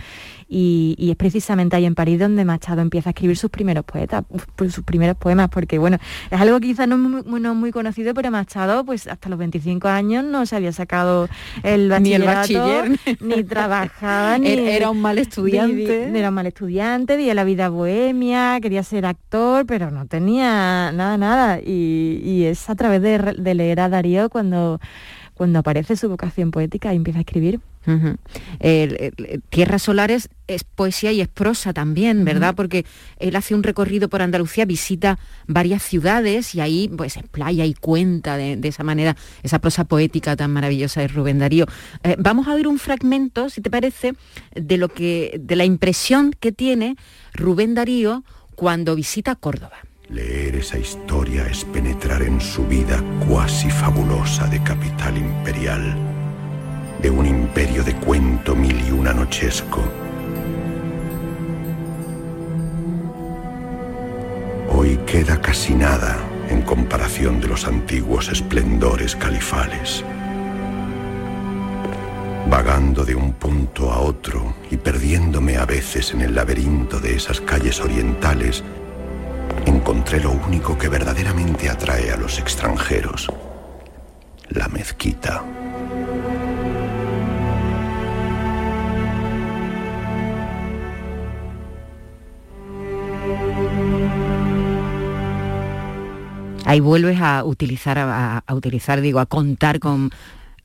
Y, 0.50 0.96
y 0.98 1.10
es 1.12 1.18
precisamente 1.18 1.76
ahí 1.76 1.84
en 1.84 1.94
París 1.94 2.20
donde 2.20 2.46
Machado 2.46 2.80
empieza 2.82 3.10
a 3.10 3.12
escribir 3.12 3.36
sus 3.36 3.50
primeros 3.50 3.84
poetas, 3.84 4.24
pues, 4.56 4.74
sus 4.74 4.86
primeros 4.86 5.18
poemas, 5.18 5.50
porque 5.50 5.78
bueno, 5.78 5.98
es 6.32 6.40
algo 6.40 6.58
quizás 6.62 6.88
no 6.88 6.98
muy, 6.98 7.42
no 7.42 7.54
muy 7.54 7.72
conocido, 7.74 8.14
pero 8.14 8.32
Machado 8.32 8.86
pues 8.86 9.08
hasta 9.08 9.28
los 9.28 9.38
25 9.40 9.90
años 9.90 10.24
no 10.24 10.46
se 10.46 10.56
había 10.56 10.72
sacado 10.72 11.28
el 11.64 11.90
Ni 12.02 12.14
el 12.14 12.24
bachillerato, 12.24 12.60
bachiller. 12.86 13.18
ni 13.20 13.44
trabajaba, 13.78 14.38
ni... 14.38 14.48
Era- 14.52 14.90
un 14.90 15.02
mal 15.02 15.18
estudiante. 15.18 16.18
Era 16.18 16.30
un 16.30 16.36
mal 16.36 16.48
estudiante, 16.48 17.18
vivía 17.18 17.34
la 17.34 17.44
vida 17.44 17.68
bohemia, 17.68 18.58
quería 18.62 18.84
ser 18.84 19.06
actor, 19.24 19.66
pero 19.66 19.92
no 19.92 20.06
tenía 20.08 20.92
nada, 20.92 21.18
nada. 21.18 21.60
Y, 21.60 22.22
y 22.24 22.44
es 22.46 22.70
a 22.70 22.76
través 22.76 23.02
de, 23.02 23.18
de 23.38 23.54
leer 23.56 23.80
a 23.80 23.90
Darío 23.90 24.30
cuando, 24.30 24.80
cuando 25.34 25.60
aparece 25.60 25.96
su 25.96 26.08
vocación 26.10 26.52
poética 26.52 26.94
y 26.94 26.98
empieza 26.98 27.20
a 27.20 27.22
escribir. 27.22 27.60
El- 28.60 28.98
el 29.00 29.42
Tierras 29.50 29.84
Solares 29.84 30.28
es 30.48 30.66
poesía 30.66 31.14
y 31.14 31.22
es 31.22 31.30
prosa 31.30 31.72
también, 31.72 32.26
¿verdad? 32.26 32.54
Porque 32.54 32.86
él 33.18 33.34
hace 33.38 33.56
un 33.56 33.64
recorrido 33.64 34.10
por 34.10 34.22
Andalucía, 34.22 34.66
visita 34.66 35.18
varias 35.48 35.84
ciudades 35.84 36.54
y 36.54 36.60
ahí 36.60 36.90
pues 36.98 37.16
explaya 37.16 37.64
y 37.64 37.74
cuenta 37.74 38.36
de, 38.36 38.58
de 38.58 38.68
esa 38.68 38.84
manera 38.84 39.16
esa 39.42 39.60
prosa 39.60 39.86
poética 39.86 40.36
tan 40.36 40.52
maravillosa 40.52 41.00
de 41.00 41.08
Rubén 41.08 41.40
Darío. 41.40 41.66
Eh, 42.04 42.18
vamos 42.20 42.50
a 42.50 42.56
ver 42.56 42.68
un 42.68 42.78
fragmento, 42.78 43.50
si 43.50 43.62
te 43.62 43.70
parece, 43.72 44.16
de 44.54 44.76
lo 44.78 44.90
que 44.90 45.40
de 45.42 45.56
la 45.56 45.64
impresión 45.64 46.34
que 46.38 46.52
tiene 46.52 46.98
Rubén 47.34 47.74
Darío 47.74 48.26
cuando 48.58 48.96
visita 48.96 49.36
Córdoba. 49.36 49.78
Leer 50.10 50.56
esa 50.56 50.80
historia 50.80 51.46
es 51.46 51.64
penetrar 51.64 52.24
en 52.24 52.42
su 52.42 52.66
vida 52.66 53.04
cuasi 53.30 53.70
fabulosa 53.70 54.48
de 54.48 54.62
capital 54.64 55.16
imperial, 55.16 55.96
de 57.00 57.10
un 57.12 57.28
imperio 57.28 57.84
de 57.84 57.96
cuento 57.98 58.56
mil 58.56 58.76
y 58.88 58.92
una 58.92 59.14
nochesco. 59.14 59.84
Hoy 64.72 64.98
queda 65.06 65.40
casi 65.40 65.76
nada 65.76 66.18
en 66.50 66.64
comparación 66.64 67.40
de 67.40 67.50
los 67.50 67.68
antiguos 67.68 68.28
esplendores 68.30 69.16
califales. 69.16 70.04
Vagando 72.50 73.04
de 73.04 73.14
un 73.14 73.34
punto 73.34 73.92
a 73.92 74.00
otro 74.00 74.56
y 74.72 74.78
perdiéndome 74.78 75.58
a 75.58 75.66
veces 75.66 76.14
en 76.14 76.22
el 76.22 76.34
laberinto 76.34 76.98
de 76.98 77.16
esas 77.16 77.42
calles 77.42 77.82
orientales, 77.82 78.64
encontré 79.66 80.22
lo 80.22 80.32
único 80.32 80.78
que 80.78 80.88
verdaderamente 80.88 81.70
atrae 81.70 82.10
a 82.10 82.16
los 82.16 82.40
extranjeros, 82.40 83.28
la 84.50 84.70
mezquita. 84.70 85.44
Ahí 96.64 96.80
vuelves 96.80 97.20
a 97.22 97.44
utilizar, 97.44 97.98
a, 97.98 98.44
utilizar, 98.52 99.02
digo, 99.02 99.20
a 99.20 99.26
contar 99.26 99.80
con, 99.80 100.12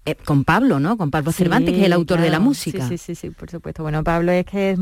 eh, 0.05 0.16
con 0.16 0.44
Pablo, 0.44 0.80
¿no? 0.80 0.96
Con 0.96 1.11
Pablo 1.11 1.30
Cervantes, 1.32 1.74
que 1.74 1.80
es 1.80 1.86
el 1.86 1.92
autor 1.92 2.20
de 2.20 2.30
la 2.30 2.40
música. 2.40 2.88
Sí, 2.88 2.98
sí, 2.98 3.14
sí, 3.14 3.28
sí, 3.28 3.30
por 3.30 3.50
supuesto. 3.50 3.82
Bueno, 3.82 4.03
Pablo 4.03 4.32
es 4.32 4.44
que 4.44 4.70
es, 4.72 4.78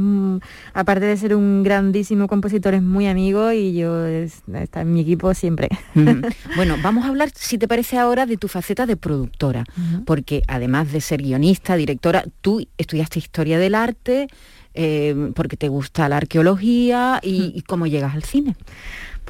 aparte 0.72 1.04
de 1.06 1.16
ser 1.16 1.34
un 1.34 1.62
grandísimo 1.62 2.26
compositor, 2.26 2.74
es 2.74 2.82
muy 2.82 3.06
amigo 3.06 3.52
y 3.52 3.74
yo 3.74 4.06
es- 4.06 4.42
está 4.54 4.80
en 4.82 4.92
mi 4.92 5.00
equipo 5.00 5.34
siempre. 5.34 5.68
Bueno, 6.56 6.76
vamos 6.82 7.04
a 7.04 7.08
hablar, 7.08 7.30
si 7.34 7.58
te 7.58 7.68
parece 7.68 7.98
ahora, 7.98 8.26
de 8.26 8.36
tu 8.36 8.48
faceta 8.48 8.86
de 8.86 8.96
productora, 8.96 9.64
porque 10.04 10.42
además 10.48 10.90
de 10.92 11.00
ser 11.00 11.22
guionista, 11.22 11.76
directora, 11.76 12.24
tú 12.40 12.66
estudiaste 12.78 13.18
historia 13.18 13.58
del 13.58 13.74
arte, 13.74 14.28
eh, 14.74 15.32
porque 15.34 15.56
te 15.56 15.68
gusta 15.68 16.08
la 16.08 16.18
arqueología 16.18 17.20
y, 17.22 17.52
y 17.54 17.62
cómo 17.62 17.86
llegas 17.86 18.14
al 18.14 18.24
cine. 18.24 18.56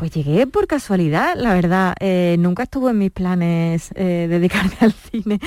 Pues 0.00 0.12
llegué 0.12 0.46
por 0.46 0.66
casualidad, 0.66 1.34
la 1.36 1.52
verdad. 1.52 1.94
Eh, 2.00 2.36
nunca 2.38 2.62
estuvo 2.62 2.88
en 2.88 2.96
mis 2.96 3.10
planes 3.10 3.90
eh, 3.96 4.28
dedicarme 4.30 4.72
al 4.80 4.94
cine. 4.94 5.40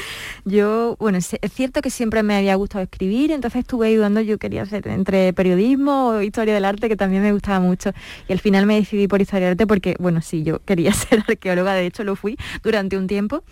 Yo, 0.46 0.96
bueno, 1.00 1.18
es, 1.18 1.36
es 1.42 1.52
cierto 1.52 1.82
que 1.82 1.90
siempre 1.90 2.22
me 2.22 2.36
había 2.36 2.54
gustado 2.54 2.84
escribir, 2.84 3.32
entonces 3.32 3.62
estuve 3.62 3.88
ayudando, 3.88 4.22
yo 4.22 4.38
quería 4.38 4.62
hacer 4.62 4.88
entre 4.90 5.34
periodismo 5.34 6.10
o 6.10 6.22
historia 6.22 6.54
del 6.54 6.66
arte, 6.66 6.88
que 6.88 6.96
también 6.96 7.24
me 7.24 7.32
gustaba 7.32 7.60
mucho. 7.62 7.94
Y 8.28 8.34
al 8.34 8.40
final 8.40 8.68
me 8.68 8.76
decidí 8.76 9.08
por 9.08 9.22
historia 9.22 9.48
del 9.48 9.54
arte 9.54 9.66
porque, 9.66 9.96
bueno, 10.00 10.22
sí, 10.22 10.44
yo 10.44 10.60
quería 10.60 10.94
ser 10.94 11.24
arqueóloga, 11.28 11.74
de 11.74 11.88
hecho 11.88 12.04
lo 12.04 12.16
fui 12.16 12.38
durante 12.62 12.96
un 12.96 13.08
tiempo. 13.08 13.44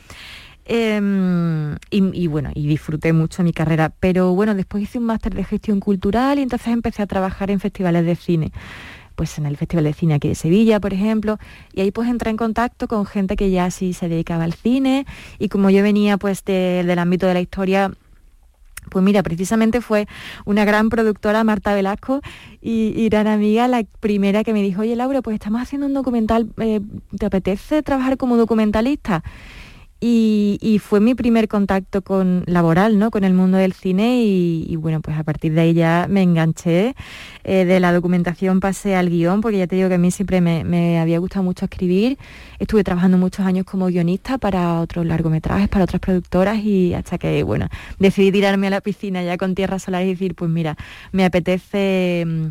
Em, 0.65 1.75
y, 1.89 2.27
bueno, 2.27 2.51
y 2.53 2.67
disfruté 2.67 3.13
mucho 3.13 3.43
mi 3.43 3.51
carrera. 3.53 3.91
Pero 3.99 4.33
bueno, 4.35 4.53
después 4.55 4.83
hice 4.83 4.99
un 4.99 5.05
máster 5.05 5.33
de 5.33 5.43
gestión 5.43 5.79
cultural 5.79 6.39
y 6.39 6.43
entonces 6.43 6.67
empecé 6.69 7.01
a 7.01 7.07
trabajar 7.07 7.51
en 7.51 7.59
festivales 7.59 8.05
de 8.05 8.15
cine 8.15 8.51
pues 9.15 9.37
en 9.37 9.45
el 9.45 9.55
Festival 9.57 9.83
de 9.83 9.93
Cine 9.93 10.15
aquí 10.15 10.29
de 10.29 10.35
Sevilla, 10.35 10.79
por 10.79 10.93
ejemplo, 10.93 11.37
y 11.73 11.81
ahí 11.81 11.91
pues 11.91 12.09
entré 12.09 12.31
en 12.31 12.37
contacto 12.37 12.87
con 12.87 13.05
gente 13.05 13.35
que 13.35 13.51
ya 13.51 13.69
sí 13.69 13.93
se 13.93 14.09
dedicaba 14.09 14.45
al 14.45 14.53
cine 14.53 15.05
y 15.37 15.49
como 15.49 15.69
yo 15.69 15.83
venía 15.83 16.17
pues 16.17 16.43
de- 16.43 16.83
del 16.83 16.97
ámbito 16.97 17.27
de 17.27 17.35
la 17.35 17.41
historia, 17.41 17.91
pues 18.89 19.05
mira, 19.05 19.21
precisamente 19.21 19.79
fue 19.79 20.07
una 20.45 20.65
gran 20.65 20.89
productora, 20.89 21.43
Marta 21.43 21.75
Velasco, 21.75 22.21
y, 22.61 22.93
y 22.95 23.09
gran 23.09 23.27
amiga, 23.27 23.67
la 23.67 23.83
primera 23.99 24.43
que 24.43 24.53
me 24.53 24.63
dijo, 24.63 24.81
oye 24.81 24.95
Laura, 24.95 25.21
pues 25.21 25.35
estamos 25.35 25.61
haciendo 25.61 25.85
un 25.85 25.93
documental, 25.93 26.49
eh, 26.57 26.81
¿te 27.19 27.25
apetece 27.27 27.83
trabajar 27.83 28.17
como 28.17 28.37
documentalista? 28.37 29.23
Y, 30.03 30.57
y 30.61 30.79
fue 30.79 30.99
mi 30.99 31.13
primer 31.13 31.47
contacto 31.47 32.01
con 32.01 32.43
laboral, 32.47 32.97
¿no? 32.97 33.11
Con 33.11 33.23
el 33.23 33.33
mundo 33.33 33.59
del 33.59 33.73
cine 33.73 34.23
y, 34.23 34.75
bueno, 34.75 34.99
pues 34.99 35.15
a 35.15 35.23
partir 35.23 35.53
de 35.53 35.61
ahí 35.61 35.73
ya 35.75 36.07
me 36.09 36.23
enganché. 36.23 36.95
Eh, 37.43 37.65
de 37.65 37.79
la 37.79 37.93
documentación 37.93 38.59
pasé 38.59 38.95
al 38.95 39.11
guion, 39.11 39.41
porque 39.41 39.59
ya 39.59 39.67
te 39.67 39.75
digo 39.75 39.89
que 39.89 39.95
a 39.95 39.99
mí 39.99 40.09
siempre 40.09 40.41
me, 40.41 40.63
me 40.63 40.99
había 40.99 41.19
gustado 41.19 41.43
mucho 41.43 41.65
escribir. 41.65 42.17
Estuve 42.57 42.83
trabajando 42.83 43.19
muchos 43.19 43.45
años 43.45 43.63
como 43.65 43.85
guionista 43.87 44.39
para 44.39 44.79
otros 44.79 45.05
largometrajes, 45.05 45.69
para 45.69 45.83
otras 45.83 45.99
productoras 45.99 46.57
y 46.57 46.95
hasta 46.95 47.19
que, 47.19 47.43
bueno, 47.43 47.67
decidí 47.99 48.31
tirarme 48.31 48.67
a 48.67 48.71
la 48.71 48.81
piscina 48.81 49.21
ya 49.21 49.37
con 49.37 49.53
tierra 49.53 49.77
solar 49.77 50.03
y 50.03 50.09
decir, 50.09 50.33
pues 50.33 50.49
mira, 50.49 50.77
me 51.11 51.25
apetece 51.25 52.23
mm, 52.25 52.47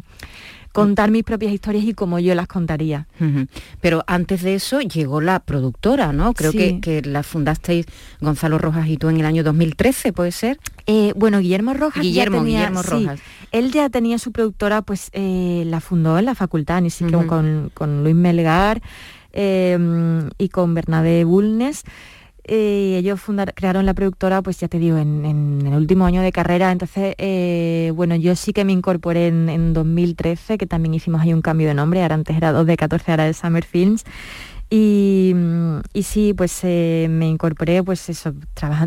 contar 0.73 1.11
mis 1.11 1.25
propias 1.25 1.53
historias 1.53 1.85
y 1.85 1.95
como 1.95 2.18
yo 2.21 2.35
las 2.35 2.47
contaría. 2.47 3.07
Pero 3.81 4.05
antes 4.07 4.43
de 4.43 4.55
eso 4.55 4.81
llegó 4.81 5.21
la 5.21 5.41
productora, 5.41 6.12
¿no? 6.12 6.33
Creo 6.35 6.53
que, 6.53 6.68
Sí. 6.71 6.81
que 6.81 7.03
la 7.03 7.23
fundasteis 7.23 7.87
Gonzalo 8.21 8.59
Rojas 8.59 8.87
y 8.89 8.97
tú 8.97 9.09
en 9.09 9.18
el 9.18 9.27
año 9.27 9.43
2013, 9.43 10.12
¿puede 10.12 10.33
ser? 10.33 10.59
Eh, 10.87 11.12
bueno, 11.16 11.41
Guillermo 11.41 11.75
Rojas 11.75 12.03
Guillermo, 12.03 12.39
ya 12.39 12.43
tenía, 12.43 12.59
Guillermo 12.59 12.83
sí, 12.83 12.89
Rojas. 13.07 13.21
él 13.53 13.73
ya 13.73 13.89
tenía 13.91 14.18
su 14.18 14.33
productora, 14.33 14.83
pues 14.83 15.11
eh, 15.12 15.64
la 15.66 15.81
fundó 15.81 16.18
en 16.18 16.25
la 16.27 16.35
facultad, 16.35 16.81
ni 16.83 16.91
siquiera 16.91 17.27
con 17.27 18.03
Luis 18.05 18.14
Melgar 18.14 18.81
eh, 19.33 19.79
y 20.39 20.49
con 20.49 20.75
Bernabé 20.75 21.25
Bulnes. 21.25 21.83
Eh, 22.45 22.97
ellos 22.99 23.20
crearon 23.55 23.86
la 23.86 23.95
productora, 23.95 24.43
pues 24.43 24.59
ya 24.59 24.68
te 24.68 24.78
digo, 24.78 24.99
en, 24.99 25.62
el 25.66 25.74
último 25.74 26.07
año 26.07 26.22
de 26.22 26.32
carrera. 26.32 26.72
Entonces, 26.72 27.14
eh, 27.18 27.93
bueno, 27.95 28.16
yo 28.16 28.34
sí 28.36 28.53
que 28.53 28.64
me 28.64 28.72
incorporé 28.72 29.28
en, 29.28 29.72
2013, 29.72 30.59
que 30.59 30.66
también 30.66 30.95
hicimos 30.95 31.20
ahí 31.20 31.32
un 31.32 31.43
cambio 31.43 31.68
de 31.68 31.74
nombre. 31.74 32.03
Ahora 32.03 32.14
antes 32.14 32.36
era 32.36 32.53
2 32.53 32.66
de 32.66 32.76
14, 32.76 33.11
ahora 33.11 33.24
de 33.24 33.34
Summer 33.34 33.64
Films. 33.64 34.05
Y, 34.72 35.34
sí, 36.03 36.32
pues 36.32 36.61
eh, 36.62 37.09
me 37.11 37.26
incorporé, 37.28 37.82
pues 37.82 38.09
eso, 38.09 38.32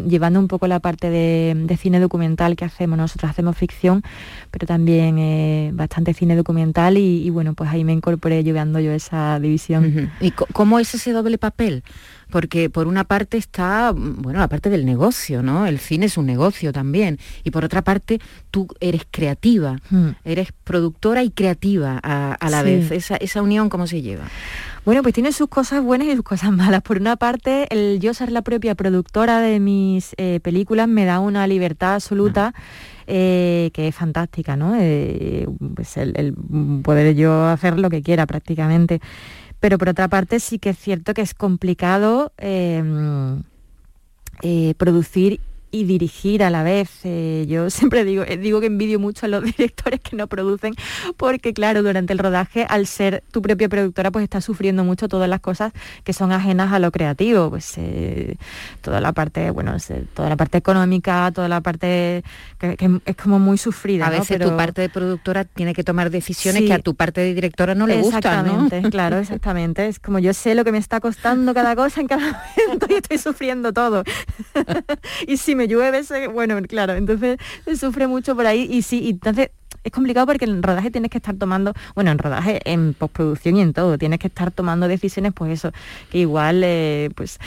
llevando 0.08 0.39
un 0.39 0.47
poco 0.47 0.66
la 0.68 0.80
parte 0.80 1.10
de, 1.10 1.78
cine 1.78 1.99
documental 1.99 2.56
que 2.56 2.64
hacemos. 2.64 2.97
Nosotros 2.97 3.30
hacemos 3.30 3.58
ficción, 3.58 4.01
pero 4.49 4.66
también 4.66 5.76
bastante 5.76 6.14
cine 6.14 6.38
documental 6.38 6.97
y, 6.97 7.30
bueno, 7.32 7.54
pues 7.54 7.70
ahí 7.70 7.84
me 7.84 7.91
incorporé 7.91 8.45
llevando 8.45 8.80
yo 8.80 8.93
esa 8.93 9.39
división. 9.41 10.12
¿Y 10.22 10.32
cómo 10.32 10.80
es 10.80 10.95
ese 10.95 11.12
doble 11.12 11.38
papel? 11.38 11.84
Porque 12.34 12.68
por 12.68 12.88
una 12.88 13.04
parte 13.04 13.38
está, 13.38 13.92
bueno, 13.94 14.40
la 14.40 14.48
parte 14.48 14.72
del 14.72 14.88
negocio, 14.88 15.44
¿no? 15.44 15.68
El 15.68 15.78
cine 15.78 16.08
es 16.08 16.18
un 16.18 16.26
negocio 16.26 16.74
también. 16.74 17.20
Y 17.44 17.52
por 17.52 17.64
otra 17.64 17.84
parte, 17.84 18.20
tú 18.50 18.68
eres 18.80 19.04
creativa, 19.12 19.78
hmm. 19.92 20.10
eres 20.26 20.52
productora 20.64 21.22
y 21.22 21.30
creativa 21.30 22.00
a, 22.02 22.50
la 22.50 22.64
vez. 22.64 22.90
Esa, 22.90 23.18
esa 23.18 23.44
unión, 23.44 23.70
¿cómo 23.70 23.86
se 23.86 24.02
lleva? 24.02 24.24
Bueno, 24.84 25.04
pues 25.04 25.14
tiene 25.14 25.32
sus 25.32 25.48
cosas 25.48 25.84
buenas 25.84 26.08
y 26.08 26.16
sus 26.16 26.24
cosas 26.24 26.52
malas. 26.52 26.82
Por 26.82 26.98
una 26.98 27.18
parte, 27.18 27.68
el 27.70 28.00
yo 28.00 28.16
ser 28.16 28.32
la 28.32 28.42
propia 28.42 28.74
productora 28.74 29.40
de 29.40 29.60
mis 29.60 30.16
eh, 30.18 30.40
películas 30.42 30.88
me 30.88 31.06
da 31.06 31.20
una 31.20 31.46
libertad 31.46 31.94
absoluta. 31.94 32.56
Eh, 33.06 33.72
que 33.74 33.90
es 33.90 33.96
fantástica, 33.96 34.56
¿no? 34.56 34.78
Eh, 34.80 35.46
pues 35.76 35.98
el, 35.98 36.14
el, 36.16 36.34
poder 36.84 37.14
yo 37.16 37.48
hacer 37.48 37.78
lo 37.78 37.90
que 37.90 38.02
quiera 38.02 38.26
prácticamente. 38.26 39.02
Pero 39.64 39.78
por 39.78 39.88
otra 39.88 40.09
parte 40.09 40.41
sí 40.41 40.59
que 40.59 40.72
es 40.72 40.78
cierto 40.78 41.14
que 41.14 41.22
es 41.22 41.34
complicado 41.34 42.34
em, 42.36 43.43
eh, 44.41 44.74
producir 44.78 45.39
y 45.74 45.86
dirigir 45.86 46.44
a 46.44 46.52
la 46.52 46.62
vez. 46.62 46.90
Eh, 47.04 47.46
yo 47.50 47.70
siempre 47.72 48.06
digo, 48.06 48.24
eh, 48.26 48.38
digo 48.38 48.62
que 48.62 48.68
envidio 48.68 49.00
mucho 49.00 49.26
a 49.26 49.30
los 49.30 49.44
directores 49.58 50.00
que 50.00 50.16
no 50.16 50.28
producen, 50.28 50.76
porque 51.18 51.54
claro, 51.54 51.84
durante 51.84 52.14
el 52.14 52.20
rodaje, 52.20 52.66
al 52.70 52.88
ser 52.88 53.24
tu 53.32 53.42
propia 53.42 53.68
productora, 53.68 54.12
pues 54.12 54.24
estás 54.24 54.46
sufriendo 54.46 54.84
mucho 54.84 55.10
todas 55.10 55.28
las 55.28 55.42
cosas 55.42 55.74
que 56.04 56.14
son 56.14 56.32
ajenas 56.32 56.72
a 56.72 56.80
lo 56.80 56.92
creativo, 56.92 57.50
pues 57.50 57.74
eh, 57.78 58.38
toda 58.82 59.02
la 59.02 59.14
parte, 59.14 59.50
bueno, 59.50 59.76
toda 60.14 60.30
la 60.30 60.38
parte 60.38 60.60
económica, 60.60 61.32
toda 61.34 61.50
la 61.50 61.62
parte 61.62 62.24
que, 62.60 63.00
es 63.06 63.16
como 63.16 63.40
muy 63.40 63.58
sufrida. 63.58 64.08
A 64.08 64.10
veces 64.12 64.40
tu 64.40 64.56
parte 64.56 64.82
de 64.82 64.90
productora 64.90 65.44
tiene 65.44 65.74
que 65.74 65.84
tomar 65.84 66.12
decisiones 66.12 66.64
que 66.64 66.74
a 66.74 66.80
tu 66.80 66.94
parte 66.94 67.22
de 67.22 67.34
directora 67.34 67.74
no 67.74 67.88
le 67.88 67.98
gustan, 67.98 68.20
Exactamente, 68.20 68.82
claro, 68.92 69.18
exactamente. 69.18 69.88
Es 69.88 70.00
como 70.00 70.20
yo 70.20 70.34
sé 70.36 70.54
lo 70.54 70.64
que 70.64 70.72
me 70.72 70.78
está 70.78 71.00
costando 71.00 71.52
cada 71.56 71.76
cosa 71.76 72.00
en 72.00 72.08
cada 72.08 72.44
momento 72.62 72.86
y 72.90 72.94
estoy 72.94 73.18
sufriendo 73.18 73.74
todo. 73.74 74.04
y 75.28 75.38
si 75.38 75.56
me 75.56 75.62
llueve, 75.68 76.01
bueno, 76.32 76.61
claro, 76.68 76.93
entonces 76.93 77.38
se 77.66 77.76
sufre 77.76 78.07
mucho 78.07 78.36
por 78.36 78.45
ahí 78.45 78.68
y 78.70 78.82
sí, 78.82 79.01
y 79.01 79.09
entonces 79.11 79.49
es 79.84 79.91
complicado 79.91 80.26
porque 80.26 80.45
en 80.45 80.64
rodaje 80.64 80.91
tienes 80.91 81.11
que 81.11 81.18
estar 81.18 81.36
tomando, 81.36 81.74
bueno, 81.95 82.11
en 82.11 82.18
rodaje, 82.18 82.61
en 82.66 82.93
postproducción 82.93 83.57
y 83.57 83.61
en 83.61 83.74
todo, 83.74 83.97
tienes 83.97 84.20
que 84.20 84.28
estar 84.28 84.51
tomando 84.51 84.88
decisiones, 84.88 85.34
pues 85.34 85.51
eso, 85.51 85.72
que 86.09 86.20
igual 86.20 86.61
eh, 86.64 87.09
pues 87.16 87.39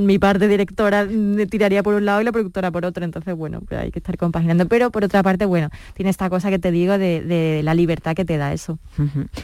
mi 0.00 0.18
parte 0.18 0.48
directora 0.48 1.06
tiraría 1.50 1.82
por 1.82 1.94
un 1.94 2.04
lado 2.04 2.20
y 2.20 2.24
la 2.24 2.32
productora 2.32 2.70
por 2.70 2.84
otro, 2.84 3.04
entonces 3.04 3.34
bueno, 3.36 3.60
pues 3.66 3.80
hay 3.80 3.90
que 3.90 3.98
estar 3.98 4.16
compaginando. 4.16 4.66
Pero 4.66 4.90
por 4.90 5.04
otra 5.04 5.22
parte, 5.22 5.44
bueno, 5.44 5.70
tiene 5.94 6.10
esta 6.10 6.30
cosa 6.30 6.50
que 6.50 6.58
te 6.58 6.70
digo 6.70 6.98
de, 6.98 7.60
la 7.64 7.74
libertad 7.74 8.14
que 8.14 8.24
te 8.24 8.36
da 8.36 8.52
eso. 8.52 8.78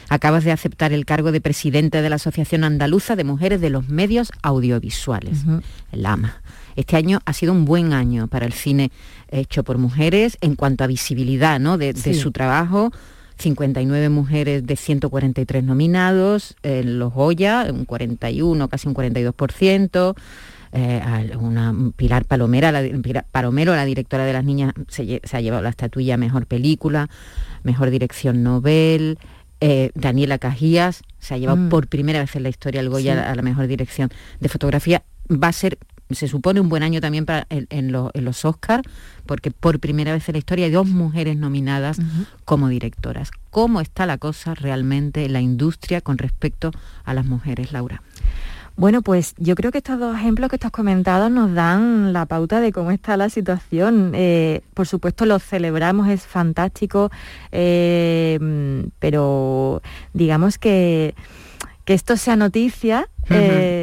Acabas 0.09 0.43
de 0.43 0.51
aceptar 0.51 0.93
el 0.93 1.05
cargo 1.05 1.31
de 1.31 1.41
presidente 1.41 2.01
de 2.01 2.09
la 2.09 2.15
Asociación 2.15 2.63
Andaluza 2.63 3.15
de 3.15 3.23
Mujeres 3.23 3.61
de 3.61 3.69
los 3.69 3.89
Medios 3.89 4.31
Audiovisuales, 4.41 5.43
el 5.91 6.05
AMA. 6.05 6.41
Este 6.75 6.95
año 6.95 7.19
ha 7.25 7.33
sido 7.33 7.53
un 7.53 7.65
buen 7.65 7.93
año 7.93 8.27
para 8.27 8.45
el 8.45 8.53
cine 8.53 8.91
hecho 9.29 9.63
por 9.63 9.77
mujeres 9.77 10.37
en 10.41 10.55
cuanto 10.55 10.83
a 10.83 10.87
visibilidad 10.87 11.59
de, 11.59 12.13
su 12.13 12.31
trabajo. 12.31 12.91
59 13.37 14.09
mujeres 14.09 14.65
de 14.65 14.75
143 14.75 15.63
nominados, 15.63 16.55
en 16.61 16.99
los 16.99 17.13
Goya, 17.13 17.67
un 17.71 17.85
41, 17.85 18.67
casi 18.67 18.87
un 18.87 18.93
42%. 18.93 20.15
Eh, 20.71 21.31
una 21.39 21.73
Pilar 21.95 22.25
Palomera, 22.25 22.71
la, 22.71 22.83
Palomero, 23.31 23.75
la 23.75 23.85
directora 23.85 24.25
de 24.25 24.33
las 24.33 24.43
niñas, 24.43 24.73
se, 24.87 25.21
ha 25.31 25.41
llevado 25.41 25.63
la 25.63 25.69
estatuilla 25.69 26.17
Mejor 26.17 26.45
Película, 26.45 27.09
Mejor 27.63 27.89
Dirección 27.89 28.43
Nobel. 28.43 29.17
Eh, 29.61 29.91
Daniela 29.93 30.37
Cajías 30.37 31.01
se 31.19 31.33
ha 31.33 31.37
llevado 31.37 31.57
mm. 31.57 31.69
por 31.69 31.87
primera 31.87 32.19
vez 32.19 32.33
en 32.35 32.43
la 32.43 32.49
historia 32.49 32.79
el 32.79 32.89
Goya 32.89 33.29
a 33.29 33.35
la 33.35 33.41
mejor 33.41 33.67
dirección 33.67 34.09
de 34.39 34.47
fotografía. 34.47 35.03
Va 35.29 35.49
a 35.49 35.53
ser 35.53 35.77
se 36.15 36.27
supone 36.27 36.59
un 36.59 36.69
buen 36.69 36.83
año 36.83 37.01
también 37.01 37.25
para 37.25 37.45
en, 37.49 37.91
los 37.91 38.45
Oscars, 38.45 38.83
porque 39.25 39.51
por 39.51 39.79
primera 39.79 40.13
vez 40.13 40.27
en 40.29 40.33
la 40.33 40.39
historia 40.39 40.65
hay 40.65 40.71
dos 40.71 40.87
mujeres 40.87 41.37
nominadas 41.37 41.99
como 42.45 42.67
directoras. 42.67 43.31
¿Cómo 43.51 43.81
está 43.81 44.05
la 44.05 44.17
cosa 44.17 44.55
realmente 44.55 45.25
en 45.25 45.33
la 45.33 45.41
industria 45.41 46.01
con 46.01 46.17
respecto 46.17 46.71
a 47.03 47.13
las 47.13 47.25
mujeres, 47.25 47.71
Laura? 47.71 48.01
Bueno, 48.75 49.01
pues 49.01 49.35
yo 49.37 49.55
creo 49.55 49.73
que 49.73 49.79
estos 49.79 49.99
dos 49.99 50.15
ejemplos 50.15 50.49
que 50.49 50.55
estás 50.55 50.71
comentado 50.71 51.29
nos 51.29 51.53
dan 51.53 52.13
la 52.13 52.25
pauta 52.25 52.61
de 52.61 52.71
cómo 52.71 52.91
está 52.91 53.17
la 53.17 53.29
situación. 53.29 54.13
Eh, 54.15 54.61
por 54.73 54.87
supuesto, 54.87 55.25
lo 55.25 55.37
celebramos, 55.37 56.07
es 56.07 56.21
fantástico, 56.25 57.11
eh, 57.51 58.39
pero 58.99 59.81
digamos 60.13 60.57
que 60.57 61.13
que 61.89 61.95
esto 61.95 62.17
sea 62.17 62.35
noticia, 62.35 63.09
eh, 63.31 63.78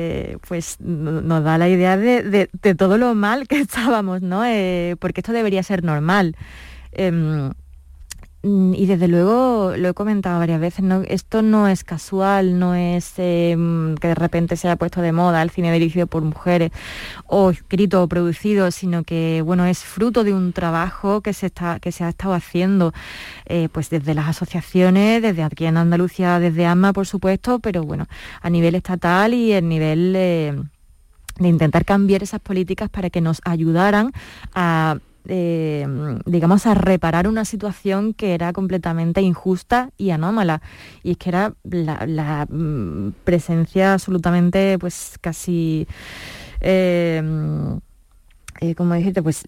pues 0.48 0.80
nos 0.80 1.44
da 1.44 1.58
la 1.58 1.68
idea 1.68 1.96
de, 1.96 2.48
todo 2.76 2.98
lo 2.98 3.14
mal 3.14 3.48
que 3.48 3.60
estábamos, 3.60 4.22
¿no? 4.22 4.44
Eh, 4.44 4.96
porque 4.98 5.20
esto 5.20 5.32
debería 5.32 5.62
ser 5.62 5.84
normal. 5.84 6.36
Em, 6.92 7.50
y 8.42 8.86
desde 8.86 9.08
luego, 9.08 9.72
lo 9.76 9.88
he 9.88 9.94
comentado 9.94 10.38
varias 10.38 10.60
veces, 10.60 10.84
esto 11.08 11.42
no 11.42 11.66
es 11.66 11.82
casual, 11.82 12.60
no 12.60 12.76
es 12.76 13.14
em, 13.16 13.96
que 13.96 14.08
de 14.08 14.14
repente 14.14 14.56
se 14.56 14.68
haya 14.68 14.76
puesto 14.76 15.00
de 15.00 15.10
moda 15.10 15.42
el 15.42 15.50
cine 15.50 15.72
dirigido 15.72 16.06
por 16.06 16.22
mujeres 16.22 16.70
o 17.26 17.50
escrito 17.50 18.02
o 18.02 18.08
producido, 18.08 18.70
sino 18.70 19.02
que 19.02 19.42
bueno, 19.44 19.66
es 19.66 19.80
fruto 19.80 20.22
de 20.22 20.32
un 20.32 20.52
trabajo 20.52 21.22
que 21.22 21.32
se, 21.32 21.46
está, 21.46 21.80
que 21.80 21.90
se 21.90 22.04
ha 22.04 22.08
estado 22.10 22.34
haciendo 22.34 22.92
eh, 23.46 23.68
pues 23.72 23.90
desde 23.90 24.14
las 24.14 24.28
asociaciones, 24.28 25.22
desde 25.22 25.42
aquí 25.42 25.66
en 25.66 25.76
Andalucía, 25.76 26.38
desde 26.38 26.66
AMA, 26.66 26.92
por 26.92 27.06
supuesto, 27.06 27.58
pero 27.58 27.82
bueno, 27.82 28.06
a 28.40 28.50
nivel 28.50 28.76
estatal 28.76 29.34
y 29.34 29.54
a 29.54 29.60
nivel... 29.60 30.14
Eh, 30.16 30.62
de 31.38 31.48
intentar 31.48 31.84
cambiar 31.84 32.22
esas 32.22 32.40
políticas 32.40 32.88
para 32.88 33.10
que 33.10 33.20
nos 33.20 33.42
ayudaran 33.44 34.12
a 34.54 34.96
eh, 35.28 35.86
digamos, 36.24 36.66
a 36.66 36.74
reparar 36.74 37.28
una 37.28 37.44
situación 37.44 38.14
que 38.14 38.34
era 38.34 38.52
completamente 38.52 39.20
injusta 39.20 39.90
y 39.96 40.10
anómala. 40.10 40.62
Y 41.02 41.12
es 41.12 41.16
que 41.18 41.30
era 41.30 41.54
la, 41.64 42.46
mm, 42.48 43.12
presencia 43.24 43.94
absolutamente, 43.94 44.78
pues 44.78 45.18
casi... 45.20 45.86
Eh, 46.60 47.22
eh, 48.60 48.74
como 48.74 48.94
dijiste, 48.94 49.22
pues 49.22 49.44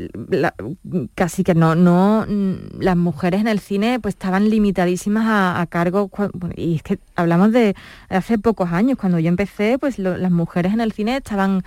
casi 1.14 1.43
que 1.43 1.55
no, 1.55 1.74
no, 1.74 2.26
mm, 2.29 2.81
las 2.81 2.97
mujeres 2.97 3.41
en 3.41 3.49
el 3.49 3.59
cine 3.59 3.99
pues 4.01 4.14
estaban 4.14 4.51
limitadísimas 4.51 5.24
a, 5.26 5.66
cargo, 5.66 6.11
y 6.57 6.76
es 6.76 6.83
que 6.83 6.99
hablamos 7.16 7.53
de 7.53 7.74
hace 8.09 8.39
pocos 8.39 8.70
años, 8.70 8.99
cuando 8.99 9.18
yo 9.18 9.29
empecé, 9.29 9.79
pues 9.79 9.99
las 9.99 10.31
mujeres 10.31 10.74
en 10.74 10.81
el 10.81 10.93
cine 10.93 11.16
estaban 11.16 11.62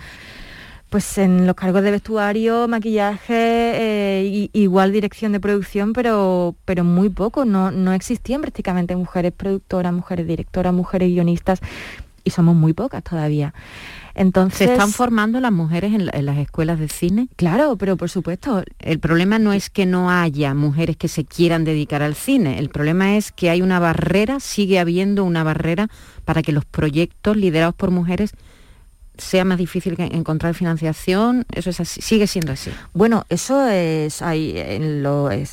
pues 0.92 1.16
en 1.16 1.46
los 1.46 1.56
cargos 1.56 1.82
de 1.82 1.90
vestuario, 1.90 2.68
maquillaje, 2.68 3.32
eh, 3.34 4.50
igual 4.52 4.92
dirección 4.92 5.32
de 5.32 5.40
producción, 5.40 5.94
pero, 5.94 6.54
pero 6.66 6.84
muy 6.84 7.08
poco. 7.08 7.46
No, 7.46 7.70
no 7.70 7.94
existían 7.94 8.42
prácticamente 8.42 8.94
mujeres 8.94 9.32
productoras, 9.32 9.90
mujeres 9.94 10.26
directoras, 10.26 10.74
mujeres 10.74 11.08
guionistas, 11.08 11.60
y 12.24 12.30
somos 12.30 12.54
muy 12.54 12.74
pocas 12.74 13.02
todavía. 13.02 13.54
Entonces, 14.14 14.58
¿Se 14.58 14.72
están 14.74 14.90
formando 14.90 15.40
las 15.40 15.50
mujeres 15.50 15.94
en, 15.94 16.10
en, 16.12 16.26
las 16.26 16.36
escuelas 16.36 16.78
de 16.78 16.88
cine? 16.88 17.28
Claro, 17.36 17.76
pero 17.76 17.96
por 17.96 18.10
supuesto. 18.10 18.62
El 18.78 19.00
problema 19.00 19.38
no 19.38 19.54
es 19.54 19.70
que 19.70 19.86
no 19.86 20.10
haya 20.10 20.52
mujeres 20.52 20.98
que 20.98 21.08
se 21.08 21.24
quieran 21.24 21.64
dedicar 21.64 22.02
al 22.02 22.14
cine, 22.14 22.58
el 22.58 22.68
problema 22.68 23.16
es 23.16 23.32
que 23.32 23.48
hay 23.48 23.62
una 23.62 23.80
barrera, 23.80 24.40
sigue 24.40 24.78
habiendo 24.78 25.24
una 25.24 25.42
barrera 25.42 25.88
para 26.26 26.42
que 26.42 26.52
los 26.52 26.66
proyectos 26.66 27.38
liderados 27.38 27.74
por 27.74 27.90
mujeres 27.90 28.34
sea 29.18 29.44
más 29.44 29.58
difícil 29.58 29.94
encontrar 29.98 30.54
financiación, 30.54 31.44
eso 31.52 31.70
es 31.70 31.80
así, 31.80 32.00
sigue 32.00 32.26
siendo 32.26 32.52
así. 32.52 32.70
Bueno, 32.94 33.24
eso 33.28 33.66
es, 33.68 34.22
hay, 34.22 34.54
en 34.56 35.02
lo, 35.02 35.30
eh, 35.30 35.46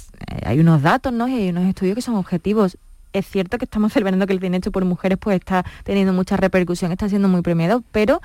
hay 0.45 0.59
unos 0.59 0.81
datos, 0.81 1.11
¿no? 1.11 1.27
Y 1.27 1.33
hay 1.33 1.49
unos 1.49 1.65
estudios 1.65 1.95
que 1.95 2.01
son 2.01 2.15
objetivos. 2.15 2.77
Es 3.11 3.25
cierto 3.27 3.57
que 3.57 3.65
estamos 3.65 3.91
celebrando 3.91 4.27
que 4.27 4.33
el 4.33 4.39
cine 4.39 4.57
hecho 4.57 4.71
por 4.71 4.85
mujeres 4.85 5.17
pues 5.19 5.39
está 5.39 5.65
teniendo 5.83 6.13
mucha 6.13 6.37
repercusión, 6.37 6.91
está 6.91 7.09
siendo 7.09 7.27
muy 7.27 7.41
premiado, 7.41 7.83
pero 7.91 8.21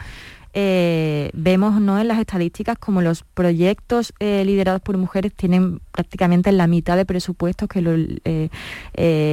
eh, 0.57 1.31
vemos 1.35 1.81
¿no? 1.81 1.99
en 1.99 2.07
las 2.07 2.21
estadísticas 2.21 2.79
como 2.79 3.03
los 3.03 3.25
proyectos 3.25 4.15
eh, 4.21 4.45
liderados 4.45 4.81
por 4.81 4.97
mujeres 4.97 5.33
tienen 5.35 5.81
prácticamente 5.91 6.53
la 6.53 6.69
mitad 6.69 6.97
de 6.97 7.05
presupuestos 7.05 7.69
que 7.69 7.83
los 7.83 7.99
eh, 8.25 8.49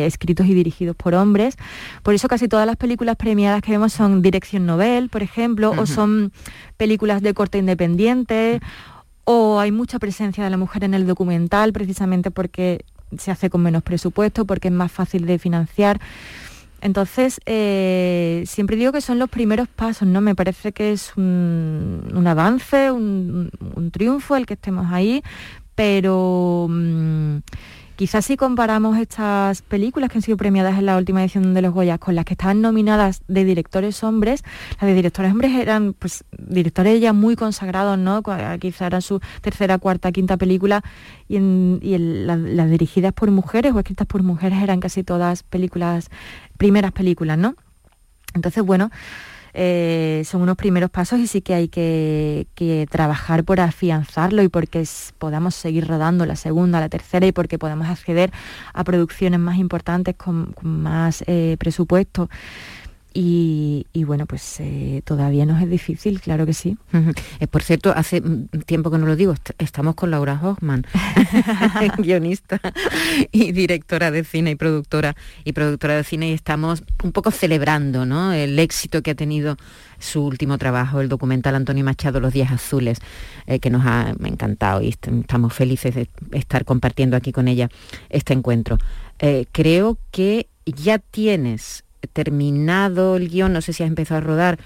escritos 0.08 0.48
y 0.48 0.56
dirigidos 0.56 0.96
por 0.96 1.14
hombres. 1.14 1.58
Por 2.02 2.16
eso 2.16 2.28
casi 2.28 2.48
todas 2.48 2.66
las 2.66 2.76
películas 2.76 3.18
premiadas 3.18 3.62
que 3.62 3.72
vemos 3.72 3.94
son 3.94 4.24
Dirección 4.24 4.66
Nobel, 4.66 5.10
por 5.10 5.22
ejemplo, 5.22 5.74
o 5.78 5.86
son 5.86 6.34
películas 6.78 7.22
de 7.22 7.36
corte 7.36 7.60
independiente, 7.60 8.60
o 9.24 9.60
hay 9.60 9.72
mucha 9.72 10.00
presencia 10.00 10.44
de 10.44 10.50
la 10.50 10.58
mujer 10.58 10.84
en 10.84 10.96
el 10.96 11.06
documental 11.06 11.72
precisamente 11.72 12.32
porque 12.32 12.84
se 13.18 13.30
hace 13.30 13.52
con 13.52 13.62
menos 13.62 13.84
presupuesto, 13.84 14.46
porque 14.46 14.70
es 14.70 14.74
más 14.74 14.92
fácil 14.92 15.28
de 15.28 15.38
financiar. 15.38 16.02
Entonces, 16.82 17.40
eh, 17.46 18.44
siempre 18.48 18.76
digo 18.76 18.92
que 18.92 19.02
son 19.02 19.20
los 19.20 19.30
primeros 19.30 19.68
pasos, 19.68 20.08
¿no? 20.08 20.20
Me 20.20 20.36
parece 20.36 20.72
que 20.72 20.92
es 20.92 21.16
un, 21.16 22.24
avance, 22.28 22.92
un, 22.92 23.52
triunfo 23.92 24.36
el 24.36 24.46
que 24.46 24.56
estemos 24.56 24.92
ahí, 24.92 25.24
pero 25.76 26.68
mm, 26.70 27.38
quizás 28.02 28.26
si 28.26 28.36
comparamos 28.36 28.98
estas 28.98 29.62
películas 29.62 30.10
que 30.10 30.18
han 30.18 30.24
sido 30.24 30.36
premiadas 30.36 30.80
en 30.80 30.88
la 30.88 30.98
última 30.98 31.22
edición 31.22 31.54
de 31.54 31.62
los 31.62 31.72
Goyas 31.72 32.00
con 32.00 32.16
las 32.16 32.26
que 32.26 32.34
estaban 32.34 32.60
nominadas 32.60 33.22
de 33.28 33.46
directores 33.46 34.04
hombres, 34.04 34.44
las 34.80 34.90
de 34.90 34.96
directores 34.96 35.32
hombres 35.32 35.52
eran 35.54 35.94
pues 35.94 36.24
directores 36.32 37.00
ya 37.00 37.14
muy 37.14 37.36
consagrados, 37.36 38.00
¿no? 38.00 38.24
Quizá 38.60 38.88
era 38.88 39.02
su 39.02 39.20
tercera, 39.42 39.78
cuarta, 39.78 40.12
quinta 40.12 40.38
película 40.38 40.84
y, 41.30 41.38
las 41.38 42.72
dirigidas 42.72 43.14
por 43.14 43.30
mujeres 43.30 43.72
o 43.72 43.78
escritas 43.78 44.08
por 44.08 44.24
mujeres 44.24 44.64
eran 44.64 44.80
casi 44.80 45.04
todas 45.04 45.44
películas 45.44 46.10
primeras 46.58 46.94
películas, 46.94 47.38
¿no? 47.38 47.54
Entonces, 48.34 48.64
bueno, 48.64 48.90
eh, 49.54 50.24
son 50.26 50.42
unos 50.42 50.56
primeros 50.56 50.90
pasos 50.90 51.20
y 51.20 51.28
sí 51.28 51.42
que 51.42 51.54
hay 51.54 51.68
que, 51.68 52.48
trabajar 52.90 53.44
por 53.44 53.60
afianzarlo 53.60 54.44
y 54.44 54.48
porque 54.48 54.86
podamos 55.18 55.56
seguir 55.56 55.88
rodando 55.88 56.26
la 56.26 56.36
segunda, 56.36 56.80
la 56.80 56.90
tercera 56.90 57.26
y 57.26 57.32
porque 57.32 57.58
podamos 57.58 57.88
acceder 57.88 58.32
a 58.74 58.84
producciones 58.84 59.40
más 59.40 59.58
importantes 59.58 60.16
con, 60.16 60.54
más 60.62 61.24
eh, 61.28 61.58
presupuesto. 61.60 62.30
Y, 63.14 63.86
bueno, 64.06 64.26
pues 64.26 64.60
eh, 64.60 65.02
todavía 65.04 65.46
nos 65.46 65.62
es 65.62 65.70
difícil, 65.70 66.22
claro 66.22 66.46
que 66.46 66.54
sí. 66.54 66.78
Eh, 67.40 67.48
por 67.48 67.62
cierto, 67.62 67.94
hace 67.94 68.22
tiempo 68.66 68.90
que 68.90 68.98
no 68.98 69.06
lo 69.06 69.18
digo, 69.18 69.36
estamos 69.58 69.96
con 69.96 70.12
Laura 70.12 70.40
Hoffman, 70.42 70.86
guionista 71.98 72.62
y 73.32 73.52
directora 73.52 74.12
de 74.12 74.24
cine 74.24 74.52
y 74.52 74.56
productora 74.56 75.16
y 75.44 75.52
productora 75.52 75.98
de 75.98 76.06
cine 76.06 76.30
y 76.30 76.34
estamos 76.34 76.84
un 77.04 77.12
poco 77.12 77.32
celebrando 77.32 78.06
¿no? 78.06 78.32
el 78.32 78.58
éxito 78.60 79.02
que 79.02 79.12
ha 79.12 79.16
tenido 79.16 79.58
su 80.00 80.24
último 80.26 80.58
trabajo, 80.58 81.02
el 81.02 81.10
documental 81.10 81.56
Antonio 81.56 81.84
Machado, 81.84 82.22
Los 82.22 82.32
Días 82.32 82.52
Azules, 82.52 83.00
eh, 83.46 83.60
que 83.60 83.70
nos 83.70 83.86
ha 83.86 84.16
encantado 84.24 84.82
y 84.82 84.90
estamos 84.90 85.54
felices 85.54 85.96
de 85.96 86.10
estar 86.32 86.64
compartiendo 86.64 87.18
aquí 87.18 87.34
con 87.34 87.50
ella 87.50 87.70
este 88.10 88.34
encuentro. 88.34 88.78
creo 89.52 89.98
que 90.12 90.48
ya 90.66 90.98
tienes 90.98 91.84
terminado 92.14 93.18
el 93.18 93.30
guion, 93.30 93.54
no 93.54 93.62
sé 93.62 93.74
si 93.74 93.84
has 93.84 93.90
empezado 93.90 94.20
a 94.20 94.22
rodar 94.22 94.60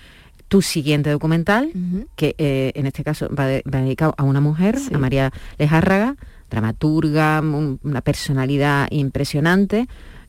tu 0.47 0.61
siguiente 0.61 1.09
documental, 1.09 1.71
que 2.15 2.36
eh, 2.38 2.71
en 2.75 2.86
este 2.86 3.03
caso 3.03 3.29
va, 3.33 3.47
dedicado 3.47 4.13
a 4.17 4.23
una 4.23 4.41
mujer, 4.41 4.77
a 4.93 4.97
María 4.97 5.33
Lejárraga, 5.57 6.15
dramaturga, 6.49 7.41
una 7.41 8.01
personalidad 8.01 8.88
impresionante. 8.91 9.88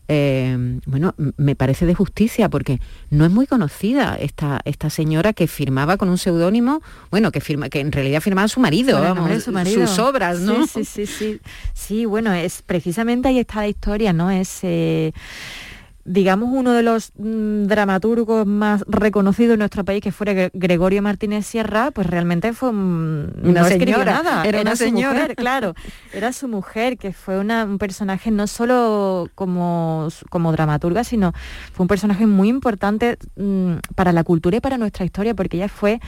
Eh, 0.09 0.79
bueno, 0.87 1.15
me 1.37 1.57
parece 1.57 1.85
de 1.85 1.95
justicia 1.95 2.49
porque 2.49 2.81
no 3.11 3.25
es 3.25 3.31
muy 3.33 3.47
conocida 3.47 4.17
esta, 4.21 4.61
esta 4.65 4.89
señora 4.89 5.33
que 5.33 5.49
firmaba 5.49 5.97
con 5.97 6.09
un 6.09 6.17
seudónimo, 6.17 6.81
bueno, 7.11 7.33
que 7.33 7.41
firma, 7.41 7.69
que 7.69 7.81
en 7.81 7.91
realidad 7.91 8.21
firmaba 8.21 8.47
su 8.47 8.61
marido, 8.61 8.99
su 9.41 9.51
marido. 9.51 9.87
sus 9.87 9.99
obras, 9.99 10.39
¿no? 10.41 10.67
Sí, 10.67 10.85
sí, 10.85 11.07
sí, 11.07 11.41
sí. 11.75 12.07
bueno, 12.07 12.33
es 12.33 12.63
precisamente 12.63 13.29
ahí 13.29 13.41
está 13.41 13.61
la 13.61 13.69
historia, 13.69 14.13
¿no? 14.13 14.31
Es 14.31 14.61
eh, 14.63 15.13
digamos, 16.07 16.51
uno 16.53 16.73
de 16.73 16.83
los 16.83 17.13
mm, 17.19 17.65
dramaturgos 17.65 18.47
más 18.47 18.85
reconocidos 18.87 19.55
en 19.55 19.59
nuestro 19.59 19.85
país, 19.85 20.01
que 20.01 20.13
fuera 20.13 20.51
Gregorio 20.53 21.03
Martínez 21.03 21.47
Sierra, 21.47 21.91
pues 21.91 22.07
realmente 22.07 22.53
fue 22.53 22.71
una 22.71 23.65
señora, 23.65 24.05
nada, 24.05 24.45
era, 24.45 24.61
una 24.61 24.77
señora, 24.77 25.21
mujer, 25.21 25.37
claro, 25.37 25.75
era 26.13 26.33
su 26.33 26.47
mujer, 26.49 26.97
que 26.97 27.13
fue 27.13 27.39
un 27.39 27.79
personaje 27.79 28.31
no 28.31 28.47
solo 28.47 29.29
como, 29.35 30.09
como 30.31 30.53
dramaturga, 30.53 31.03
sino 31.03 31.33
fue 31.73 31.85
un 31.85 31.89
personaje 31.89 32.27
muy 32.27 32.49
importante 32.49 33.19
mm, 33.37 33.75
para 33.97 34.13
la 34.13 34.23
cultura 34.23 34.59
y 34.59 34.61
para 34.61 34.79
nuestra 34.79 35.05
historia, 35.05 35.35
porque 35.35 35.57
ella 35.57 35.69
fue 35.69 36.01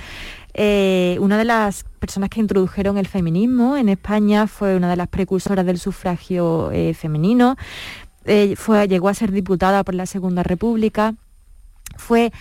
eh, 0.55 1.18
una 1.20 1.36
de 1.38 1.44
las 1.44 1.84
personas 1.99 2.30
que 2.30 2.40
introdujeron 2.40 2.99
el 2.99 3.07
feminismo 3.07 3.76
en 3.76 3.88
España, 3.88 4.46
fue 4.46 4.76
una 4.76 4.88
de 4.88 4.96
las 4.96 5.09
precursoras 5.09 5.66
del 5.66 5.78
sufragio 5.78 6.70
eh, 6.70 6.94
femenino, 6.94 7.57
eh, 8.29 8.55
fue, 8.57 8.87
llegó 8.87 9.09
a 9.09 9.14
ser 9.14 9.33
diputada 9.33 9.83
por 9.85 9.95
la 9.95 10.07
Segunda 10.07 10.43
República, 10.43 11.14
fue 11.97 12.33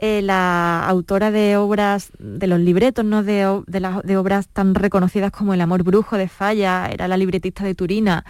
eh, 0.00 0.22
la 0.22 0.86
autora 0.86 1.32
de 1.32 1.56
obras, 1.56 2.10
de 2.20 2.46
los 2.46 2.60
libretos, 2.60 3.04
¿no? 3.04 3.24
de, 3.24 3.46
obras 3.46 4.46
tan 4.46 4.76
reconocidas 4.76 5.32
como 5.32 5.54
El 5.54 5.60
amor 5.60 5.82
brujo 5.82 6.16
de 6.16 6.28
Falla, 6.28 6.88
era 6.88 7.08
la 7.08 7.16
libretista 7.16 7.64
de 7.64 7.74
Turina. 7.74 8.24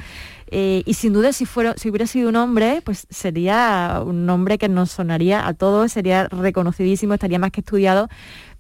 Eh, 0.51 0.83
y 0.87 0.95
sin 0.95 1.13
duda 1.13 1.35
si, 1.35 1.45
fuera, 1.45 1.75
si 1.77 1.91
hubiera 1.91 2.07
sido 2.07 2.31
un 2.31 2.37
hombre, 2.37 2.81
pues 2.83 3.07
sería 3.11 4.01
un 4.03 4.25
nombre 4.25 4.57
que 4.57 4.71
nos 4.71 4.93
sonaría 4.93 5.47
a 5.47 5.53
todos, 5.53 5.93
sería 5.93 6.27
reconocidísimo, 6.29 7.13
estaría 7.13 7.39
más 7.39 7.51
que 7.51 7.61
estudiado, 7.61 8.09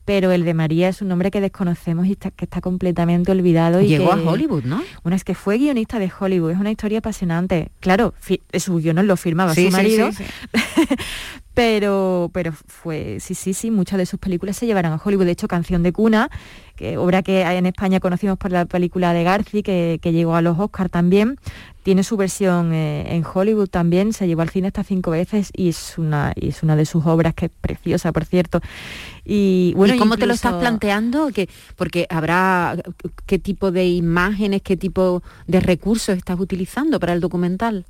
pero 0.08 0.32
el 0.32 0.46
de 0.46 0.54
María 0.54 0.88
es 0.88 1.02
un 1.02 1.08
nombre 1.08 1.30
que 1.30 1.38
desconocemos 1.38 2.06
y 2.06 2.16
que 2.16 2.46
está 2.46 2.62
completamente 2.62 3.30
olvidado. 3.30 3.82
Y 3.82 3.88
Llegó 3.88 4.10
a 4.10 4.16
Hollywood, 4.16 4.64
¿no? 4.64 4.82
Bueno, 5.02 5.14
es 5.14 5.22
que 5.22 5.34
fue 5.34 5.58
guionista 5.58 5.98
de 5.98 6.10
Hollywood, 6.18 6.52
es 6.52 6.58
una 6.58 6.70
historia 6.70 7.00
apasionante. 7.00 7.72
Claro, 7.80 8.14
su 8.54 8.76
guion 8.78 9.06
lo 9.06 9.18
firmaba 9.18 9.54
su 9.54 9.70
marido, 9.70 10.08
pero, 11.58 12.30
pero 12.32 12.52
fue, 12.52 13.18
sí, 13.18 13.34
sí, 13.34 13.52
sí, 13.52 13.72
muchas 13.72 13.98
de 13.98 14.06
sus 14.06 14.20
películas 14.20 14.56
se 14.56 14.64
llevaron 14.64 14.92
a 14.92 15.00
Hollywood. 15.04 15.24
De 15.24 15.32
hecho, 15.32 15.48
Canción 15.48 15.82
de 15.82 15.92
Cuna, 15.92 16.30
que, 16.76 16.96
obra 16.96 17.24
que 17.24 17.42
en 17.42 17.66
España 17.66 17.98
conocimos 17.98 18.38
por 18.38 18.52
la 18.52 18.64
película 18.66 19.12
de 19.12 19.24
Garci, 19.24 19.64
que, 19.64 19.98
llegó 20.04 20.36
a 20.36 20.40
los 20.40 20.56
Oscars 20.56 20.88
también, 20.88 21.36
tiene 21.82 22.04
su 22.04 22.16
versión 22.16 22.72
eh, 22.72 23.12
en 23.12 23.24
Hollywood 23.26 23.66
también, 23.66 24.12
se 24.12 24.28
llevó 24.28 24.42
al 24.42 24.50
cine 24.50 24.68
hasta 24.68 24.84
cinco 24.84 25.10
veces 25.10 25.50
y 25.52 25.70
es 25.70 25.98
una, 25.98 26.32
y 26.36 26.50
es 26.50 26.62
una 26.62 26.76
de 26.76 26.86
sus 26.86 27.04
obras 27.06 27.34
que 27.34 27.46
es 27.46 27.52
preciosa, 27.60 28.12
por 28.12 28.24
cierto. 28.24 28.60
Y, 29.24 29.72
bueno, 29.74 29.96
¿Y 29.96 29.98
cómo 29.98 30.16
te 30.16 30.26
lo 30.26 30.34
estás 30.34 30.54
planteando? 30.54 31.32
que 31.32 31.48
porque 31.74 32.06
habrá 32.08 32.76
qué 33.26 33.40
tipo 33.40 33.72
de 33.72 33.84
imágenes, 33.88 34.62
qué 34.62 34.76
tipo 34.76 35.24
de 35.48 35.58
recursos 35.58 36.16
estás 36.16 36.38
utilizando 36.38 37.00
para 37.00 37.14
el 37.14 37.20
documental. 37.20 37.84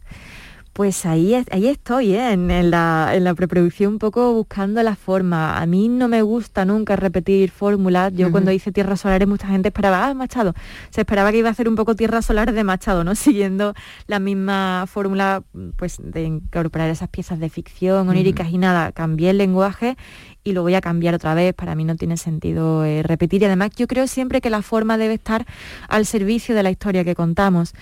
Pues 0.72 1.06
ahí, 1.06 1.34
ahí 1.50 1.66
estoy, 1.66 2.14
¿eh? 2.14 2.30
en, 2.30 2.70
la, 2.70 3.34
preproducción 3.36 3.94
un 3.94 3.98
poco 3.98 4.32
buscando 4.32 4.80
la 4.82 4.94
forma. 4.94 5.60
A 5.60 5.66
mí 5.66 5.88
no 5.88 6.06
me 6.06 6.22
gusta 6.22 6.64
nunca 6.64 6.94
repetir 6.94 7.50
fórmulas. 7.50 8.12
Yo 8.14 8.30
cuando 8.30 8.52
hice 8.52 8.70
Tierras 8.70 9.00
Solares 9.00 9.26
mucha 9.26 9.48
gente 9.48 9.68
esperaba, 9.68 10.06
ah, 10.06 10.14
Machado. 10.14 10.54
Se 10.90 11.00
esperaba 11.00 11.32
que 11.32 11.38
iba 11.38 11.48
a 11.48 11.52
hacer 11.52 11.68
un 11.68 11.74
poco 11.74 11.96
Tierras 11.96 12.26
Solares 12.26 12.54
de 12.54 12.62
Machado, 12.62 13.02
¿no? 13.02 13.14
Siguiendo 13.16 13.74
la 14.06 14.20
misma 14.20 14.84
fórmula 14.86 15.42
pues, 15.76 15.96
de 16.00 16.22
incorporar 16.22 16.90
esas 16.90 17.08
piezas 17.08 17.40
de 17.40 17.48
ficción 17.48 18.08
oníricas 18.08 18.48
y 18.50 18.58
nada. 18.58 18.92
Cambié 18.92 19.30
el 19.30 19.38
lenguaje 19.38 19.96
y 20.44 20.52
lo 20.52 20.62
voy 20.62 20.74
a 20.74 20.80
cambiar 20.80 21.14
otra 21.14 21.34
vez. 21.34 21.54
Para 21.54 21.74
mí 21.74 21.84
no 21.84 21.96
tiene 21.96 22.16
sentido 22.16 22.84
eh, 22.84 23.02
repetir. 23.02 23.42
Y 23.42 23.46
además 23.46 23.70
yo 23.76 23.88
creo 23.88 24.06
siempre 24.06 24.40
que 24.40 24.50
la 24.50 24.62
forma 24.62 24.96
debe 24.96 25.14
estar 25.14 25.44
al 25.88 26.06
servicio 26.06 26.54
de 26.54 26.62
la 26.62 26.70
historia 26.70 27.04
que 27.04 27.14
contamos. 27.14 27.74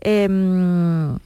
Em, 0.00 1.18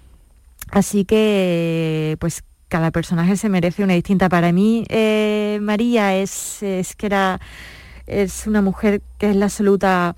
Así 0.70 1.04
que, 1.04 2.16
pues 2.20 2.42
cada 2.68 2.90
personaje 2.90 3.36
se 3.36 3.48
merece 3.48 3.84
una 3.84 3.94
distinta. 3.94 4.28
Para 4.28 4.52
mí, 4.52 4.84
eh, 4.88 5.58
María 5.62 6.16
es, 6.16 6.58
que 6.60 7.06
era, 7.06 7.40
es 8.06 8.46
una 8.46 8.62
mujer 8.62 9.02
que 9.18 9.30
es 9.30 9.36
la 9.36 9.46
absoluta 9.46 10.16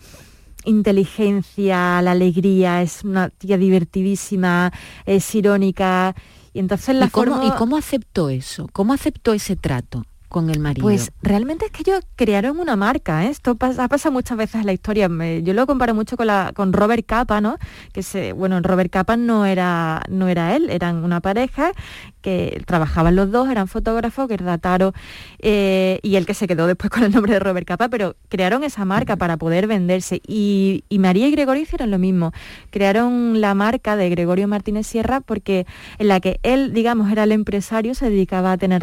inteligencia, 0.64 2.00
la 2.02 2.12
alegría, 2.12 2.82
es 2.82 3.04
una 3.04 3.28
tía 3.28 3.58
divertidísima, 3.58 4.72
es 5.04 5.34
irónica. 5.34 6.14
Y 6.52 6.60
entonces 6.60 6.96
la 6.96 7.06
¿Y 7.06 7.10
cómo, 7.10 7.46
¿Y 7.46 7.50
cómo 7.58 7.76
aceptó 7.76 8.30
eso? 8.30 8.68
¿Cómo 8.72 8.94
aceptó 8.94 9.34
ese 9.34 9.56
trato? 9.56 10.06
Con 10.36 10.50
el 10.50 10.60
marido? 10.60 10.82
Pues 10.82 11.12
realmente 11.22 11.64
es 11.64 11.70
que 11.70 11.80
ellos 11.80 12.04
crearon 12.14 12.58
una 12.58 12.76
marca, 12.76 13.24
¿eh? 13.24 13.30
esto 13.30 13.54
pasa, 13.54 13.88
pasa, 13.88 14.10
muchas 14.10 14.36
veces 14.36 14.56
en 14.60 14.66
la 14.66 14.74
historia. 14.74 15.08
yo 15.42 15.54
lo 15.54 15.66
comparo 15.66 15.94
mucho 15.94 16.18
con, 16.18 16.26
la, 16.26 16.52
con 16.54 16.74
Robert 16.74 17.06
Capa, 17.06 17.40
¿no? 17.40 17.56
Que 17.94 18.02
se, 18.02 18.34
bueno, 18.34 18.60
Robert 18.60 18.92
Capa 18.92 19.16
no 19.16 19.46
era, 19.46 20.02
no 20.10 20.28
era 20.28 20.54
él, 20.54 20.68
eran 20.68 21.04
una 21.04 21.20
pareja 21.20 21.72
que 22.20 22.62
trabajaban 22.66 23.16
los 23.16 23.30
dos, 23.30 23.48
eran 23.48 23.66
fotógrafos, 23.66 24.28
que 24.28 24.36
Rataro 24.36 24.92
eh, 25.38 26.00
y 26.02 26.16
el 26.16 26.26
que 26.26 26.34
se 26.34 26.46
quedó 26.46 26.66
después 26.66 26.90
con 26.90 27.02
el 27.04 27.12
nombre 27.12 27.32
de 27.32 27.38
Robert 27.38 27.66
Capa, 27.66 27.88
pero 27.88 28.16
crearon 28.28 28.62
esa 28.62 28.84
marca 28.84 29.16
para 29.16 29.38
poder 29.38 29.66
venderse. 29.66 30.20
Y, 30.26 30.84
María 30.98 31.28
y 31.28 31.30
Gregorio 31.30 31.62
hicieron 31.62 31.90
lo 31.90 31.98
mismo. 31.98 32.32
Crearon 32.70 33.40
la 33.40 33.54
marca 33.54 33.96
de 33.96 34.10
Gregorio 34.10 34.48
Martínez 34.48 34.86
Sierra 34.86 35.20
porque 35.20 35.66
en 35.98 36.08
la 36.08 36.20
que 36.20 36.40
él, 36.42 36.74
digamos, 36.74 37.10
era 37.10 37.24
el 37.24 37.32
empresario, 37.32 37.94
se 37.94 38.10
dedicaba 38.10 38.52
a 38.52 38.58
tener 38.58 38.82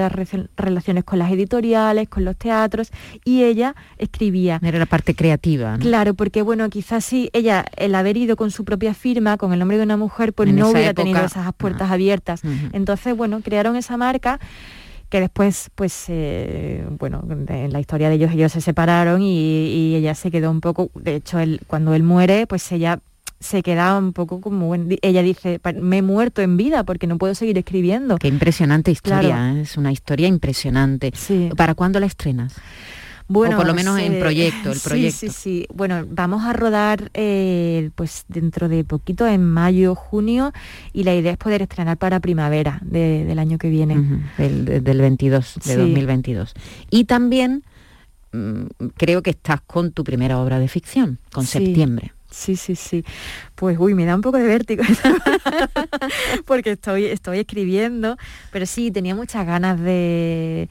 relaciones 0.56 1.04
con 1.04 1.20
las 1.20 1.30
editoriales 1.30 1.43
editoriales, 1.44 2.10
con 2.10 2.26
los 2.26 2.36
teatros, 2.36 2.92
y 3.24 3.44
ella 3.44 3.76
escribía. 3.98 4.60
Era 4.64 4.80
la 4.80 4.86
parte 4.86 5.16
creativa. 5.16 5.78
Claro, 5.80 6.14
porque 6.14 6.42
bueno, 6.42 6.70
quizás 6.70 7.06
sí, 7.06 7.30
ella, 7.34 7.66
el 7.78 7.96
haber 7.96 8.18
ido 8.18 8.36
con 8.36 8.52
su 8.52 8.66
propia 8.66 8.94
firma, 8.94 9.38
con 9.38 9.54
el 9.54 9.60
nombre 9.60 9.78
de 9.78 9.84
una 9.84 9.98
mujer, 9.98 10.34
pues 10.34 10.52
no 10.54 10.70
hubiera 10.70 10.94
tenido 10.94 11.24
esas 11.24 11.54
puertas 11.54 11.92
abiertas. 11.92 12.42
Entonces, 12.72 13.16
bueno, 13.16 13.42
crearon 13.42 13.76
esa 13.76 13.98
marca 13.98 14.40
que 15.10 15.20
después, 15.20 15.70
pues, 15.76 16.06
eh, 16.08 16.88
bueno, 16.98 17.24
en 17.48 17.72
la 17.72 17.80
historia 17.80 18.10
de 18.10 18.16
ellos, 18.16 18.32
ellos 18.32 18.52
se 18.52 18.62
separaron 18.62 19.22
y, 19.22 19.96
ella 19.96 20.16
se 20.16 20.32
quedó 20.32 20.50
un 20.50 20.60
poco, 20.60 20.90
de 20.96 21.18
hecho, 21.18 21.38
él, 21.38 21.62
cuando 21.68 21.94
él 21.94 22.02
muere, 22.02 22.48
pues 22.48 22.72
ella 22.72 23.00
se 23.44 23.62
queda 23.62 23.98
un 23.98 24.14
poco 24.14 24.42
como, 24.42 24.74
ella 24.74 25.22
dice, 25.22 25.60
me 25.82 25.98
he 25.98 26.02
muerto 26.02 26.42
en 26.42 26.58
vida 26.58 26.84
porque 26.84 27.08
no 27.08 27.18
puedo 27.18 27.36
seguir 27.36 27.58
escribiendo. 27.58 28.18
Qué 28.18 28.28
impresionante 28.28 28.92
historia, 28.92 29.54
¿eh? 29.54 29.62
es 29.62 29.78
una 29.78 29.92
historia 29.92 30.28
impresionante. 30.28 31.12
¿Para 31.56 31.76
cuándo 31.76 32.00
la 32.00 32.06
estrenas? 32.06 32.56
Bueno, 33.28 33.56
o 33.56 33.58
por 33.58 33.68
lo 33.68 33.74
menos 33.74 34.00
en 34.00 34.20
proyecto, 34.20 34.72
el 34.72 34.80
proyecto. 34.80 35.18
Sí, 35.18 35.30
sí, 35.30 35.34
sí. 35.34 35.68
Bueno, 35.74 36.06
vamos 36.10 36.44
a 36.44 36.54
rodar 36.54 37.10
eh, 37.14 37.90
pues 37.96 38.26
dentro 38.28 38.70
de 38.70 38.84
poquito, 38.84 39.28
en 39.28 39.44
mayo, 39.44 39.96
junio, 39.96 40.52
y 40.92 41.04
la 41.04 41.16
idea 41.16 41.32
es 41.34 41.38
poder 41.38 41.62
estrenar 41.62 41.98
para 41.98 42.20
primavera 42.20 42.80
del 42.84 43.40
año 43.40 43.58
que 43.58 43.70
viene. 43.70 44.24
del, 44.38 44.82
22, 44.82 45.60
de 45.66 45.78
2022. 45.78 46.54
Y 46.90 47.06
también 47.06 47.64
mm, 48.34 48.88
creo 48.98 49.22
que 49.22 49.32
estás 49.32 49.62
con 49.62 49.92
tu 49.92 50.04
primera 50.04 50.40
obra 50.40 50.60
de 50.60 50.68
ficción, 50.68 51.18
con 51.32 51.46
septiembre. 51.46 52.14
Sí, 52.34 52.56
sí, 52.56 52.76
sí. 52.76 53.06
Pues 53.56 53.78
uy, 53.80 53.94
me 53.94 54.06
da 54.06 54.16
un 54.16 54.22
poco 54.22 54.38
de 54.38 54.48
vértigo 54.48 54.84
porque 56.46 56.72
estoy, 56.72 57.06
estoy 57.06 57.40
escribiendo, 57.40 58.18
pero 58.52 58.66
sí, 58.66 58.90
tenía 58.90 59.14
muchas 59.14 59.46
ganas 59.46 59.80
de, 59.80 60.68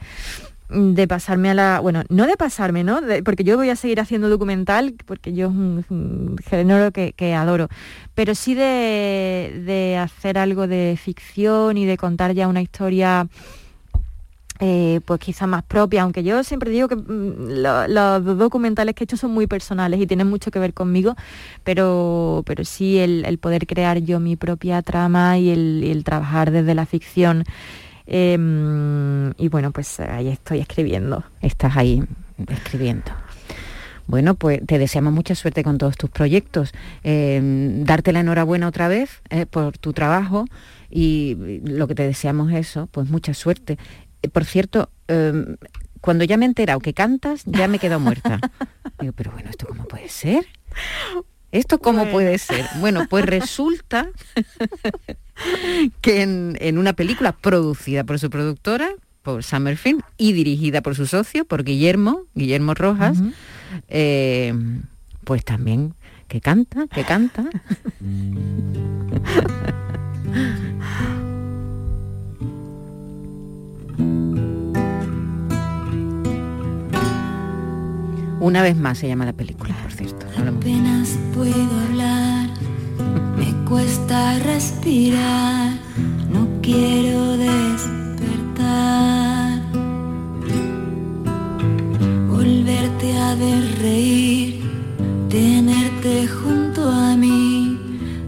de 0.69 1.09
pasarme 1.09 1.51
a 1.51 1.55
la, 1.55 1.81
bueno, 1.81 2.03
no 2.09 2.27
de 2.27 2.37
pasarme, 2.37 2.83
¿no? 2.83 3.01
porque 3.25 3.45
yo 3.45 3.57
voy 3.57 3.71
a 3.71 3.77
seguir 3.77 4.01
haciendo 4.01 4.29
documental, 4.29 4.97
porque 5.07 5.33
yo 5.35 5.47
es 5.47 5.91
un, 5.91 6.37
género 6.45 6.91
que, 6.91 7.35
adoro, 7.35 7.69
pero 8.15 8.35
sí 8.35 8.55
de, 8.55 9.63
de, 9.65 9.99
hacer 9.99 10.39
algo 10.39 10.67
de 10.67 10.99
ficción 11.01 11.79
y 11.79 11.87
de 11.87 11.97
contar 11.97 12.35
ya 12.35 12.49
una 12.49 12.61
historia 12.61 13.29
eh, 14.63 15.01
pues 15.05 15.19
quizá 15.19 15.47
más 15.47 15.65
propia, 15.65 16.03
aunque 16.03 16.23
yo 16.23 16.43
siempre 16.45 16.71
digo 16.71 16.87
que 16.87 16.97
mm, 16.97 17.65
los 17.89 18.39
documentales 18.39 18.95
que 18.95 19.03
he 19.03 19.07
hecho 19.07 19.17
son 19.17 19.33
muy 19.33 19.47
personales 19.47 20.01
y 20.01 20.07
tienen 20.07 20.29
mucho 20.31 20.51
que 20.51 20.59
ver 20.59 20.73
conmigo, 20.73 21.17
pero, 21.65 22.45
pero 22.47 22.65
sí 22.65 22.99
el, 22.99 23.39
poder 23.39 23.67
crear 23.67 23.99
yo 23.99 24.21
mi 24.21 24.37
propia 24.37 24.81
trama 24.83 25.39
y 25.39 25.51
el 25.51 26.03
trabajar 26.05 26.53
desde 26.53 26.75
la 26.75 26.87
ficción 26.87 27.45
Em, 28.07 29.33
y 29.39 29.49
bueno, 29.49 29.71
pues 29.73 30.01
ahí 30.01 30.29
estoy 30.29 30.59
escribiendo. 30.59 31.25
Estás 31.41 31.77
ahí 31.77 32.03
escribiendo. 32.49 33.11
Bueno, 34.07 34.35
pues 34.35 34.61
te 34.67 34.79
deseamos 34.79 35.13
mucha 35.13 35.35
suerte 35.35 35.63
con 35.63 35.79
todos 35.79 35.97
tus 35.97 36.11
proyectos. 36.11 36.73
Em, 37.05 37.85
darte 37.85 38.13
la 38.13 38.21
enhorabuena 38.21 38.69
otra 38.69 38.89
vez 38.89 39.23
eh, 39.31 39.47
por 39.47 39.79
tu 39.79 39.93
trabajo 39.93 40.45
y 40.91 41.61
lo 41.65 41.89
que 41.89 41.95
te 41.95 42.03
deseamos 42.03 42.53
es 42.53 42.69
eso, 42.69 42.89
pues 42.91 43.09
mucha 43.09 43.33
suerte. 43.33 43.79
Por 44.31 44.45
cierto, 44.45 44.91
em, 45.09 45.57
cuando 46.01 46.25
ya 46.25 46.37
me 46.37 46.45
he 46.45 46.49
enterado 46.49 46.81
que 46.81 46.95
cantas, 46.95 47.43
ya 47.47 47.69
me 47.69 47.77
he 47.77 47.81
quedado 47.81 48.01
muerta. 48.01 48.41
Digo, 49.01 49.13
pero 49.15 49.33
bueno, 49.33 49.51
¿esto 49.51 49.67
cómo 49.67 49.85
puede 49.85 50.09
ser? 50.09 50.47
¿Esto 51.53 51.79
cómo 51.79 52.11
puede 52.11 52.39
ser? 52.39 52.65
Bueno, 52.81 53.07
pues 53.09 53.27
resulta 53.27 54.09
que 56.01 56.23
en, 56.23 56.79
una 56.79 56.95
película 56.95 57.33
producida 57.33 58.05
por 58.05 58.19
su 58.19 58.31
productora, 58.31 58.89
por 59.23 59.45
Summerfield, 59.45 60.03
y 60.17 60.33
dirigida 60.33 60.81
por 60.81 60.97
su 60.97 61.07
socio, 61.07 61.45
por 61.45 61.63
Guillermo, 61.63 62.23
Guillermo 62.35 62.75
Rojas, 62.75 63.19
eh, 63.89 64.55
pues 65.25 65.45
también 65.45 65.95
que 66.27 66.41
canta, 66.41 66.87
que 66.87 67.05
canta. 67.05 67.45
Una 78.43 78.61
vez 78.61 78.77
más 78.77 78.99
se 78.99 79.07
llama 79.07 79.25
la 79.25 79.33
película, 79.33 79.73
por 79.81 79.93
cierto. 79.93 80.27
Apenas 80.37 81.17
puedo 81.33 81.81
hablar, 81.87 82.49
me 83.39 83.55
cuesta 83.69 84.37
respirar, 84.41 85.71
no 86.29 86.49
quiero 86.61 87.37
despertar. 87.37 88.03
Volverte 92.29 93.17
a 93.17 93.37
ver 93.37 93.79
reír, 93.81 94.61
tenerte 95.29 96.27
junto 96.27 96.91
a 96.91 97.17
mí, 97.17 97.79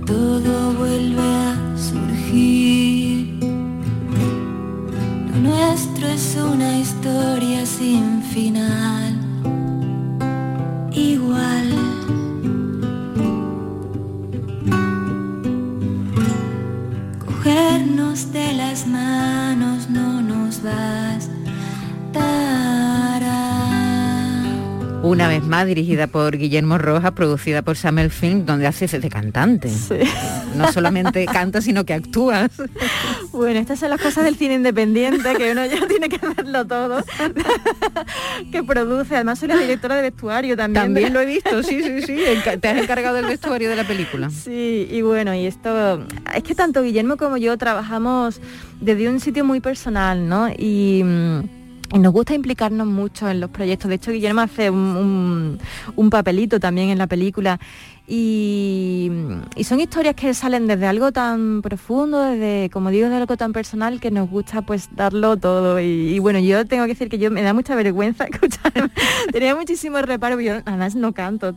todo 0.06 0.74
vuelve 0.74 1.22
a 1.22 1.56
surgir. 1.76 3.34
Lo 5.32 5.38
nuestro 5.40 6.06
es 6.06 6.36
una 6.36 6.78
historia 6.78 7.66
sin 7.66 8.22
final 8.22 9.03
Cogernos 17.45 18.32
de 18.32 18.55
las 18.55 18.86
manos 18.86 19.90
no 19.90 20.22
nos 20.22 20.62
Una 25.05 25.28
vez 25.28 25.44
más 25.44 25.66
dirigida 25.66 26.07
por 26.07 26.38
Guillermo 26.38 26.78
Rojas, 26.78 27.12
producida 27.12 27.61
por 27.61 27.76
Samuel 27.76 28.11
Fink, 28.11 28.46
donde 28.46 28.66
haces 28.66 28.90
de 28.90 29.11
cantante. 29.11 29.70
No 30.57 30.72
solamente 30.72 31.26
canta, 31.26 31.61
sino 31.61 31.84
que 31.84 31.92
actúas. 31.92 32.50
Bueno, 33.30 33.61
estas 33.61 33.80
son 33.80 33.90
las 33.90 34.00
cosas 34.00 34.24
del 34.24 34.36
cine 34.36 34.55
independiente, 34.55 35.34
que 35.34 35.52
uno 35.52 35.66
ya 35.66 35.86
tiene 35.88 36.09
que 36.09 36.24
hacerlo 36.24 36.66
todo. 36.66 37.05
que 38.52 38.62
produce, 38.62 39.16
además 39.16 39.40
soy 39.40 39.48
la 39.48 39.59
directora 39.59 39.96
de 39.96 40.02
vestuario 40.02 40.57
también. 40.57 40.84
También 40.84 41.12
lo 41.12 41.20
he 41.20 41.26
visto, 41.26 41.62
sí, 41.62 41.82
sí, 41.82 42.00
sí. 42.00 42.18
Te 42.61 42.68
has 42.68 42.78
encargado 42.78 43.16
del 43.16 43.26
vestuario 43.26 43.68
de 43.68 43.76
la 43.76 43.84
película. 43.84 44.30
Sí, 44.30 44.88
y 44.90 45.02
bueno, 45.02 45.34
y 45.34 45.46
esto, 45.46 46.07
es 46.34 46.42
que 46.42 46.55
tanto 46.55 46.82
Guillermo 46.82 47.18
como 47.18 47.36
yo 47.36 47.59
trabajamos 47.59 48.40
desde 48.80 49.09
un 49.11 49.20
sitio 49.20 49.44
muy 49.44 49.61
personal, 49.61 50.28
¿no? 50.28 50.48
Y 50.57 51.02
mm, 51.05 51.63
nos 51.93 52.12
gusta 52.12 52.35
implicarnos 52.35 52.87
mucho 52.87 53.28
en 53.28 53.41
los 53.41 53.51
proyectos. 53.51 53.89
De 53.89 53.97
hecho, 53.97 54.11
Guillermo 54.11 54.41
hace 54.41 54.70
un, 54.70 55.59
un 55.97 56.11
papelito 56.11 56.59
también 56.59 56.89
en 56.89 56.99
la 56.99 57.07
película 57.07 57.61
y, 58.07 59.11
son 59.62 59.80
historias 59.80 60.14
que 60.14 60.34
salen 60.34 60.66
desde 60.66 60.86
algo 60.86 61.11
tan 61.11 61.62
profundo, 61.62 62.20
desde, 62.20 62.68
como 62.70 62.90
digo, 62.90 63.09
de 63.09 63.16
algo 63.16 63.38
tan 63.38 63.55
personal 63.55 63.98
que 63.98 64.11
nos 64.11 64.28
gusta 64.28 64.61
pues 64.61 64.90
darlo 64.94 65.38
todo. 65.38 65.80
Y, 65.80 66.18
bueno, 66.18 66.38
yo 66.38 66.66
tengo 66.66 66.84
que 66.84 66.90
decir 66.90 67.09
que 67.09 67.18
yo 67.18 67.30
me 67.30 67.42
da 67.42 67.55
mucha 67.55 67.74
vergüenza 67.74 68.24
escuchar, 68.30 68.90
tenía 69.32 69.57
muchísimo 69.57 70.02
reparo, 70.02 70.38
yo 70.40 70.57
además 70.66 70.94
no 70.94 71.14
canto, 71.14 71.55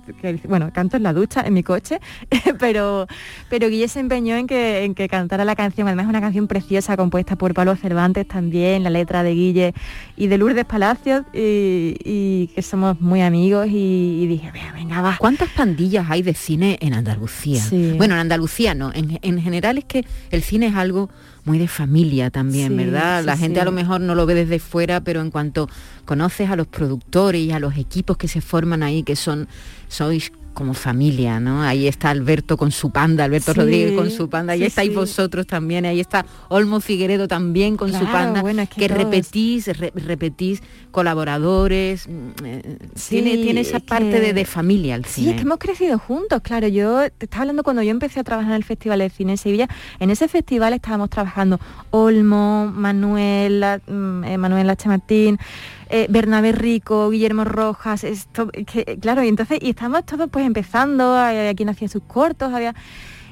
bueno, 0.48 0.72
canto 0.72 0.96
en 0.96 1.04
la 1.04 1.12
ducha, 1.12 1.42
en 1.46 1.54
mi 1.54 1.64
coche, 1.64 2.00
pero, 2.60 3.08
pero 3.50 3.68
Guille 3.68 3.90
se 3.90 4.00
empeñó 4.00 4.38
en 4.38 4.48
que, 4.48 4.86
en 4.86 4.96
que 4.96 5.10
cantara 5.10 5.44
la 5.44 5.56
canción, 5.56 5.88
además 5.88 6.06
es 6.06 6.10
una 6.10 6.22
canción 6.22 6.48
preciosa 6.48 6.96
compuesta 6.96 7.36
por 7.36 7.54
Pablo 7.54 7.76
Cervantes 7.76 8.26
también, 8.26 8.84
la 8.84 8.90
letra 8.90 9.22
de 9.24 9.34
Guille 9.34 9.74
y 10.16 10.28
de 10.28 10.38
Lourdes 10.38 10.66
Palacios, 10.66 11.26
y, 11.34 12.48
que 12.56 12.62
somos 12.62 13.02
muy 13.02 13.22
amigos 13.22 13.68
y, 13.70 14.26
dije, 14.28 14.52
venga, 14.74 15.02
va. 15.02 15.18
¿Cuántas 15.20 15.50
pandillas 15.50 16.10
hay 16.10 16.22
de 16.22 16.37
cine 16.38 16.78
en 16.82 16.94
Andalucía. 16.94 17.64
Bueno, 17.72 18.14
en 18.14 18.22
Andalucía 18.22 18.74
no, 18.74 18.92
en, 18.94 19.42
general 19.42 19.78
es 19.78 19.86
que 19.86 20.06
el 20.32 20.42
cine 20.42 20.68
es 20.68 20.76
algo 20.76 21.10
muy 21.44 21.58
de 21.58 21.68
familia 21.68 22.30
también, 22.30 22.76
¿verdad? 22.76 23.24
La 23.24 23.38
gente 23.38 23.60
a 23.60 23.66
lo 23.66 23.72
mejor 23.72 24.02
no 24.02 24.16
lo 24.16 24.26
ve 24.26 24.36
desde 24.36 24.60
fuera, 24.60 25.02
pero 25.02 25.22
en 25.22 25.32
cuanto 25.32 25.70
conoces 26.06 26.50
a 26.50 26.56
los 26.56 26.68
productores 26.68 27.42
y 27.42 27.52
a 27.52 27.60
los 27.60 27.78
equipos 27.78 28.18
que 28.18 28.28
se 28.28 28.42
forman 28.42 28.84
ahí, 28.84 29.04
que 29.04 29.16
son, 29.16 29.48
sois 29.88 30.32
como 30.58 30.74
familia, 30.74 31.40
¿no? 31.40 31.62
Ahí 31.62 31.88
está 31.88 32.10
Alberto 32.10 32.58
con 32.58 32.72
su 32.72 32.90
panda, 32.90 33.26
Alberto 33.26 33.54
Rodríguez 33.54 33.92
con 33.92 34.10
su 34.10 34.28
panda, 34.28 34.54
ahí 34.54 34.64
estáis 34.64 34.92
vosotros 34.92 35.46
también, 35.46 35.86
ahí 35.86 36.00
está 36.00 36.26
Olmo 36.50 36.80
Figueredo 36.80 37.28
también 37.28 37.78
con 37.78 37.94
su 37.94 38.04
panda, 38.06 38.42
que, 38.66 38.88
repetís, 38.88 39.68
repetís 39.78 40.64
colaboradores, 40.90 42.08
mm, 42.08 42.44
eh, 42.44 42.78
tiene, 43.08 43.38
tiene 43.38 43.62
esa 43.62 43.80
parte 43.80 44.34
de, 44.34 44.46
familia 44.46 44.96
el 44.96 45.06
cine. 45.06 45.26
Sí, 45.26 45.30
es 45.30 45.36
que 45.36 45.44
hemos 45.44 45.60
crecido 45.60 46.00
juntos, 46.00 46.42
claro, 46.42 46.68
yo 46.68 47.08
te 47.16 47.26
estaba 47.26 47.44
hablando 47.44 47.62
cuando 47.62 47.84
yo 47.84 47.92
empecé 47.92 48.20
a 48.20 48.24
trabajar 48.24 48.54
en 48.54 48.56
el 48.56 48.64
Festival 48.64 48.98
de 48.98 49.12
Cine 49.12 49.34
en 49.34 49.38
Sevilla, 49.38 49.68
en 50.00 50.10
ese 50.10 50.28
festival 50.28 50.74
estábamos 50.74 51.12
trabajando 51.12 51.60
Olmo, 51.92 52.66
Manuel, 52.74 53.64
mm, 53.86 54.24
eh, 54.24 54.38
Manuel 54.40 54.72
H. 54.72 54.90
Martín, 54.90 55.38
eh, 55.90 56.08
Bernabé 56.10 56.52
Rico, 56.52 57.10
Guillermo 57.10 57.44
Rojas, 57.44 58.04
esto, 58.04 58.48
que, 58.50 58.98
claro, 59.00 59.24
y 59.24 59.28
entonces, 59.28 59.60
y 59.62 59.70
estamos 59.72 60.06
todos 60.06 60.30
pues 60.30 60.46
empezando, 60.46 61.16
a, 61.16 61.32
quien 61.56 61.70
hacía 61.70 61.88
sus 61.88 62.04
cortos, 62.04 62.54
había... 62.54 62.74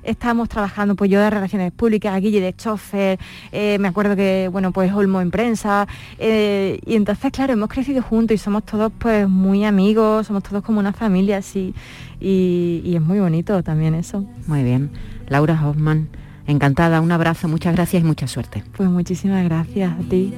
estábamos 0.04 0.50
trabajando, 0.50 0.96
pues 0.96 1.10
yo 1.10 1.20
de 1.20 1.30
relaciones 1.32 1.72
públicas, 1.72 2.22
Guille 2.22 2.40
de 2.40 2.54
chofer, 2.54 3.18
eh, 3.52 3.78
me 3.80 3.88
acuerdo 3.88 4.16
que, 4.16 4.50
bueno, 4.52 4.72
pues 4.72 4.94
Olmo 4.94 5.20
en 5.20 5.32
prensa, 5.32 5.88
eh, 6.20 6.80
y 6.86 6.96
entonces, 6.96 7.32
claro, 7.32 7.54
hemos 7.54 7.70
crecido 7.70 8.04
juntos 8.04 8.36
y 8.36 8.38
somos 8.38 8.64
todos 8.66 8.92
pues 8.98 9.28
muy 9.28 9.66
amigos, 9.66 10.28
somos 10.28 10.44
todos 10.44 10.64
como 10.64 10.80
una 10.80 10.94
familia 10.94 11.38
así, 11.38 11.74
y, 12.20 12.82
y 12.86 12.96
es 12.96 13.02
muy 13.02 13.20
bonito 13.20 13.64
también 13.64 13.96
eso. 13.96 14.24
Muy 14.46 14.64
bien. 14.64 14.92
Laura 15.28 15.60
Hoffman, 15.60 16.08
encantada, 16.46 17.02
un 17.02 17.12
abrazo, 17.12 17.48
muchas 17.48 17.74
gracias 17.74 18.04
y 18.04 18.06
mucha 18.06 18.28
suerte. 18.28 18.64
Pues 18.78 18.88
muchísimas 18.90 19.44
gracias 19.44 19.92
a 19.92 20.04
ti. 20.08 20.34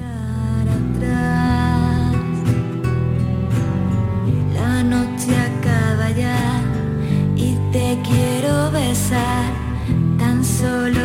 Solo 10.58 10.97